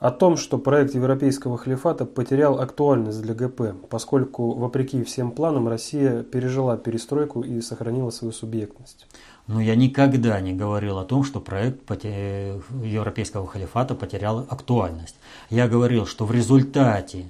о 0.00 0.10
том, 0.10 0.38
что 0.38 0.56
проект 0.58 0.94
Европейского 0.94 1.58
халифата 1.58 2.06
потерял 2.06 2.58
актуальность 2.58 3.20
для 3.20 3.34
ГП, 3.34 3.74
поскольку, 3.90 4.54
вопреки 4.54 5.04
всем 5.04 5.30
планам, 5.30 5.68
Россия 5.68 6.22
пережила 6.22 6.78
перестройку 6.78 7.42
и 7.42 7.60
сохранила 7.60 8.08
свою 8.10 8.32
субъектность. 8.32 9.06
Но 9.46 9.60
я 9.60 9.76
никогда 9.76 10.40
не 10.40 10.54
говорил 10.54 10.98
о 10.98 11.04
том, 11.04 11.22
что 11.22 11.40
проект 11.40 11.82
Европейского 12.02 13.46
халифата 13.46 13.94
потерял 13.94 14.46
актуальность. 14.48 15.16
Я 15.50 15.68
говорил, 15.68 16.06
что 16.06 16.24
в 16.24 16.32
результате 16.32 17.26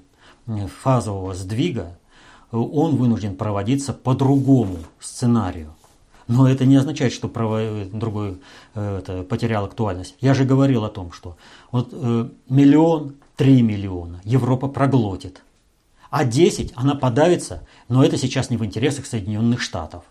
фазового 0.82 1.34
сдвига 1.34 1.98
он 2.52 2.96
вынужден 2.96 3.34
проводиться 3.36 3.92
по 3.92 4.14
другому 4.14 4.76
сценарию. 5.00 5.74
Но 6.30 6.48
это 6.48 6.64
не 6.64 6.76
означает, 6.76 7.12
что 7.12 7.26
право, 7.26 7.60
другой 7.92 8.38
э, 8.76 8.98
это, 8.98 9.24
потерял 9.24 9.64
актуальность. 9.64 10.14
Я 10.20 10.32
же 10.32 10.44
говорил 10.44 10.84
о 10.84 10.88
том, 10.88 11.10
что 11.10 11.36
вот 11.72 11.88
э, 11.90 12.28
миллион, 12.48 13.16
три 13.34 13.62
миллиона 13.62 14.20
Европа 14.22 14.68
проглотит. 14.68 15.42
А 16.08 16.24
10 16.24 16.72
она 16.76 16.94
подавится, 16.94 17.64
но 17.88 18.04
это 18.04 18.16
сейчас 18.16 18.48
не 18.48 18.56
в 18.56 18.64
интересах 18.64 19.06
Соединенных 19.06 19.60
Штатов. 19.60 20.04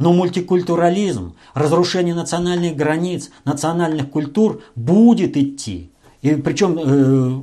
Но 0.00 0.12
мультикультурализм, 0.12 1.36
разрушение 1.54 2.16
национальных 2.16 2.74
границ, 2.74 3.30
национальных 3.44 4.10
культур 4.10 4.62
будет 4.74 5.36
идти. 5.36 5.92
И 6.22 6.34
причем 6.34 6.76
э, 6.76 7.42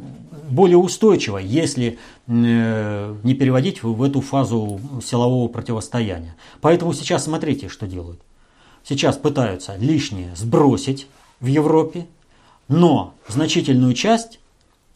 более 0.50 0.78
устойчиво, 0.78 1.38
если 1.38 2.00
э, 2.28 3.16
не 3.24 3.34
переводить 3.34 3.84
в 3.84 4.02
эту 4.04 4.22
фазу 4.22 4.80
силового 5.04 5.48
противостояния. 5.48 6.36
Поэтому 6.62 6.94
сейчас 6.94 7.26
смотрите, 7.26 7.70
что 7.70 7.88
делают. 7.88 8.22
Сейчас 8.84 9.18
пытаются 9.18 9.76
лишнее 9.76 10.36
сбросить 10.36 11.08
в 11.40 11.46
Европе, 11.46 12.08
но 12.68 13.14
значительную 13.28 13.94
часть 13.94 14.40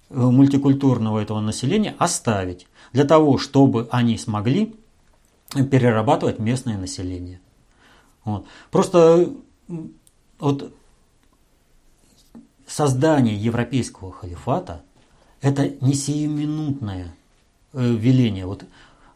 э, 0.10 0.16
мультикультурного 0.18 1.20
этого 1.20 1.40
населения 1.40 1.96
оставить 1.98 2.68
для 2.92 3.06
того, 3.06 3.38
чтобы 3.38 3.88
они 3.92 4.18
смогли 4.18 4.76
перерабатывать 5.54 6.40
местное 6.40 6.78
население. 6.78 7.40
Вот. 8.26 8.46
Просто 8.72 9.30
вот 10.40 10.74
создание 12.68 13.36
европейского 13.36 14.12
халифата– 14.12 14.82
это 15.44 15.70
не 15.82 15.94
сиюминутное 15.94 17.14
э, 17.74 17.94
веление. 17.94 18.46
Вот 18.46 18.64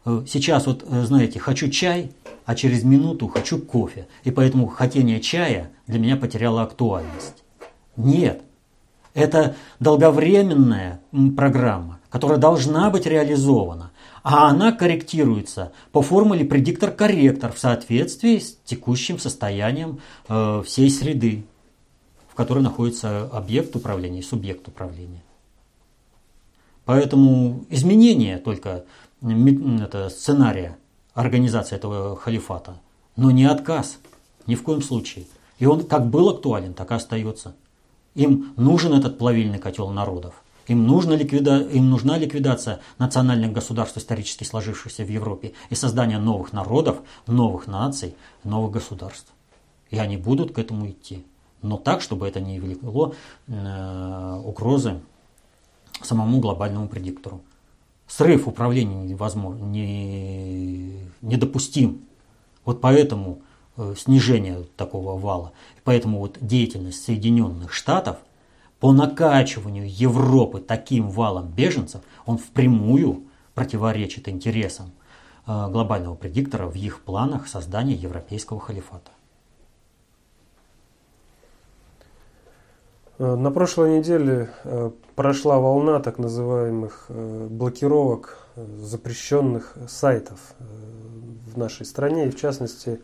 э, 0.04 0.22
сейчас 0.28 0.66
вот, 0.66 0.84
э, 0.86 1.04
знаете, 1.04 1.40
хочу 1.40 1.70
чай, 1.70 2.12
а 2.44 2.54
через 2.54 2.84
минуту 2.84 3.28
хочу 3.28 3.58
кофе. 3.58 4.06
И 4.24 4.30
поэтому 4.30 4.66
хотение 4.68 5.20
чая 5.20 5.70
для 5.86 5.98
меня 5.98 6.16
потеряло 6.16 6.62
актуальность. 6.62 7.42
Нет. 7.96 8.42
Это 9.14 9.56
долговременная 9.80 11.00
программа, 11.34 11.98
которая 12.10 12.38
должна 12.38 12.90
быть 12.90 13.06
реализована. 13.06 13.90
А 14.22 14.50
она 14.50 14.72
корректируется 14.72 15.72
по 15.92 16.02
формуле 16.02 16.44
предиктор-корректор 16.44 17.52
в 17.52 17.58
соответствии 17.58 18.38
с 18.38 18.58
текущим 18.64 19.18
состоянием 19.18 20.00
всей 20.28 20.90
среды, 20.90 21.44
в 22.28 22.34
которой 22.34 22.62
находится 22.62 23.24
объект 23.32 23.74
управления 23.74 24.20
и 24.20 24.22
субъект 24.22 24.68
управления. 24.68 25.22
Поэтому 26.88 27.66
изменение 27.68 28.38
только 28.38 28.86
это, 29.20 30.08
сценария 30.08 30.78
организации 31.12 31.76
этого 31.76 32.16
халифата, 32.16 32.80
но 33.14 33.30
не 33.30 33.44
отказ, 33.44 33.98
ни 34.46 34.54
в 34.54 34.62
коем 34.62 34.80
случае. 34.80 35.26
И 35.58 35.66
он 35.66 35.84
как 35.84 36.08
был 36.08 36.30
актуален, 36.30 36.72
так 36.72 36.90
и 36.90 36.94
остается. 36.94 37.54
Им 38.14 38.54
нужен 38.56 38.94
этот 38.94 39.18
плавильный 39.18 39.58
котел 39.58 39.90
народов. 39.90 40.42
Им, 40.66 40.86
нужна 40.86 41.14
ликвида... 41.14 41.60
им 41.60 41.90
нужна 41.90 42.16
ликвидация 42.16 42.80
национальных 42.96 43.52
государств, 43.52 43.98
исторически 43.98 44.44
сложившихся 44.44 45.04
в 45.04 45.10
Европе, 45.10 45.52
и 45.68 45.74
создание 45.74 46.18
новых 46.18 46.54
народов, 46.54 47.02
новых 47.26 47.66
наций, 47.66 48.14
новых 48.44 48.72
государств. 48.72 49.30
И 49.90 49.98
они 49.98 50.16
будут 50.16 50.54
к 50.54 50.58
этому 50.58 50.88
идти. 50.88 51.26
Но 51.60 51.76
так, 51.76 52.00
чтобы 52.00 52.26
это 52.26 52.40
не 52.40 52.58
велико 52.58 53.12
э, 53.46 54.42
угрозы 54.42 55.02
самому 56.02 56.40
глобальному 56.40 56.88
предиктору. 56.88 57.40
Срыв 58.06 58.48
управления 58.48 59.04
невозможно, 59.04 59.64
не, 59.64 61.02
недопустим. 61.20 62.02
Вот 62.64 62.80
поэтому 62.80 63.42
э, 63.76 63.94
снижение 63.98 64.64
такого 64.76 65.18
вала. 65.18 65.52
Поэтому 65.84 66.18
вот 66.18 66.38
деятельность 66.40 67.04
Соединенных 67.04 67.72
Штатов 67.72 68.16
по 68.80 68.92
накачиванию 68.92 69.86
Европы 69.88 70.60
таким 70.60 71.10
валом 71.10 71.48
беженцев, 71.48 72.00
он 72.24 72.38
впрямую 72.38 73.24
противоречит 73.54 74.28
интересам 74.28 74.92
э, 75.46 75.68
глобального 75.70 76.14
предиктора 76.14 76.66
в 76.66 76.76
их 76.76 77.02
планах 77.02 77.48
создания 77.48 77.94
европейского 77.94 78.60
халифата. 78.60 79.10
На 83.18 83.50
прошлой 83.50 83.98
неделе 83.98 84.50
э, 84.64 84.90
прошла 85.16 85.58
волна 85.58 85.98
так 85.98 86.18
называемых 86.18 87.06
э, 87.08 87.48
блокировок 87.50 88.38
запрещенных 88.56 89.76
сайтов 89.88 90.38
в 90.58 91.56
нашей 91.56 91.86
стране. 91.86 92.26
И 92.26 92.30
в 92.30 92.36
частности, 92.36 93.00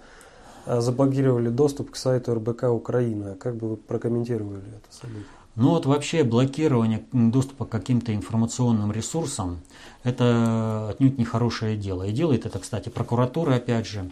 заблокировали 0.66 1.48
доступ 1.48 1.92
к 1.92 1.96
сайту 1.96 2.34
РБК 2.34 2.64
Украина. 2.64 3.36
Как 3.36 3.56
бы 3.56 3.70
вы 3.70 3.76
прокомментировали 3.76 4.58
это 4.58 4.96
событие? 4.96 5.24
Ну 5.54 5.70
вот 5.70 5.86
вообще 5.86 6.24
блокирование 6.24 7.04
доступа 7.12 7.66
к 7.66 7.68
каким-то 7.68 8.12
информационным 8.12 8.90
ресурсам– 8.90 9.60
это 10.02 10.88
отнюдь 10.88 11.18
не 11.18 11.24
хорошее 11.24 11.76
дело. 11.76 12.02
И 12.02 12.10
делает 12.10 12.46
это, 12.46 12.58
кстати, 12.58 12.88
прокуратура 12.88 13.54
опять 13.54 13.86
же. 13.86 14.10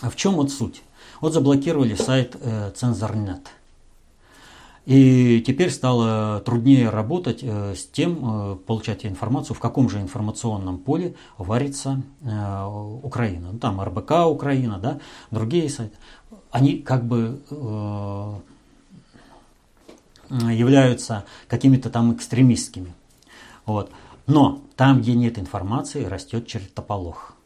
А 0.00 0.10
в 0.10 0.14
чем 0.14 0.34
вот 0.34 0.52
суть? 0.52 0.84
Вот 1.20 1.32
заблокировали 1.32 1.96
сайт 1.96 2.36
э, 2.40 2.70
Цензорнет– 2.76 3.40
и 4.84 5.40
теперь 5.46 5.70
стало 5.70 6.40
труднее 6.40 6.90
работать 6.90 7.40
э, 7.42 7.74
с 7.76 7.86
тем, 7.86 8.18
э, 8.22 8.56
получать 8.56 9.06
информацию, 9.06 9.54
в 9.54 9.60
каком 9.60 9.88
же 9.88 10.00
информационном 10.00 10.78
поле 10.78 11.14
варится 11.38 12.02
э, 12.22 12.64
Украина. 13.02 13.52
Ну, 13.52 13.58
там 13.58 13.80
РБК 13.80 14.26
Украина, 14.26 14.78
да, 14.78 14.98
другие 15.30 15.68
сайты. 15.70 15.96
Они 16.50 16.78
как 16.78 17.04
бы 17.04 17.40
являются 20.28 21.24
какими-то 21.46 21.90
там 21.90 22.14
экстремистскими. 22.14 22.94
Вот. 23.66 23.90
Но 24.26 24.62
там, 24.76 25.00
где 25.00 25.14
нет 25.14 25.38
информации, 25.38 26.04
растет 26.04 26.46
чертополох. 26.46 27.36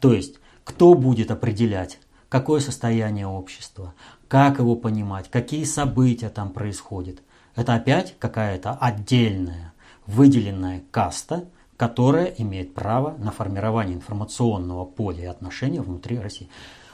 То 0.00 0.12
есть, 0.12 0.36
кто 0.64 0.94
будет 0.94 1.30
определять, 1.30 1.98
какое 2.28 2.60
состояние 2.60 3.26
общества, 3.26 3.94
как 4.32 4.60
его 4.60 4.76
понимать, 4.76 5.30
какие 5.30 5.64
события 5.64 6.30
там 6.30 6.54
происходят. 6.54 7.18
Это 7.54 7.74
опять 7.74 8.14
какая-то 8.18 8.72
отдельная, 8.72 9.74
выделенная 10.06 10.82
каста, 10.90 11.44
которая 11.76 12.32
имеет 12.38 12.72
право 12.72 13.14
на 13.18 13.30
формирование 13.30 13.94
информационного 13.94 14.86
поля 14.86 15.24
и 15.24 15.26
отношения 15.26 15.82
внутри 15.82 16.18
России. 16.18 16.48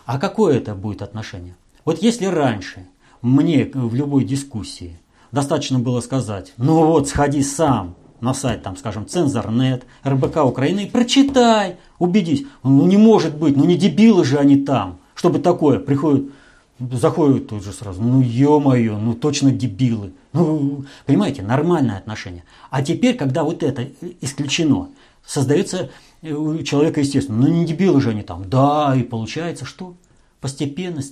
А 0.05 0.19
какое 0.19 0.57
это 0.57 0.75
будет 0.75 1.01
отношение? 1.01 1.55
Вот 1.85 2.03
если 2.03 2.27
раньше 2.27 2.89
мне 3.23 3.71
в 3.73 3.95
любой 3.95 4.25
дискуссии 4.25 4.99
достаточно 5.31 5.79
было 5.79 6.01
сказать, 6.01 6.53
ну 6.57 6.87
вот, 6.87 7.07
сходи 7.07 7.45
сам 7.45 7.95
на 8.21 8.35
сайт, 8.35 8.65
там, 8.65 8.77
скажем, 8.77 9.07
Цензорнет, 9.07 9.85
РБК 10.05 10.39
Украины 10.39 10.87
и 10.87 10.91
прочитай, 10.91 11.77
убедись. 12.01 12.47
Ну 12.65 12.85
не 12.89 12.97
может 12.97 13.39
быть, 13.39 13.57
ну 13.57 13.65
не 13.65 13.77
дебилы 13.77 14.25
же 14.25 14.39
они 14.39 14.57
там, 14.57 14.99
чтобы 15.15 15.39
такое. 15.39 15.79
Приходят 15.79 16.33
заходят 16.79 17.49
тут 17.49 17.65
же 17.65 17.73
сразу, 17.73 18.03
ну 18.03 18.21
ё-моё, 18.21 18.99
ну 18.99 19.15
точно 19.15 19.51
дебилы. 19.51 20.13
Ну, 20.33 20.85
понимаете, 21.07 21.43
нормальное 21.43 21.99
отношение. 21.99 22.45
А 22.71 22.83
теперь, 22.83 23.17
когда 23.17 23.45
вот 23.45 23.63
это 23.63 23.89
исключено, 24.21 24.89
создается 25.25 25.91
у 26.23 26.59
человека 26.63 27.01
естественно, 27.01 27.39
ну 27.39 27.49
не 27.49 27.65
дебилы 27.65 28.01
же 28.01 28.11
они 28.11 28.23
там. 28.23 28.49
Да, 28.49 28.95
и 28.97 29.03
получается 29.03 29.65
что? 29.65 29.95
Постепенно 30.41 31.03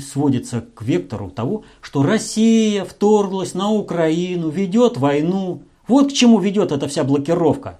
сводится 0.00 0.64
к 0.74 0.82
вектору 0.82 1.30
того, 1.30 1.62
что 1.80 2.02
Россия 2.02 2.84
вторглась 2.84 3.54
на 3.54 3.70
Украину, 3.70 4.48
ведет 4.48 4.96
войну. 4.96 5.62
Вот 5.86 6.10
к 6.10 6.14
чему 6.14 6.40
ведет 6.40 6.72
эта 6.72 6.88
вся 6.88 7.04
блокировка. 7.04 7.78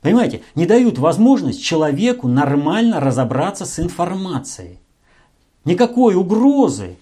Понимаете, 0.00 0.42
не 0.54 0.66
дают 0.66 0.98
возможность 0.98 1.62
человеку 1.62 2.28
нормально 2.28 3.00
разобраться 3.00 3.64
с 3.64 3.78
информацией. 3.78 4.80
Никакой 5.64 6.14
угрозы 6.14 6.96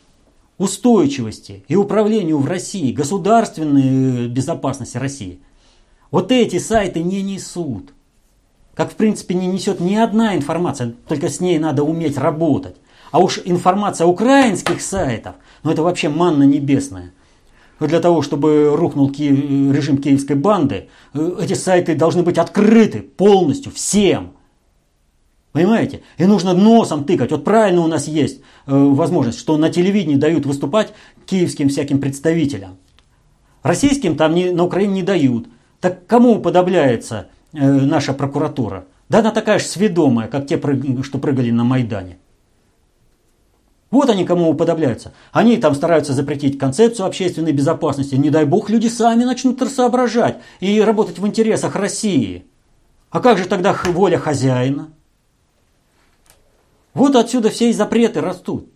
устойчивости 0.59 1.65
и 1.67 1.75
управлению 1.75 2.39
в 2.39 2.47
России, 2.47 2.93
государственной 2.93 4.29
безопасности 4.29 4.97
России, 4.97 5.41
вот 6.11 6.31
эти 6.31 6.59
сайты 6.59 7.03
не 7.03 7.23
несут. 7.23 7.93
Как 8.75 8.93
в 8.93 8.95
принципе 8.95 9.35
не 9.35 9.47
несет 9.47 9.81
ни 9.81 9.97
одна 9.97 10.37
информация, 10.37 10.95
только 11.09 11.29
с 11.29 11.41
ней 11.41 11.59
надо 11.59 11.83
уметь 11.83 12.17
работать. 12.17 12.77
А 13.11 13.19
уж 13.19 13.41
информация 13.45 14.07
украинских 14.07 14.81
сайтов, 14.81 15.35
ну 15.63 15.71
это 15.71 15.83
вообще 15.83 16.09
манна 16.09 16.45
небесная. 16.45 17.13
Для 17.81 18.01
того, 18.01 18.23
чтобы 18.23 18.75
рухнул 18.77 19.11
режим 19.11 19.99
киевской 19.99 20.37
банды, 20.37 20.89
э, 21.15 21.37
эти 21.41 21.55
сайты 21.55 21.97
должны 21.97 22.23
быть 22.23 22.39
открыты 22.39 23.01
полностью 23.01 23.73
всем. 23.73 24.35
Понимаете? 25.53 26.03
И 26.17 26.25
нужно 26.25 26.55
носом 26.55 27.05
тыкать. 27.05 27.31
Вот 27.31 27.45
правильно 27.45 27.83
у 27.83 27.87
нас 27.87 28.09
есть 28.09 28.41
э, 28.41 28.43
возможность, 28.75 29.39
что 29.39 29.57
на 29.59 29.69
телевидении 29.69 30.17
дают 30.17 30.47
выступать 30.47 30.95
киевским 31.27 31.69
всяким 31.69 32.01
представителям. 32.01 32.79
Российским 33.63 34.17
там 34.17 34.35
не, 34.35 34.51
на 34.51 34.65
Украине 34.65 34.95
не 34.95 35.03
дают. 35.03 35.47
Так 35.81 36.07
кому 36.07 36.37
уподобляется 36.37 37.29
э, 37.53 37.59
наша 37.61 38.15
прокуратура? 38.15 38.87
Да 39.11 39.19
она 39.19 39.31
такая 39.31 39.59
же 39.59 39.67
сведомая, 39.67 40.27
как 40.27 40.47
те, 40.47 40.59
что 41.03 41.19
прыгали 41.19 41.51
на 41.51 41.65
Майдане. 41.65 42.17
Вот 43.91 44.09
они 44.09 44.25
кому 44.25 44.49
уподобляются. 44.49 45.13
Они 45.33 45.59
там 45.59 45.75
стараются 45.75 46.15
запретить 46.15 46.59
концепцию 46.59 47.05
общественной 47.05 47.53
безопасности. 47.53 48.15
Не 48.15 48.31
дай 48.31 48.47
бог, 48.47 48.71
люди 48.71 48.87
сами 48.87 49.25
начнут 49.25 49.61
соображать 49.69 50.39
и 50.61 50.81
работать 50.81 51.19
в 51.19 51.27
интересах 51.27 51.77
России. 51.77 52.47
А 53.11 53.21
как 53.21 53.37
же 53.37 53.45
тогда 53.45 53.77
воля 53.85 54.17
хозяина? 54.17 54.89
Вот 56.95 57.17
отсюда 57.17 57.51
все 57.51 57.71
и 57.71 57.73
запреты 57.73 58.21
растут. 58.21 58.69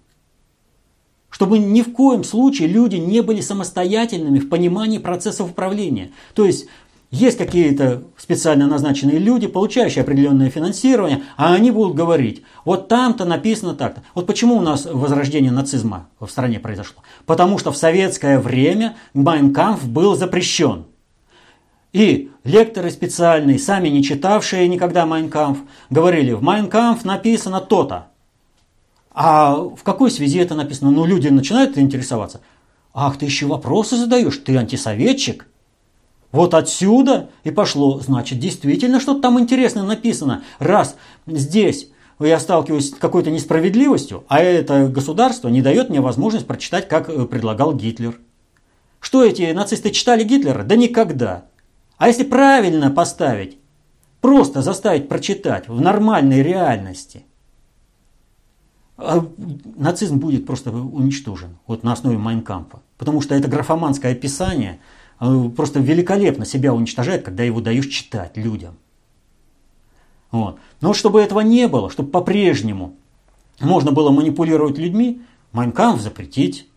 Чтобы 1.28 1.58
ни 1.58 1.82
в 1.82 1.92
коем 1.92 2.24
случае 2.24 2.68
люди 2.68 2.96
не 2.96 3.20
были 3.20 3.40
самостоятельными 3.40 4.38
в 4.38 4.48
понимании 4.48 4.98
процессов 4.98 5.50
управления. 5.50 6.12
То 6.34 6.46
есть 6.46 6.66
есть 7.10 7.38
какие-то 7.38 8.02
специально 8.16 8.66
назначенные 8.66 9.18
люди, 9.18 9.46
получающие 9.46 10.02
определенное 10.02 10.50
финансирование, 10.50 11.22
а 11.36 11.54
они 11.54 11.70
будут 11.70 11.94
говорить, 11.94 12.42
вот 12.64 12.88
там-то 12.88 13.24
написано 13.24 13.74
так-то. 13.74 14.02
Вот 14.14 14.26
почему 14.26 14.56
у 14.56 14.60
нас 14.60 14.86
возрождение 14.90 15.52
нацизма 15.52 16.08
в 16.18 16.28
стране 16.28 16.58
произошло? 16.58 17.02
Потому 17.24 17.58
что 17.58 17.70
в 17.70 17.76
советское 17.76 18.38
время 18.40 18.96
Майнкамф 19.14 19.86
был 19.88 20.16
запрещен. 20.16 20.86
И 21.96 22.30
лекторы 22.44 22.90
специальные, 22.90 23.58
сами 23.58 23.88
не 23.88 24.02
читавшие 24.02 24.68
никогда 24.68 25.06
Майнкамф, 25.06 25.60
говорили, 25.88 26.32
в 26.32 26.42
Майнкамф 26.42 27.06
написано 27.06 27.62
то-то. 27.62 28.08
А 29.12 29.54
в 29.54 29.82
какой 29.82 30.10
связи 30.10 30.38
это 30.40 30.54
написано? 30.54 30.90
Ну, 30.90 31.06
люди 31.06 31.28
начинают 31.28 31.78
интересоваться. 31.78 32.42
Ах, 32.92 33.16
ты 33.16 33.24
еще 33.24 33.46
вопросы 33.46 33.96
задаешь, 33.96 34.36
ты 34.36 34.58
антисоветчик? 34.58 35.46
Вот 36.32 36.52
отсюда 36.52 37.30
и 37.44 37.50
пошло. 37.50 37.98
Значит, 37.98 38.40
действительно 38.40 39.00
что-то 39.00 39.22
там 39.22 39.40
интересное 39.40 39.84
написано. 39.84 40.44
Раз 40.58 40.96
здесь 41.26 41.88
я 42.20 42.38
сталкиваюсь 42.38 42.90
с 42.90 42.94
какой-то 42.94 43.30
несправедливостью, 43.30 44.24
а 44.28 44.42
это 44.42 44.88
государство 44.88 45.48
не 45.48 45.62
дает 45.62 45.88
мне 45.88 46.02
возможность 46.02 46.46
прочитать, 46.46 46.88
как 46.88 47.08
э, 47.08 47.24
предлагал 47.24 47.72
Гитлер. 47.72 48.20
Что 49.00 49.24
эти 49.24 49.50
нацисты 49.52 49.92
читали 49.92 50.24
Гитлера? 50.24 50.62
Да 50.62 50.76
никогда. 50.76 51.46
А 51.98 52.08
если 52.08 52.24
правильно 52.24 52.90
поставить, 52.90 53.58
просто 54.20 54.62
заставить 54.62 55.08
прочитать 55.08 55.68
в 55.68 55.80
нормальной 55.80 56.42
реальности, 56.42 57.24
а 58.98 59.26
нацизм 59.76 60.18
будет 60.18 60.46
просто 60.46 60.70
уничтожен 60.70 61.58
вот 61.66 61.82
на 61.82 61.92
основе 61.92 62.16
Майнкампа. 62.16 62.82
Потому 62.96 63.20
что 63.20 63.34
это 63.34 63.48
графоманское 63.48 64.12
описание 64.12 64.80
э, 65.20 65.50
просто 65.54 65.80
великолепно 65.80 66.46
себя 66.46 66.72
уничтожает, 66.72 67.22
когда 67.22 67.42
его 67.42 67.60
даешь 67.60 67.88
читать 67.88 68.36
людям. 68.36 68.76
Вот. 70.30 70.58
Но 70.80 70.94
чтобы 70.94 71.20
этого 71.20 71.40
не 71.40 71.68
было, 71.68 71.90
чтобы 71.90 72.10
по-прежнему 72.10 72.96
можно 73.60 73.92
было 73.92 74.10
манипулировать 74.10 74.78
людьми, 74.78 75.22
Майнкамп 75.52 76.00
запретить. 76.00 76.68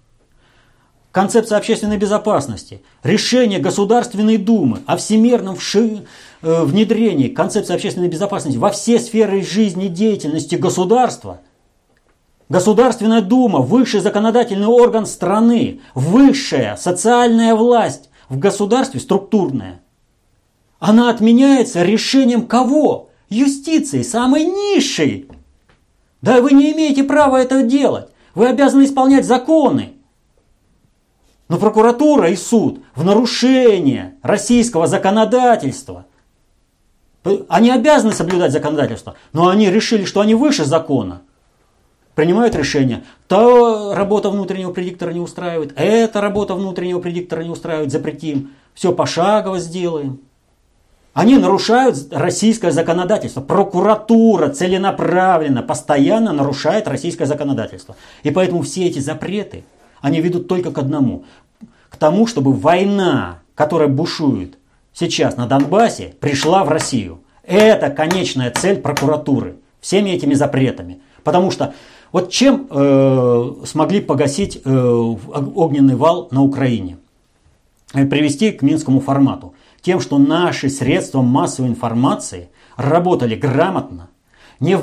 Концепция 1.20 1.58
общественной 1.58 1.98
безопасности, 1.98 2.82
решение 3.04 3.60
Государственной 3.60 4.38
Думы 4.38 4.80
о 4.86 4.96
всемирном 4.96 5.58
вши, 5.58 6.06
э, 6.42 6.64
внедрении 6.64 7.28
концепции 7.28 7.76
общественной 7.76 8.08
безопасности 8.08 8.56
во 8.56 8.70
все 8.70 9.00
сферы 9.00 9.42
жизни 9.42 9.88
и 9.88 9.90
деятельности 9.90 10.56
государства. 10.56 11.42
Государственная 12.48 13.20
Дума– 13.20 13.60
высший 13.60 14.00
законодательный 14.00 14.68
орган 14.68 15.06
страны, 15.06 15.82
высшая 15.94 16.78
социальная 16.78 17.54
власть 17.54 18.10
в 18.30 18.40
государстве 18.40 19.02
структурная. 19.02 19.82
Она 20.80 21.10
отменяется 21.10 21.84
решением 21.84 22.48
кого? 22.48 23.10
Юстиции, 23.30 24.04
самой 24.04 24.46
низшей. 24.46 25.28
Да 26.22 26.40
вы 26.40 26.54
не 26.54 26.72
имеете 26.72 27.04
права 27.04 27.42
это 27.42 27.62
делать. 27.62 28.08
Вы 28.36 28.48
обязаны 28.48 28.86
исполнять 28.86 29.26
законы. 29.26 29.99
Но 31.50 31.58
прокуратура 31.58 32.30
и 32.30 32.36
суд 32.36 32.82
в 32.96 33.04
нарушение 33.04 34.16
российского 34.22 34.88
законодательства. 34.88 36.06
Они 37.50 37.70
обязаны 37.70 38.14
соблюдать 38.14 38.54
законодательство, 38.54 39.16
но 39.34 39.50
они 39.50 39.70
решили, 39.70 40.06
что 40.06 40.22
они 40.22 40.36
выше 40.36 40.64
закона. 40.64 41.22
принимают 42.20 42.54
решение. 42.54 43.06
То 43.30 43.94
работа 43.96 44.30
внутреннего 44.30 44.74
предиктора 44.74 45.12
не 45.12 45.22
устраивает, 45.22 45.72
эта 45.78 46.20
работа 46.20 46.54
внутреннего 46.54 47.00
предиктора 47.00 47.44
не 47.44 47.50
устраивает, 47.50 47.94
запретим. 47.94 48.52
Все 48.74 48.92
пошагово 48.94 49.58
сделаем. 49.60 50.20
Они 51.14 51.38
нарушают 51.38 51.98
российское 52.12 52.72
законодательство. 52.72 53.40
Прокуратура 53.40 54.50
целенаправленно, 54.50 55.64
постоянно 55.64 56.34
нарушает 56.34 56.90
российское 56.90 57.26
законодательство. 57.26 57.96
И 58.24 58.32
поэтому 58.32 58.64
все 58.64 58.86
эти 58.88 59.00
запреты, 59.00 59.64
они 60.02 60.22
ведут 60.22 60.48
только 60.48 60.72
к 60.72 60.78
одному. 60.78 61.26
К 61.90 61.98
тому, 61.98 62.28
чтобы 62.28 62.54
война, 62.54 63.40
которая 63.56 63.88
бушует 63.88 64.58
сейчас 64.94 65.38
на 65.38 65.48
Донбассе, 65.48 66.14
пришла 66.20 66.64
в 66.64 66.70
Россию. 66.70 67.22
Это 67.44 67.90
конечная 67.90 68.52
цель 68.52 68.80
прокуратуры. 68.80 69.56
Всеми 69.82 70.12
этими 70.12 70.34
запретами. 70.34 71.00
Потому 71.24 71.52
что 71.52 71.74
вот 72.12 72.32
чем 72.32 72.68
э, 72.70 73.54
смогли 73.66 74.02
погасить 74.02 74.62
э, 74.64 74.70
огненный 74.70 75.96
вал 75.96 76.28
на 76.32 76.44
Украине? 76.44 76.98
Э, 77.94 78.06
привести 78.06 78.52
к 78.52 78.62
минскому 78.62 79.00
формату 79.00 79.54
тем, 79.82 80.00
что 80.00 80.18
наши 80.18 80.70
средства 80.70 81.22
массовой 81.22 81.70
информации 81.70 82.50
работали 82.76 83.36
грамотно, 83.36 84.10
не, 84.60 84.78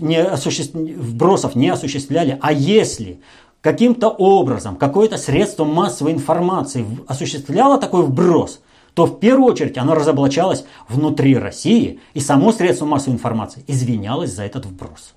не 0.00 0.22
осуществ... 0.22 0.74
вбросов 0.74 1.54
не 1.56 1.68
осуществляли, 1.68 2.38
а 2.40 2.52
если 2.52 3.20
каким-то 3.60 4.08
образом 4.08 4.76
какое-то 4.76 5.16
средство 5.16 5.64
массовой 5.64 6.12
информации 6.12 6.86
осуществляло 7.06 7.78
такой 7.78 8.02
вброс, 8.02 8.60
то 8.94 9.06
в 9.06 9.20
первую 9.20 9.52
очередь 9.52 9.78
оно 9.78 9.94
разоблачалось 9.94 10.64
внутри 10.88 11.36
России, 11.36 12.00
и 12.14 12.20
само 12.20 12.52
средство 12.52 12.86
массовой 12.86 13.14
информации 13.14 13.64
извинялось 13.66 14.32
за 14.32 14.44
этот 14.44 14.66
вброс. 14.66 15.14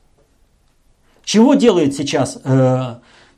Чего 1.24 1.54
делает 1.54 1.96
сейчас 1.96 2.40
э, 2.44 2.96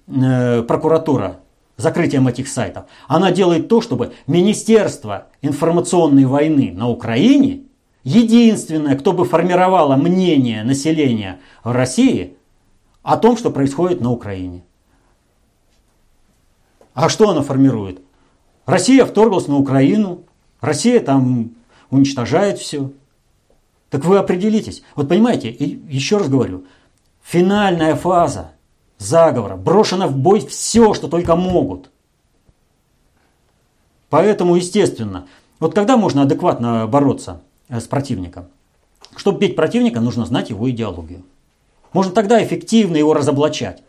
э, 0.08 0.62
прокуратура 0.64 1.40
закрытием 1.78 2.28
этих 2.28 2.48
сайтов, 2.48 2.86
она 3.08 3.32
делает 3.32 3.68
то, 3.68 3.82
чтобы 3.82 4.14
Министерство 4.28 5.28
информационной 5.42 6.26
войны 6.26 6.72
на 6.74 6.90
Украине, 6.90 7.64
единственное, 8.04 8.98
кто 8.98 9.12
бы 9.12 9.26
формировало 9.26 9.96
мнение 9.96 10.64
населения 10.64 11.40
в 11.64 11.72
России 11.72 12.36
о 13.02 13.18
том, 13.18 13.38
что 13.38 13.50
происходит 13.50 14.02
на 14.02 14.12
Украине. 14.12 14.64
А 16.94 17.10
что 17.10 17.30
она 17.30 17.42
формирует? 17.42 18.02
Россия 18.66 19.06
вторглась 19.06 19.48
на 19.48 19.58
Украину, 19.58 20.24
Россия 20.62 21.00
там 21.00 21.52
уничтожает 21.90 22.60
все. 22.60 22.92
Так 23.90 24.06
вы 24.06 24.18
определитесь. 24.18 24.84
Вот 24.96 25.10
понимаете, 25.10 25.50
еще 25.52 26.18
раз 26.18 26.30
говорю, 26.30 26.66
финальная 27.24 27.96
фаза 27.96 28.52
заговора, 28.98 29.56
брошено 29.56 30.08
в 30.08 30.16
бой 30.16 30.46
все, 30.48 30.94
что 30.94 31.08
только 31.08 31.36
могут. 31.36 31.90
Поэтому, 34.10 34.56
естественно, 34.56 35.28
вот 35.60 35.74
когда 35.74 35.98
можно 35.98 36.22
адекватно 36.22 36.88
бороться 36.88 37.42
э, 37.70 37.80
с 37.80 37.86
противником? 37.86 38.46
Чтобы 39.16 39.40
бить 39.40 39.56
противника, 39.56 40.00
нужно 40.00 40.26
знать 40.26 40.50
его 40.50 40.70
идеологию. 40.70 41.24
Можно 41.94 42.14
тогда 42.14 42.44
эффективно 42.44 42.98
его 42.98 43.14
разоблачать. 43.14 43.84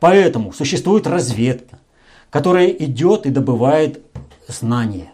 Поэтому 0.00 0.52
существует 0.52 1.06
разведка, 1.06 1.78
которая 2.36 2.68
идет 2.68 3.24
и 3.24 3.30
добывает 3.30 4.02
знания. 4.46 5.10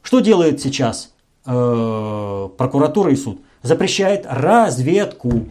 Что 0.00 0.20
делает 0.20 0.60
сейчас 0.60 1.12
э, 1.44 2.48
прокуратура 2.56 3.10
и 3.10 3.16
суд? 3.16 3.40
Запрещает 3.62 4.26
разведку. 4.28 5.48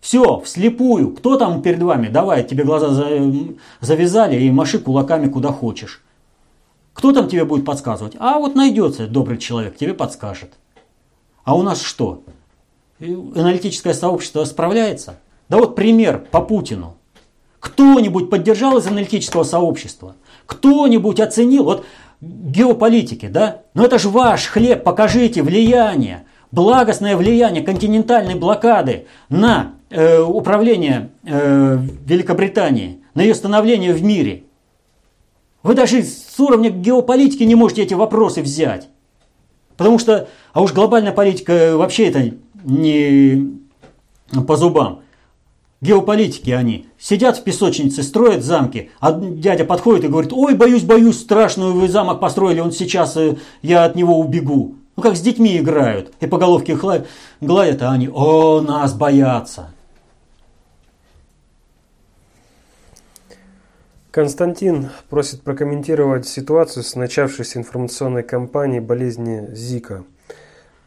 Все, 0.00 0.40
вслепую. 0.40 1.14
Кто 1.14 1.36
там 1.36 1.62
перед 1.62 1.80
вами? 1.80 2.08
Давай, 2.08 2.42
тебе 2.42 2.64
глаза 2.64 2.88
завязали 3.80 4.42
и 4.42 4.50
маши 4.50 4.80
кулаками 4.80 5.28
куда 5.28 5.52
хочешь. 5.52 6.02
Кто 6.94 7.12
там 7.12 7.28
тебе 7.28 7.44
будет 7.44 7.64
подсказывать? 7.64 8.16
А 8.18 8.40
вот 8.40 8.56
найдется 8.56 9.06
добрый 9.06 9.38
человек, 9.38 9.76
тебе 9.76 9.94
подскажет. 9.94 10.54
А 11.44 11.54
у 11.54 11.62
нас 11.62 11.80
что? 11.80 12.24
Аналитическое 12.98 13.94
сообщество 13.94 14.42
справляется? 14.42 15.20
Да 15.48 15.58
вот 15.58 15.76
пример 15.76 16.26
по 16.32 16.40
Путину. 16.40 16.97
Кто-нибудь 17.60 18.30
поддержал 18.30 18.78
из 18.78 18.86
аналитического 18.86 19.42
сообщества? 19.42 20.14
Кто-нибудь 20.46 21.20
оценил? 21.20 21.64
Вот 21.64 21.84
геополитики, 22.20 23.26
да? 23.26 23.62
Но 23.74 23.84
это 23.84 23.98
же 23.98 24.08
ваш 24.08 24.46
хлеб, 24.46 24.84
покажите 24.84 25.42
влияние, 25.42 26.24
благостное 26.50 27.16
влияние 27.16 27.62
континентальной 27.62 28.34
блокады 28.34 29.06
на 29.28 29.74
э, 29.90 30.20
управления 30.20 31.10
э, 31.24 31.78
Великобритании, 32.06 33.00
на 33.14 33.22
ее 33.22 33.34
становление 33.34 33.92
в 33.92 34.02
мире. 34.02 34.44
Вы 35.62 35.74
даже 35.74 36.02
с 36.02 36.38
уровня 36.38 36.70
геополитики 36.70 37.42
не 37.42 37.54
можете 37.54 37.82
эти 37.82 37.94
вопросы 37.94 38.42
взять. 38.42 38.88
Потому 39.76 39.98
что, 39.98 40.28
а 40.52 40.60
уж 40.60 40.72
глобальная 40.72 41.12
политика 41.12 41.76
вообще 41.76 42.08
это 42.08 42.32
не 42.64 43.58
по 44.46 44.56
зубам. 44.56 45.02
Геополитики 45.80 46.50
они. 46.50 46.88
Сидят 46.98 47.36
в 47.36 47.44
песочнице, 47.44 48.02
строят 48.02 48.42
замки, 48.42 48.90
а 48.98 49.12
дядя 49.12 49.64
подходит 49.64 50.04
и 50.04 50.08
говорит, 50.08 50.32
ой, 50.32 50.54
боюсь, 50.54 50.82
боюсь, 50.82 51.20
страшную 51.20 51.72
вы 51.72 51.88
замок 51.88 52.18
построили, 52.18 52.58
он 52.58 52.72
сейчас, 52.72 53.16
э, 53.16 53.36
я 53.62 53.84
от 53.84 53.94
него 53.94 54.18
убегу. 54.18 54.74
Ну, 54.96 55.02
как 55.02 55.16
с 55.16 55.20
детьми 55.20 55.56
играют, 55.56 56.12
и 56.18 56.26
по 56.26 56.38
головке 56.38 56.76
гладят, 57.40 57.82
а 57.82 57.92
они, 57.92 58.08
о, 58.12 58.60
нас 58.60 58.92
боятся. 58.92 59.70
Константин 64.10 64.88
просит 65.08 65.42
прокомментировать 65.42 66.26
ситуацию 66.26 66.82
с 66.82 66.96
начавшейся 66.96 67.60
информационной 67.60 68.24
кампанией 68.24 68.80
болезни 68.80 69.54
Зика. 69.54 70.02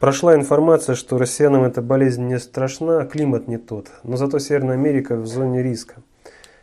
Прошла 0.01 0.33
информация, 0.33 0.95
что 0.95 1.19
россиянам 1.19 1.61
эта 1.61 1.83
болезнь 1.83 2.25
не 2.25 2.39
страшна, 2.39 3.05
климат 3.05 3.47
не 3.47 3.59
тот, 3.59 3.91
но 4.03 4.17
зато 4.17 4.39
Северная 4.39 4.73
Америка 4.73 5.15
в 5.15 5.27
зоне 5.27 5.61
риска. 5.61 6.01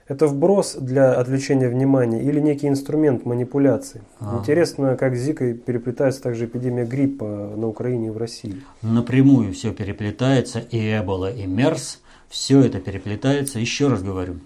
Это 0.08 0.26
вброс 0.26 0.74
для 0.74 1.12
отвлечения 1.12 1.68
внимания 1.68 2.20
или 2.20 2.40
некий 2.40 2.66
инструмент 2.66 3.24
манипуляции? 3.24 4.02
Ага. 4.18 4.40
Интересно, 4.40 4.96
как 4.96 5.14
с 5.14 5.20
Зикой 5.20 5.54
переплетается 5.54 6.20
также 6.20 6.46
эпидемия 6.46 6.84
гриппа 6.84 7.52
на 7.56 7.68
Украине 7.68 8.08
и 8.08 8.10
в 8.10 8.16
России. 8.16 8.60
Напрямую 8.82 9.52
все 9.54 9.72
переплетается, 9.72 10.58
и 10.58 10.98
Эбола, 10.98 11.32
и 11.32 11.46
Мерс, 11.46 12.00
все 12.28 12.58
это 12.58 12.80
переплетается. 12.80 13.60
Еще 13.60 13.86
раз 13.86 14.02
говорю, 14.02 14.38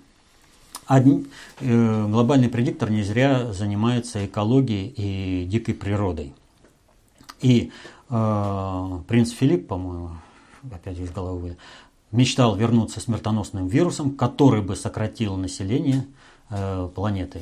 один, 0.86 1.28
э, 1.60 2.06
глобальный 2.10 2.50
предиктор 2.50 2.90
не 2.90 3.04
зря 3.04 3.54
занимается 3.54 4.26
экологией 4.26 4.92
и 4.94 5.46
дикой 5.46 5.72
природой. 5.72 6.34
И 7.42 7.72
принц 9.08 9.30
Филипп, 9.30 9.68
по-моему, 9.68 10.10
опять 10.70 10.98
из 10.98 11.10
головы, 11.10 11.56
мечтал 12.10 12.56
вернуться 12.56 13.00
смертоносным 13.00 13.68
вирусом, 13.68 14.12
который 14.12 14.60
бы 14.60 14.76
сократил 14.76 15.36
население 15.36 16.06
э, 16.50 16.88
планеты. 16.94 17.40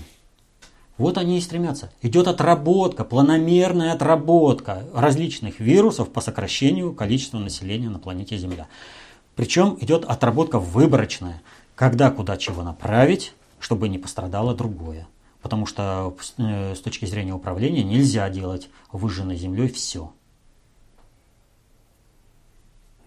Вот 0.96 1.18
они 1.18 1.38
и 1.38 1.40
стремятся. 1.40 1.90
Идет 2.02 2.28
отработка, 2.28 3.04
планомерная 3.04 3.92
отработка 3.92 4.84
различных 4.94 5.58
вирусов 5.58 6.10
по 6.10 6.20
сокращению 6.20 6.92
количества 6.92 7.38
населения 7.38 7.88
на 7.88 7.98
планете 7.98 8.36
Земля. 8.36 8.68
Причем 9.34 9.76
идет 9.80 10.04
отработка 10.04 10.58
выборочная 10.58 11.40
когда 11.80 12.10
куда 12.10 12.36
чего 12.36 12.62
направить, 12.62 13.32
чтобы 13.58 13.88
не 13.88 13.96
пострадало 13.96 14.54
другое. 14.54 15.08
Потому 15.40 15.64
что 15.64 16.14
э, 16.36 16.74
с 16.74 16.80
точки 16.80 17.06
зрения 17.06 17.32
управления 17.32 17.82
нельзя 17.82 18.28
делать 18.28 18.68
выжженной 18.92 19.36
землей 19.36 19.68
все. 19.68 20.12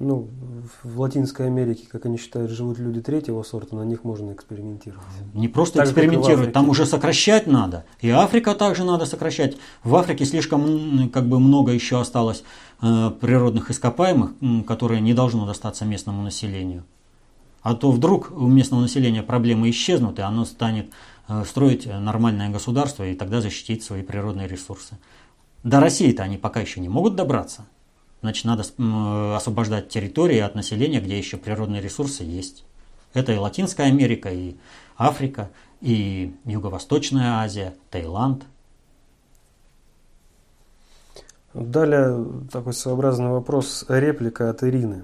Ну, 0.03 0.27
в 0.83 0.99
Латинской 0.99 1.47
Америке, 1.47 1.87
как 1.89 2.05
они 2.05 2.17
считают, 2.17 2.51
живут 2.51 2.79
люди 2.79 3.01
третьего 3.01 3.41
сорта, 3.43 3.75
на 3.75 3.83
них 3.83 4.03
можно 4.03 4.31
экспериментировать. 4.33 5.05
Не 5.33 5.47
просто 5.47 5.79
так 5.79 5.87
экспериментировать, 5.87 6.53
там 6.53 6.69
уже 6.69 6.85
сокращать 6.85 7.47
надо. 7.47 7.85
И 8.01 8.09
Африка 8.09 8.55
также 8.55 8.83
надо 8.83 9.05
сокращать. 9.05 9.57
В 9.83 9.95
Африке 9.95 10.25
слишком 10.25 11.09
как 11.09 11.27
бы 11.27 11.39
много 11.39 11.71
еще 11.71 11.99
осталось 11.99 12.43
э, 12.81 13.11
природных 13.19 13.71
ископаемых, 13.71 14.31
которые 14.67 15.01
не 15.01 15.13
должно 15.13 15.45
достаться 15.45 15.85
местному 15.85 16.21
населению. 16.21 16.83
А 17.61 17.75
то 17.75 17.91
вдруг 17.91 18.31
у 18.35 18.47
местного 18.47 18.81
населения 18.81 19.23
проблемы 19.23 19.69
исчезнут, 19.69 20.19
и 20.19 20.21
оно 20.21 20.43
станет 20.43 20.91
э, 21.29 21.43
строить 21.45 21.85
нормальное 21.85 22.49
государство 22.49 23.07
и 23.07 23.15
тогда 23.15 23.41
защитить 23.41 23.83
свои 23.83 24.03
природные 24.03 24.47
ресурсы. 24.47 24.97
До 25.63 25.79
России-то 25.79 26.23
они 26.23 26.37
пока 26.37 26.59
еще 26.59 26.81
не 26.81 26.89
могут 26.89 27.15
добраться. 27.15 27.65
Значит, 28.23 28.45
надо 28.45 28.63
освобождать 29.35 29.89
территории 29.89 30.39
от 30.39 30.55
населения, 30.55 31.01
где 31.01 31.17
еще 31.17 31.35
природные 31.35 31.81
ресурсы 31.81 32.23
есть. 32.23 32.63
Это 33.13 33.33
и 33.33 33.37
Латинская 33.37 33.83
Америка, 33.83 34.29
и 34.29 34.55
Африка, 34.97 35.49
и 35.81 36.33
Юго-Восточная 36.45 37.43
Азия, 37.43 37.75
Таиланд. 37.91 38.45
Далее 41.53 42.25
такой 42.49 42.71
своеобразный 42.71 43.27
вопрос, 43.27 43.83
реплика 43.89 44.49
от 44.49 44.63
Ирины. 44.63 45.03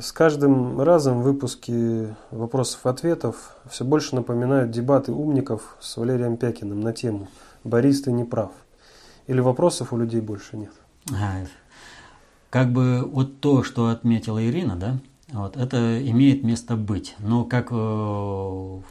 С 0.00 0.10
каждым 0.12 0.80
разом 0.80 1.20
выпуски 1.20 2.16
вопросов-ответов 2.30 3.56
все 3.68 3.84
больше 3.84 4.14
напоминают 4.14 4.70
дебаты 4.70 5.12
умников 5.12 5.76
с 5.80 5.98
Валерием 5.98 6.38
Пякиным 6.38 6.80
на 6.80 6.94
тему 6.94 7.28
«Борис, 7.62 8.00
ты 8.00 8.10
не 8.10 8.24
прав». 8.24 8.52
Или 9.26 9.40
вопросов 9.40 9.92
у 9.92 9.98
людей 9.98 10.22
больше 10.22 10.56
нет? 10.56 10.72
Как 12.54 12.70
бы 12.70 13.02
вот 13.02 13.40
то, 13.40 13.64
что 13.64 13.88
отметила 13.88 14.40
Ирина, 14.40 14.76
да, 14.76 15.00
вот, 15.32 15.56
это 15.56 16.00
имеет 16.08 16.44
место 16.44 16.76
быть. 16.76 17.16
Но 17.18 17.44
как 17.44 17.72
э, 17.72 17.74
в 17.74 18.84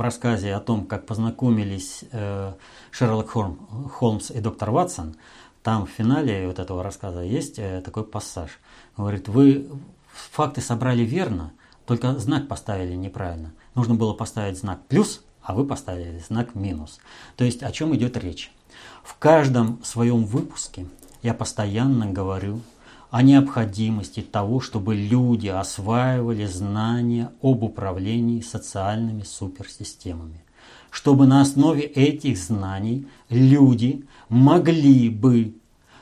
рассказе 0.00 0.52
о 0.52 0.58
том, 0.58 0.86
как 0.86 1.06
познакомились 1.06 2.02
э, 2.10 2.52
Шерлок 2.90 3.30
Холмс 3.30 4.32
и 4.32 4.40
доктор 4.40 4.72
Ватсон, 4.72 5.14
там 5.62 5.86
в 5.86 5.90
финале 5.90 6.48
вот 6.48 6.58
этого 6.58 6.82
рассказа 6.82 7.22
есть 7.22 7.60
э, 7.60 7.80
такой 7.84 8.02
пассаж. 8.02 8.58
Говорит, 8.96 9.28
вы 9.28 9.68
факты 10.08 10.60
собрали 10.60 11.02
верно, 11.02 11.52
только 11.84 12.18
знак 12.18 12.48
поставили 12.48 12.96
неправильно. 12.96 13.52
Нужно 13.76 13.94
было 13.94 14.14
поставить 14.14 14.58
знак 14.58 14.80
плюс, 14.88 15.22
а 15.42 15.54
вы 15.54 15.64
поставили 15.64 16.18
знак 16.18 16.56
минус. 16.56 16.98
То 17.36 17.44
есть 17.44 17.62
о 17.62 17.70
чем 17.70 17.94
идет 17.94 18.16
речь? 18.16 18.50
В 19.04 19.16
каждом 19.16 19.80
своем 19.84 20.24
выпуске 20.24 20.86
я 21.26 21.34
постоянно 21.34 22.06
говорю 22.06 22.60
о 23.10 23.20
необходимости 23.20 24.20
того, 24.20 24.60
чтобы 24.60 24.94
люди 24.94 25.48
осваивали 25.48 26.46
знания 26.46 27.32
об 27.42 27.64
управлении 27.64 28.40
социальными 28.40 29.22
суперсистемами. 29.22 30.44
Чтобы 30.90 31.26
на 31.26 31.40
основе 31.40 31.82
этих 31.82 32.38
знаний 32.38 33.08
люди 33.28 34.04
могли 34.28 35.08
бы 35.08 35.54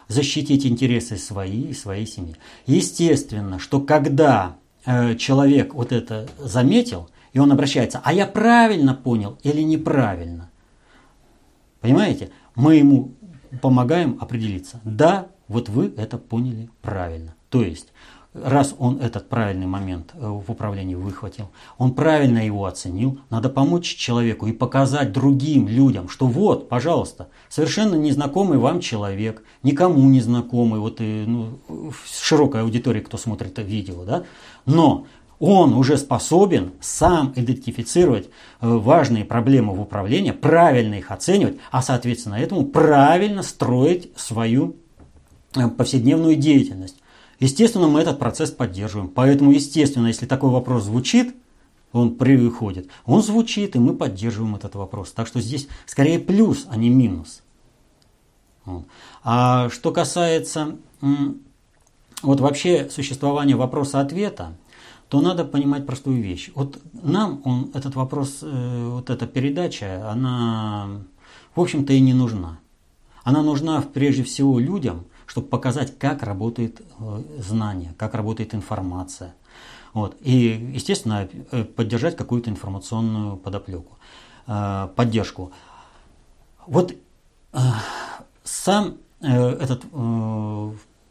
защитить 0.08 0.66
интересы 0.66 1.16
свои 1.16 1.70
и 1.70 1.74
своей 1.74 2.06
семьи. 2.06 2.36
Естественно, 2.66 3.58
что 3.58 3.80
когда 3.80 4.56
э, 4.84 5.16
человек 5.16 5.72
вот 5.72 5.90
это 5.90 6.28
заметил, 6.38 7.08
и 7.32 7.38
он 7.38 7.50
обращается, 7.50 8.02
а 8.04 8.12
я 8.12 8.26
правильно 8.26 8.92
понял 8.92 9.38
или 9.42 9.62
неправильно? 9.62 10.50
Понимаете? 11.80 12.30
Мы 12.54 12.76
ему 12.76 13.14
помогаем 13.60 14.18
определиться. 14.20 14.80
Да, 14.84 15.28
вот 15.48 15.68
вы 15.68 15.92
это 15.96 16.18
поняли 16.18 16.70
правильно. 16.82 17.34
То 17.50 17.62
есть 17.62 17.92
раз 18.34 18.74
он 18.78 19.00
этот 19.00 19.28
правильный 19.28 19.66
момент 19.66 20.12
э, 20.14 20.26
в 20.26 20.50
управлении 20.50 20.96
выхватил, 20.96 21.50
он 21.78 21.94
правильно 21.94 22.44
его 22.44 22.66
оценил, 22.66 23.20
надо 23.30 23.48
помочь 23.48 23.94
человеку 23.94 24.46
и 24.46 24.52
показать 24.52 25.12
другим 25.12 25.68
людям, 25.68 26.08
что 26.08 26.26
вот, 26.26 26.68
пожалуйста, 26.68 27.28
совершенно 27.48 27.94
незнакомый 27.94 28.58
вам 28.58 28.80
человек, 28.80 29.44
никому 29.62 30.02
не 30.08 30.20
знакомый, 30.20 30.80
вот 30.80 31.00
и, 31.00 31.24
ну, 31.26 31.60
широкая 32.04 32.62
аудитория, 32.62 33.00
кто 33.00 33.16
смотрит 33.16 33.52
это 33.52 33.62
видео, 33.62 34.04
да, 34.04 34.24
но 34.66 35.06
он 35.38 35.74
уже 35.74 35.96
способен 35.96 36.72
сам 36.80 37.32
идентифицировать 37.36 38.26
э, 38.26 38.68
важные 38.68 39.24
проблемы 39.24 39.74
в 39.74 39.80
управлении, 39.80 40.30
правильно 40.30 40.94
их 40.94 41.10
оценивать, 41.10 41.56
а 41.70 41.82
соответственно 41.82 42.34
этому 42.34 42.66
правильно 42.66 43.42
строить 43.42 44.10
свою 44.16 44.76
э, 45.54 45.68
повседневную 45.68 46.36
деятельность. 46.36 46.96
Естественно, 47.40 47.88
мы 47.88 48.00
этот 48.00 48.18
процесс 48.18 48.50
поддерживаем. 48.50 49.08
Поэтому, 49.08 49.50
естественно, 49.50 50.06
если 50.06 50.26
такой 50.26 50.50
вопрос 50.50 50.84
звучит, 50.84 51.34
он 51.92 52.16
приходит, 52.16 52.88
он 53.06 53.22
звучит, 53.22 53.76
и 53.76 53.78
мы 53.78 53.94
поддерживаем 53.94 54.56
этот 54.56 54.74
вопрос. 54.74 55.12
Так 55.12 55.26
что 55.26 55.40
здесь 55.40 55.68
скорее 55.86 56.18
плюс, 56.18 56.66
а 56.68 56.76
не 56.76 56.90
минус. 56.90 57.42
А 59.22 59.68
что 59.70 59.92
касается 59.92 60.76
вот 62.22 62.40
вообще 62.40 62.88
существования 62.90 63.54
вопроса-ответа, 63.54 64.54
то 65.08 65.20
надо 65.20 65.44
понимать 65.44 65.86
простую 65.86 66.22
вещь. 66.22 66.50
Вот 66.54 66.80
нам 66.92 67.40
он, 67.44 67.70
этот 67.74 67.94
вопрос, 67.94 68.38
э, 68.42 68.88
вот 68.90 69.10
эта 69.10 69.26
передача, 69.26 70.10
она, 70.10 70.88
в 71.54 71.60
общем-то, 71.60 71.92
и 71.92 72.00
не 72.00 72.14
нужна. 72.14 72.58
Она 73.22 73.42
нужна 73.42 73.82
прежде 73.82 74.22
всего 74.22 74.58
людям, 74.58 75.04
чтобы 75.26 75.48
показать, 75.48 75.98
как 75.98 76.22
работает 76.22 76.80
э, 76.80 77.22
знание, 77.38 77.94
как 77.98 78.14
работает 78.14 78.54
информация. 78.54 79.34
Вот. 79.92 80.16
И, 80.20 80.72
естественно, 80.74 81.28
э, 81.50 81.64
поддержать 81.64 82.16
какую-то 82.16 82.50
информационную 82.50 83.36
подоплеку, 83.36 83.96
поддержку. 84.46 85.52
Вот 86.66 86.94
сам 88.42 88.96
этот 89.20 89.84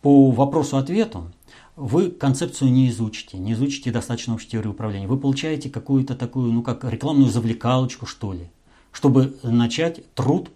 по 0.03 0.31
вопросу-ответу 0.31 1.31
вы 1.75 2.11
концепцию 2.11 2.71
не 2.71 2.89
изучите, 2.89 3.37
не 3.37 3.53
изучите 3.53 3.91
достаточно 3.91 4.33
общей 4.33 4.49
теории 4.49 4.69
управления. 4.69 5.07
Вы 5.07 5.17
получаете 5.17 5.69
какую-то 5.69 6.15
такую, 6.15 6.51
ну 6.51 6.61
как 6.61 6.83
рекламную 6.83 7.29
завлекалочку, 7.29 8.05
что 8.05 8.33
ли, 8.33 8.49
чтобы 8.91 9.35
начать 9.43 10.13
труд 10.13 10.49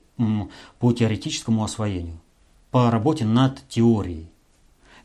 по 0.79 0.91
теоретическому 0.93 1.63
освоению 1.63 2.19
по 2.71 2.91
работе 2.91 3.25
над 3.25 3.67
теорией. 3.69 4.27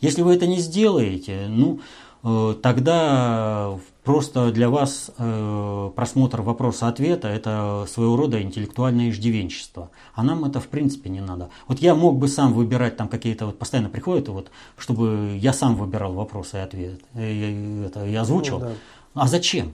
Если 0.00 0.22
вы 0.22 0.34
это 0.34 0.46
не 0.46 0.58
сделаете, 0.58 1.46
ну, 1.48 1.80
э, 2.24 2.54
тогда 2.60 3.78
просто 4.04 4.50
для 4.52 4.68
вас 4.68 5.10
э, 5.16 5.90
просмотр 5.94 6.42
вопроса-ответа– 6.42 7.28
это 7.28 7.86
своего 7.88 8.16
рода 8.16 8.42
интеллектуальное 8.42 9.10
иждивенчество. 9.10 9.90
А 10.14 10.22
нам 10.22 10.44
это 10.44 10.60
в 10.60 10.68
принципе 10.68 11.10
не 11.10 11.20
надо. 11.20 11.50
Вот 11.68 11.78
я 11.80 11.94
мог 11.94 12.18
бы 12.18 12.28
сам 12.28 12.52
выбирать 12.52 12.96
там 12.96 13.08
какие-то, 13.08 13.46
вот 13.46 13.58
постоянно 13.58 13.88
приходят, 13.88 14.28
вот, 14.28 14.50
чтобы 14.76 15.36
я 15.38 15.52
сам 15.52 15.76
выбирал 15.76 16.14
вопросы 16.14 16.56
и 16.56 16.60
ответы, 16.60 17.04
и, 17.14 17.84
это, 17.86 18.06
и 18.06 18.14
озвучил. 18.14 18.58
Ну, 18.58 18.64
да. 18.66 18.72
А 19.14 19.28
зачем? 19.28 19.72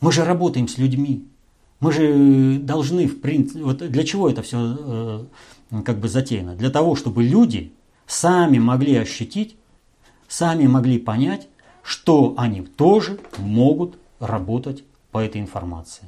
Мы 0.00 0.12
же 0.12 0.24
работаем 0.24 0.68
с 0.68 0.78
людьми. 0.78 1.26
Мы 1.80 1.92
же 1.92 2.58
должны, 2.60 3.06
в 3.06 3.20
принципе, 3.20 3.62
вот 3.62 3.78
для 3.78 4.04
чего 4.04 4.28
это 4.28 4.42
все 4.42 4.76
э, 5.70 5.82
как 5.84 5.98
бы 5.98 6.08
затеяно? 6.08 6.54
Для 6.54 6.70
того, 6.70 6.96
чтобы 6.96 7.22
люди 7.22 7.72
сами 8.06 8.58
могли 8.58 8.96
ощутить, 8.96 9.56
сами 10.26 10.66
могли 10.66 10.98
понять, 10.98 11.48
что 11.88 12.34
они 12.36 12.60
тоже 12.60 13.18
могут 13.38 13.98
работать 14.20 14.84
по 15.10 15.24
этой 15.24 15.40
информации. 15.40 16.06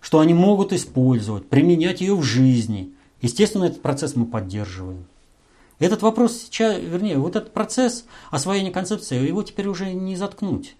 Что 0.00 0.20
они 0.20 0.32
могут 0.32 0.72
использовать, 0.72 1.48
применять 1.48 2.00
ее 2.00 2.14
в 2.14 2.22
жизни. 2.22 2.92
Естественно, 3.20 3.64
этот 3.64 3.82
процесс 3.82 4.14
мы 4.14 4.26
поддерживаем. 4.26 5.06
Этот 5.80 6.02
вопрос 6.02 6.42
сейчас, 6.42 6.78
вернее, 6.80 7.18
вот 7.18 7.34
этот 7.34 7.52
процесс 7.52 8.04
освоения 8.30 8.70
концепции, 8.70 9.26
его 9.26 9.42
теперь 9.42 9.66
уже 9.66 9.92
не 9.92 10.14
заткнуть. 10.14 10.76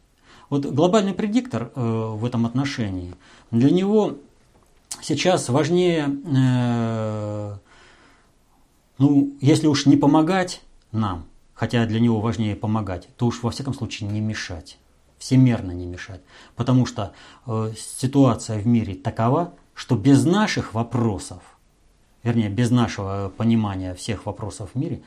Вот 0.51 0.67
глобальный 0.67 1.15
предиктор 1.15 1.73
э, 1.75 1.81
в 2.15 2.25
этом 2.25 2.47
отношении, 2.47 3.17
для 3.51 3.73
него 3.73 4.19
сейчас 5.01 5.49
важнее 5.49 6.17
э, 6.33 7.57
ну, 8.99 9.35
если 9.41 9.67
уж 9.67 9.87
не 9.87 9.97
помогать 9.97 10.63
нам, 10.93 11.25
хотя 11.63 11.87
для 11.87 12.01
него 12.01 12.21
важнее 12.21 12.57
помогать, 12.57 13.09
то 13.17 13.27
уж 13.27 13.41
во 13.45 13.53
всяком 13.53 13.73
случае 13.73 14.11
не 14.11 14.21
мешать, 14.21 14.79
всемерно 15.19 15.71
не 15.71 15.87
мешать. 15.87 16.21
Потому 16.57 16.87
что 16.87 17.13
э, 17.47 17.73
ситуация 17.79 18.59
в 18.59 18.67
мире 18.67 18.97
такова, 18.97 19.55
что 19.73 19.95
без 19.95 20.25
наших 20.25 20.75
вопросов, 20.75 21.39
вернее, 22.25 22.49
без 22.49 22.73
нашего 22.73 23.33
понимания 23.37 23.95
всех 23.95 24.27
вопросов 24.27 24.71
в 24.75 24.77
мире, 24.77 25.03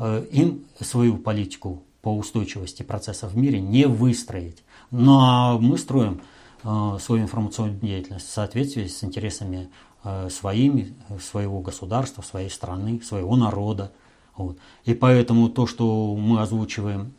э, 0.00 0.26
им 0.32 0.64
свою 0.80 1.16
политику 1.16 1.84
по 2.02 2.16
устойчивости 2.16 2.82
процессов 2.82 3.30
в 3.30 3.36
мире 3.36 3.60
не 3.60 3.86
выстроить. 3.86 4.64
Но 4.90 5.60
мы 5.60 5.78
строим 5.78 6.22
э, 6.64 6.98
свою 7.00 7.22
информационную 7.22 7.78
деятельность 7.78 8.26
в 8.26 8.32
соответствии 8.32 8.88
с 8.88 9.04
интересами 9.04 9.68
Э, 10.02 10.30
своими, 10.30 10.94
своего 11.20 11.60
государства, 11.60 12.22
своей 12.22 12.48
страны, 12.48 13.02
своего 13.02 13.36
народа. 13.36 13.92
Вот. 14.36 14.58
И 14.84 14.94
поэтому 14.94 15.48
то, 15.48 15.66
что 15.66 16.14
мы 16.16 16.40
озвучиваем 16.40 17.12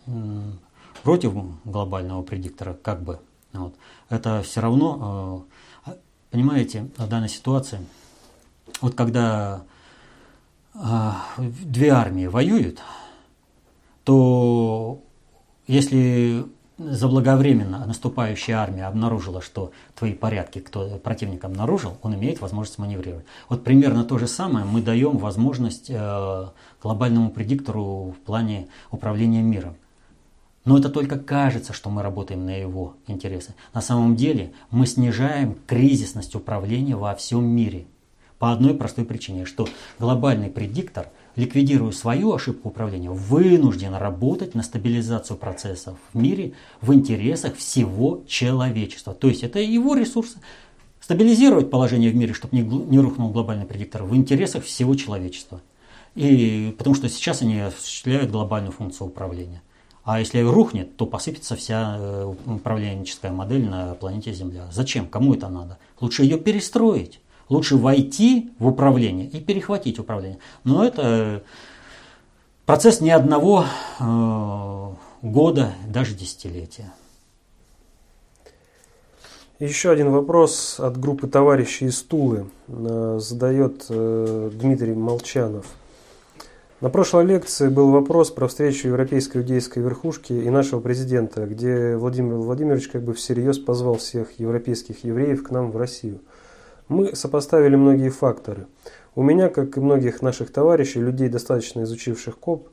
против 1.04 1.34
глобального 1.66 2.22
предиктора, 2.24 2.74
как 2.74 3.02
бы, 3.02 3.20
вот, 3.54 3.76
это 4.10 4.42
все 4.44 4.62
равно, 4.62 5.46
э, 5.86 5.92
понимаете, 6.32 6.90
в 6.98 7.08
данной 7.08 7.30
ситуации, 7.30 7.80
вот 8.82 8.96
когда 8.96 9.64
э, 10.74 11.12
две 11.38 11.90
армии 11.90 12.28
воюют, 12.28 12.80
то 14.04 15.02
если 15.68 16.46
заблаговременно 16.90 17.86
наступающая 17.86 18.58
армия 18.58 18.86
обнаружила, 18.86 19.42
что 19.42 19.72
твои 19.96 20.14
порядки 20.14 20.60
кто 20.60 20.98
противник 20.98 21.44
обнаружил, 21.44 21.98
он 22.02 22.16
имеет 22.16 22.42
возможность 22.42 22.80
маневрировать. 22.80 23.26
Вот 23.50 23.64
примерно 23.64 24.04
то 24.04 24.18
же 24.18 24.28
самое 24.28 24.66
мы 24.66 24.82
даем 24.82 25.18
возможность 25.18 25.90
э, 25.90 26.48
глобальному 26.82 27.32
предиктору 27.32 28.16
в 28.18 28.26
плане 28.26 28.68
управления 28.92 29.42
миром. 29.42 29.76
Но 30.64 30.78
это 30.78 30.90
только 30.90 31.18
кажется, 31.18 31.74
что 31.74 31.90
мы 31.90 32.04
работаем 32.04 32.46
на 32.46 32.56
его 32.56 32.96
интересы. 33.08 33.56
На 33.74 33.82
самом 33.82 34.16
деле 34.16 34.54
мы 34.70 34.86
снижаем 34.86 35.58
кризисность 35.66 36.36
управления 36.36 36.96
во 36.96 37.16
всем 37.16 37.46
мире. 37.46 37.86
По 38.38 38.52
одной 38.52 38.74
простой 38.74 39.06
причине, 39.06 39.46
что 39.46 39.68
глобальный 40.00 40.50
предиктор 40.50 41.10
ликвидируя 41.36 41.92
свою 41.92 42.34
ошибку 42.34 42.70
управления, 42.70 43.10
вынужден 43.10 43.94
работать 43.94 44.56
на 44.56 44.64
стабилизацию 44.64 45.38
процессов 45.38 45.98
в 46.14 46.18
мире 46.18 46.54
в 46.82 46.94
интересах 46.94 47.56
всего 47.56 48.24
человечества. 48.28 49.14
То 49.14 49.28
есть 49.28 49.44
это 49.44 49.60
его 49.60 49.96
ресурсы. 49.96 50.40
Стабилизировать 51.00 51.70
положение 51.70 52.12
в 52.12 52.16
мире, 52.16 52.34
чтобы 52.34 52.56
не, 52.56 52.62
не 52.62 53.00
рухнул 53.00 53.32
глобальный 53.32 53.66
предиктор, 53.66 54.04
в 54.04 54.16
интересах 54.16 54.64
всего 54.64 54.96
человечества. 54.96 55.62
И, 56.16 56.76
потому 56.78 56.96
что 56.96 57.10
сейчас 57.10 57.42
они 57.42 57.60
осуществляют 57.60 58.32
глобальную 58.32 58.72
функцию 58.72 59.08
управления. 59.08 59.62
А 60.04 60.20
если 60.20 60.42
рухнет, 60.42 60.98
то 60.98 61.06
посыпется 61.06 61.56
вся 61.56 61.96
э, 61.98 62.34
управленческая 62.46 63.32
модель 63.32 63.68
на 63.68 63.94
планете 63.94 64.34
Земля. 64.34 64.68
Зачем? 64.72 65.08
Кому 65.08 65.36
это 65.36 65.48
надо? 65.48 65.78
Лучше 66.00 66.24
ее 66.24 66.38
перестроить. 66.38 67.20
Лучше 67.52 67.76
войти 67.76 68.52
в 68.60 68.68
управление 68.68 69.28
и 69.28 69.40
перехватить 69.40 70.00
управление. 70.00 70.40
Но 70.64 70.86
это 70.86 71.44
процесс 72.66 73.02
не 73.02 73.12
одного 73.12 73.66
э, 74.00 74.88
года, 75.22 75.74
даже 75.88 76.16
десятилетия. 76.16 76.92
Еще 79.60 79.92
один 79.92 80.12
вопрос 80.12 80.80
от 80.80 80.98
группы 80.98 81.28
товарищей 81.28 81.88
из 81.88 82.02
Тулы. 82.02 82.48
Э, 82.68 83.20
задает 83.20 83.86
Дмитрий 83.90 84.94
Молчанов– 84.94 85.66
на 86.82 86.90
прошлой 86.90 87.28
лекции 87.28 87.70
был 87.70 87.92
вопрос 87.92 88.32
про 88.32 88.48
встречу 88.48 88.88
европейской 88.88 89.38
иудейской 89.38 89.84
верхушки 89.84 90.34
и 90.34 90.50
нашего 90.50 90.80
президента, 90.80 91.46
где 91.46 91.96
Владимир 91.96 92.38
Владимирович 92.38 92.88
как 92.88 93.04
бы 93.04 93.14
всерьез 93.14 93.60
позвал 93.60 93.98
всех 93.98 94.40
европейских 94.40 95.04
евреев 95.04 95.44
к 95.44 95.52
нам 95.52 95.70
в 95.70 95.78
Россию. 95.78 96.22
Мы 96.92 97.16
сопоставили 97.16 97.78
многие 97.78 98.10
факторы. 98.10 98.68
У 99.16 99.24
меня, 99.24 99.48
как 99.48 99.78
и 99.78 99.80
многих 99.80 100.22
наших 100.22 100.52
товарищей, 100.52 101.00
людей, 101.00 101.30
достаточно 101.30 101.84
изучивших 101.84 102.38
КОП, 102.38 102.68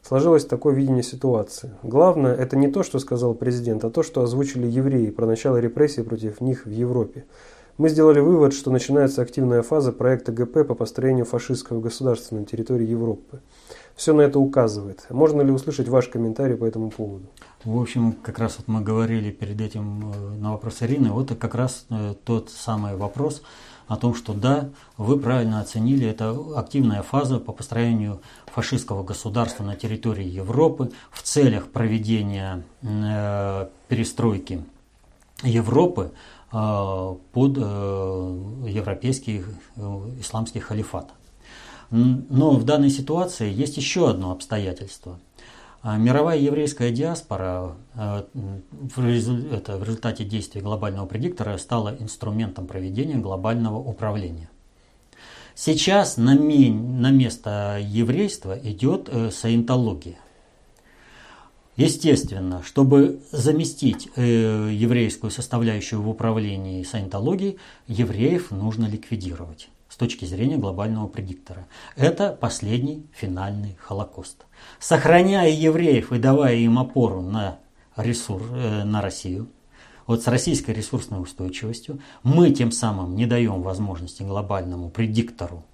сложилось 0.00 0.46
такое 0.46 0.74
видение 0.74 1.02
ситуации. 1.02 1.72
Главное, 1.82 2.34
это 2.34 2.56
не 2.56 2.68
то, 2.68 2.82
что 2.82 2.98
сказал 2.98 3.34
президент, 3.34 3.84
а 3.84 3.90
то, 3.90 4.02
что 4.02 4.22
озвучили 4.22 4.66
евреи 4.66 5.10
про 5.10 5.26
начало 5.26 5.58
репрессий 5.58 6.02
против 6.02 6.40
них 6.40 6.64
в 6.64 6.70
Европе. 6.70 7.26
Мы 7.76 7.90
сделали 7.90 8.20
вывод, 8.20 8.54
что 8.54 8.70
начинается 8.70 9.20
активная 9.20 9.60
фаза 9.60 9.92
проекта 9.92 10.32
ГП 10.32 10.66
по 10.66 10.74
построению 10.74 11.26
фашистского 11.26 11.82
государства 11.82 12.36
на 12.36 12.46
территории 12.46 12.86
Европы. 12.86 13.40
Все 13.98 14.12
на 14.12 14.20
это 14.22 14.38
указывает. 14.38 15.06
Можно 15.10 15.42
ли 15.42 15.50
услышать 15.50 15.88
ваш 15.88 16.06
комментарий 16.06 16.56
по 16.56 16.64
этому 16.64 16.88
поводу? 16.88 17.26
В 17.64 17.80
общем, 17.80 18.12
как 18.12 18.38
раз 18.38 18.58
вот 18.58 18.68
мы 18.68 18.80
говорили 18.80 19.32
перед 19.32 19.60
этим 19.60 20.12
э, 20.12 20.36
на 20.36 20.52
вопрос 20.52 20.82
Ирины, 20.82 21.10
вот 21.10 21.36
как 21.36 21.56
раз 21.56 21.84
э, 21.90 22.14
тот 22.24 22.48
самый 22.48 22.94
вопрос 22.94 23.42
о 23.88 23.96
том, 23.96 24.14
что 24.14 24.34
да, 24.34 24.68
вы 24.98 25.18
правильно 25.18 25.60
оценили, 25.60 26.06
это 26.06 26.32
активная 26.54 27.02
фаза 27.02 27.40
по 27.40 27.50
построению 27.50 28.20
фашистского 28.46 29.02
государства 29.02 29.64
на 29.64 29.74
территории 29.74 30.28
Европы 30.28 30.92
в 31.10 31.22
целях 31.22 31.66
проведения 31.66 32.62
э, 32.82 33.66
перестройки 33.88 34.64
Европы 35.42 36.12
под 36.50 37.58
европейский 37.58 39.44
исламский 40.18 40.60
халифат. 40.60 41.12
Но 41.90 42.52
в 42.52 42.64
данной 42.64 42.90
ситуации 42.90 43.52
есть 43.52 43.76
еще 43.76 44.10
одно 44.10 44.32
обстоятельство. 44.32 45.18
Мировая 45.82 46.38
еврейская 46.38 46.90
диаспора 46.90 47.76
в 47.94 49.06
результате 49.06 50.24
действий 50.24 50.60
глобального 50.60 51.06
предиктора 51.06 51.56
стала 51.56 51.96
инструментом 51.98 52.66
проведения 52.66 53.16
глобального 53.16 53.78
управления. 53.78 54.50
Сейчас 55.54 56.16
на, 56.16 56.34
место 56.34 57.78
еврейства 57.80 58.58
идет 58.58 59.08
саентология. 59.32 60.18
Естественно, 61.76 62.62
чтобы 62.64 63.20
заместить 63.30 64.08
э, 64.16 64.70
еврейскую 64.72 65.30
составляющую 65.30 66.02
в 66.02 66.08
управлении 66.08 66.82
саентологией, 66.82 67.58
евреев 67.86 68.50
нужно 68.50 68.86
ликвидировать 68.86 69.68
точки 69.98 70.24
зрения 70.24 70.56
глобального 70.56 71.08
предиктора. 71.08 71.66
Это 71.96 72.32
последний 72.32 73.06
финальный 73.12 73.76
Холокост. 73.80 74.46
Сохраняя 74.78 75.50
евреев 75.50 76.12
и 76.12 76.18
давая 76.18 76.54
им 76.54 76.78
опору 76.78 77.20
на, 77.20 77.58
ресурс, 77.96 78.44
э, 78.50 78.84
на 78.84 79.02
Россию, 79.02 79.48
вот 80.06 80.22
с 80.22 80.26
российской 80.26 80.70
ресурсной 80.70 81.20
устойчивостью, 81.20 82.00
мы 82.22 82.50
тем 82.50 82.72
самым 82.72 83.14
не 83.14 83.26
даем 83.26 83.60
возможности 83.60 84.22
глобальному 84.22 84.88
предиктору 84.88 85.64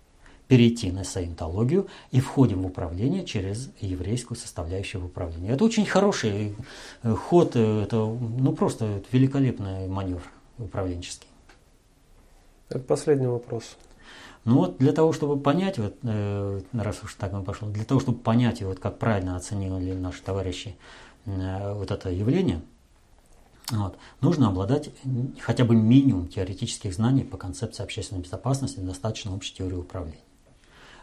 перейти 0.48 0.90
на 0.90 1.04
саентологию 1.04 1.86
и 2.10 2.20
входим 2.20 2.62
в 2.62 2.66
управление 2.66 3.24
через 3.24 3.70
еврейскую 3.80 4.36
составляющую 4.36 5.04
управления. 5.04 5.50
Это 5.50 5.64
очень 5.64 5.86
хороший 5.86 6.56
э, 7.02 7.12
ход, 7.12 7.56
э, 7.56 7.82
это 7.82 7.96
ну 7.96 8.52
просто 8.52 9.02
великолепный 9.12 9.86
маневр 9.88 10.22
управленческий. 10.58 11.28
Это 12.68 12.80
последний 12.80 13.26
вопрос. 13.26 13.76
Ну 14.44 14.56
вот 14.56 14.78
для 14.78 14.92
того, 14.92 15.12
чтобы 15.12 15.40
понять, 15.40 15.78
вот, 15.78 15.96
э, 16.02 16.60
раз 16.72 17.02
уж 17.02 17.14
так 17.14 17.32
мы 17.32 17.42
пошло, 17.42 17.68
для 17.68 17.84
того, 17.84 18.00
чтобы 18.00 18.18
понять, 18.18 18.62
вот 18.62 18.78
как 18.78 18.98
правильно 18.98 19.36
оценили 19.36 19.94
наши 19.94 20.22
товарищи 20.22 20.76
э, 21.24 21.72
вот 21.74 21.90
это 21.90 22.10
явление, 22.10 22.60
вот, 23.70 23.96
нужно 24.20 24.48
обладать 24.48 24.90
хотя 25.40 25.64
бы 25.64 25.74
минимум 25.74 26.28
теоретических 26.28 26.92
знаний 26.92 27.24
по 27.24 27.38
концепции 27.38 27.82
общественной 27.82 28.20
безопасности, 28.20 28.80
достаточно 28.80 29.34
общей 29.34 29.54
теории 29.54 29.76
управления. 29.76 30.18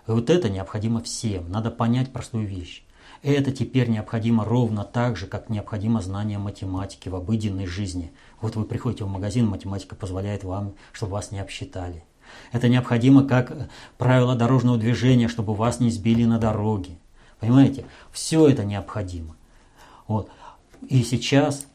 И 0.07 0.11
вот 0.11 0.29
это 0.29 0.49
необходимо 0.49 1.01
всем. 1.01 1.49
Надо 1.49 1.71
понять 1.71 2.13
простую 2.13 2.47
вещь. 2.47 2.83
Это 3.23 3.51
теперь 3.51 3.89
необходимо 3.89 4.45
ровно 4.45 4.83
так 4.83 5.15
же, 5.17 5.27
как 5.27 5.49
необходимо 5.49 6.01
знание 6.01 6.37
математики 6.37 7.09
в 7.09 7.15
обыденной 7.15 7.65
жизни. 7.65 8.11
Вот 8.39 8.55
вы 8.55 8.65
приходите 8.65 9.03
в 9.03 9.09
магазин, 9.09 9.47
математика 9.47 9.95
позволяет 9.95 10.43
вам, 10.43 10.73
чтобы 10.91 11.13
вас 11.13 11.31
не 11.31 11.39
обсчитали. 11.39 12.03
Это 12.51 12.69
необходимо 12.69 13.23
как 13.23 13.69
правило 13.97 14.35
дорожного 14.35 14.77
движения, 14.77 15.27
чтобы 15.27 15.53
вас 15.53 15.79
не 15.79 15.89
сбили 15.89 16.25
на 16.25 16.37
дороге. 16.37 16.97
Понимаете? 17.39 17.85
Все 18.11 18.47
это 18.47 18.63
необходимо. 18.63 19.35
Вот. 20.07 20.29
И 20.87 21.03
сейчас 21.03 21.65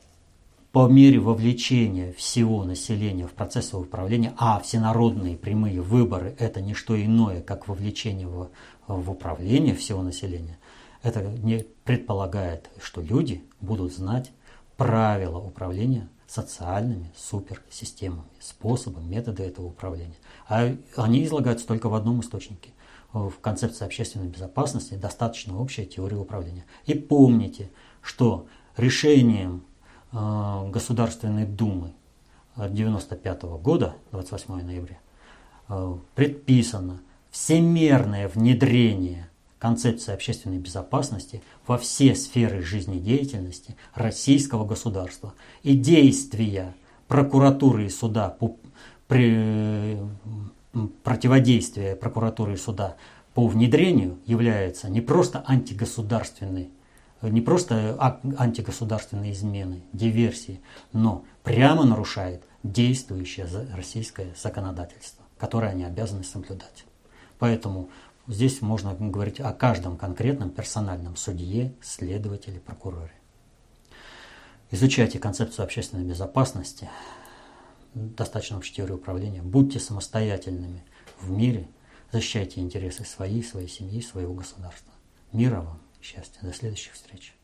по 0.76 0.88
мере 0.88 1.18
вовлечения 1.18 2.12
всего 2.12 2.62
населения 2.64 3.26
в 3.26 3.32
процессы 3.32 3.76
управления, 3.76 4.34
а 4.36 4.60
всенародные 4.60 5.36
прямые 5.36 5.80
выборы– 5.80 6.36
это 6.38 6.60
не 6.60 6.74
что 6.74 7.02
иное, 7.02 7.40
как 7.40 7.66
вовлечение 7.66 8.26
в, 8.26 8.50
в 8.86 9.10
управление 9.10 9.74
всего 9.74 10.02
населения, 10.02 10.58
это 11.02 11.22
не 11.22 11.64
предполагает, 11.84 12.68
что 12.82 13.00
люди 13.00 13.42
будут 13.62 13.94
знать 13.94 14.32
правила 14.76 15.38
управления 15.38 16.08
социальными 16.26 17.10
суперсистемами, 17.16 18.24
способы, 18.40 19.00
методы 19.00 19.44
этого 19.44 19.66
управления. 19.66 20.16
А 20.48 20.74
они 20.96 21.24
излагаются 21.24 21.66
только 21.66 21.88
в 21.88 21.94
одном 21.94 22.20
источнике– 22.20 22.70
в 23.12 23.32
концепции 23.40 23.86
общественной 23.86 24.26
безопасности 24.26 24.92
достаточно 24.92 25.58
общая 25.58 25.86
теория 25.86 26.18
управления. 26.18 26.66
И 26.84 26.92
помните, 26.92 27.70
что 28.02 28.46
решением 28.76 29.64
Э, 30.16 30.68
Государственной 30.70 31.44
Думы 31.44 31.92
1995 32.54 33.42
года, 33.60 33.94
28 34.12 34.62
ноября, 34.62 34.98
э, 35.68 35.96
предписано 36.14 37.00
всемерное 37.30 38.28
внедрение 38.28 39.28
концепции 39.58 40.12
общественной 40.12 40.58
безопасности 40.58 41.42
во 41.66 41.78
все 41.78 42.14
сферы 42.14 42.62
жизнедеятельности 42.62 43.76
российского 43.94 44.66
государства 44.66 45.34
и 45.62 45.74
действия 45.74 46.74
прокуратуры 47.08 47.86
и 47.86 47.90
суда 47.90 48.28
по 48.28 48.56
при, 49.08 49.98
противодействие 51.04 51.96
прокуратуры 51.96 52.54
и 52.54 52.56
суда 52.56 52.96
по 53.34 53.46
внедрению 53.46 54.18
является 54.26 54.88
не 54.88 55.00
просто 55.00 55.44
антигосударственной 55.46 56.70
не 57.22 57.40
просто 57.40 57.96
антигосударственные 58.38 59.32
измены, 59.32 59.82
диверсии, 59.94 60.60
но 60.92 61.24
прямо 61.42 61.84
нарушает 61.84 62.44
действующее 62.62 63.46
российское 63.74 64.34
законодательство, 64.40 65.24
которое 65.38 65.68
они 65.68 65.84
обязаны 65.84 66.24
соблюдать. 66.24 66.84
Поэтому 67.38 67.90
здесь 68.26 68.60
можно 68.60 68.94
говорить 68.94 69.40
о 69.40 69.52
каждом 69.52 69.96
конкретном 69.96 70.50
персональном 70.50 71.16
судье, 71.16 71.74
следователе, 71.82 72.60
прокуроре. 72.60 73.12
Изучайте 74.70 75.18
концепцию 75.18 75.64
общественной 75.64 76.04
безопасности, 76.04 76.88
достаточно 77.94 78.56
общей 78.56 78.74
теории 78.74 78.92
управления, 78.92 79.42
будьте 79.42 79.78
самостоятельными 79.78 80.84
в 81.20 81.30
мире, 81.30 81.68
защищайте 82.12 82.60
интересы 82.60 83.04
своей, 83.04 83.42
своей 83.42 83.68
семьи, 83.68 84.00
своего 84.00 84.34
государства. 84.34 84.92
Мира 85.32 85.60
вам! 85.60 85.86
счастья. 86.06 86.40
До 86.42 86.52
следующих 86.52 86.92
встреч. 86.92 87.35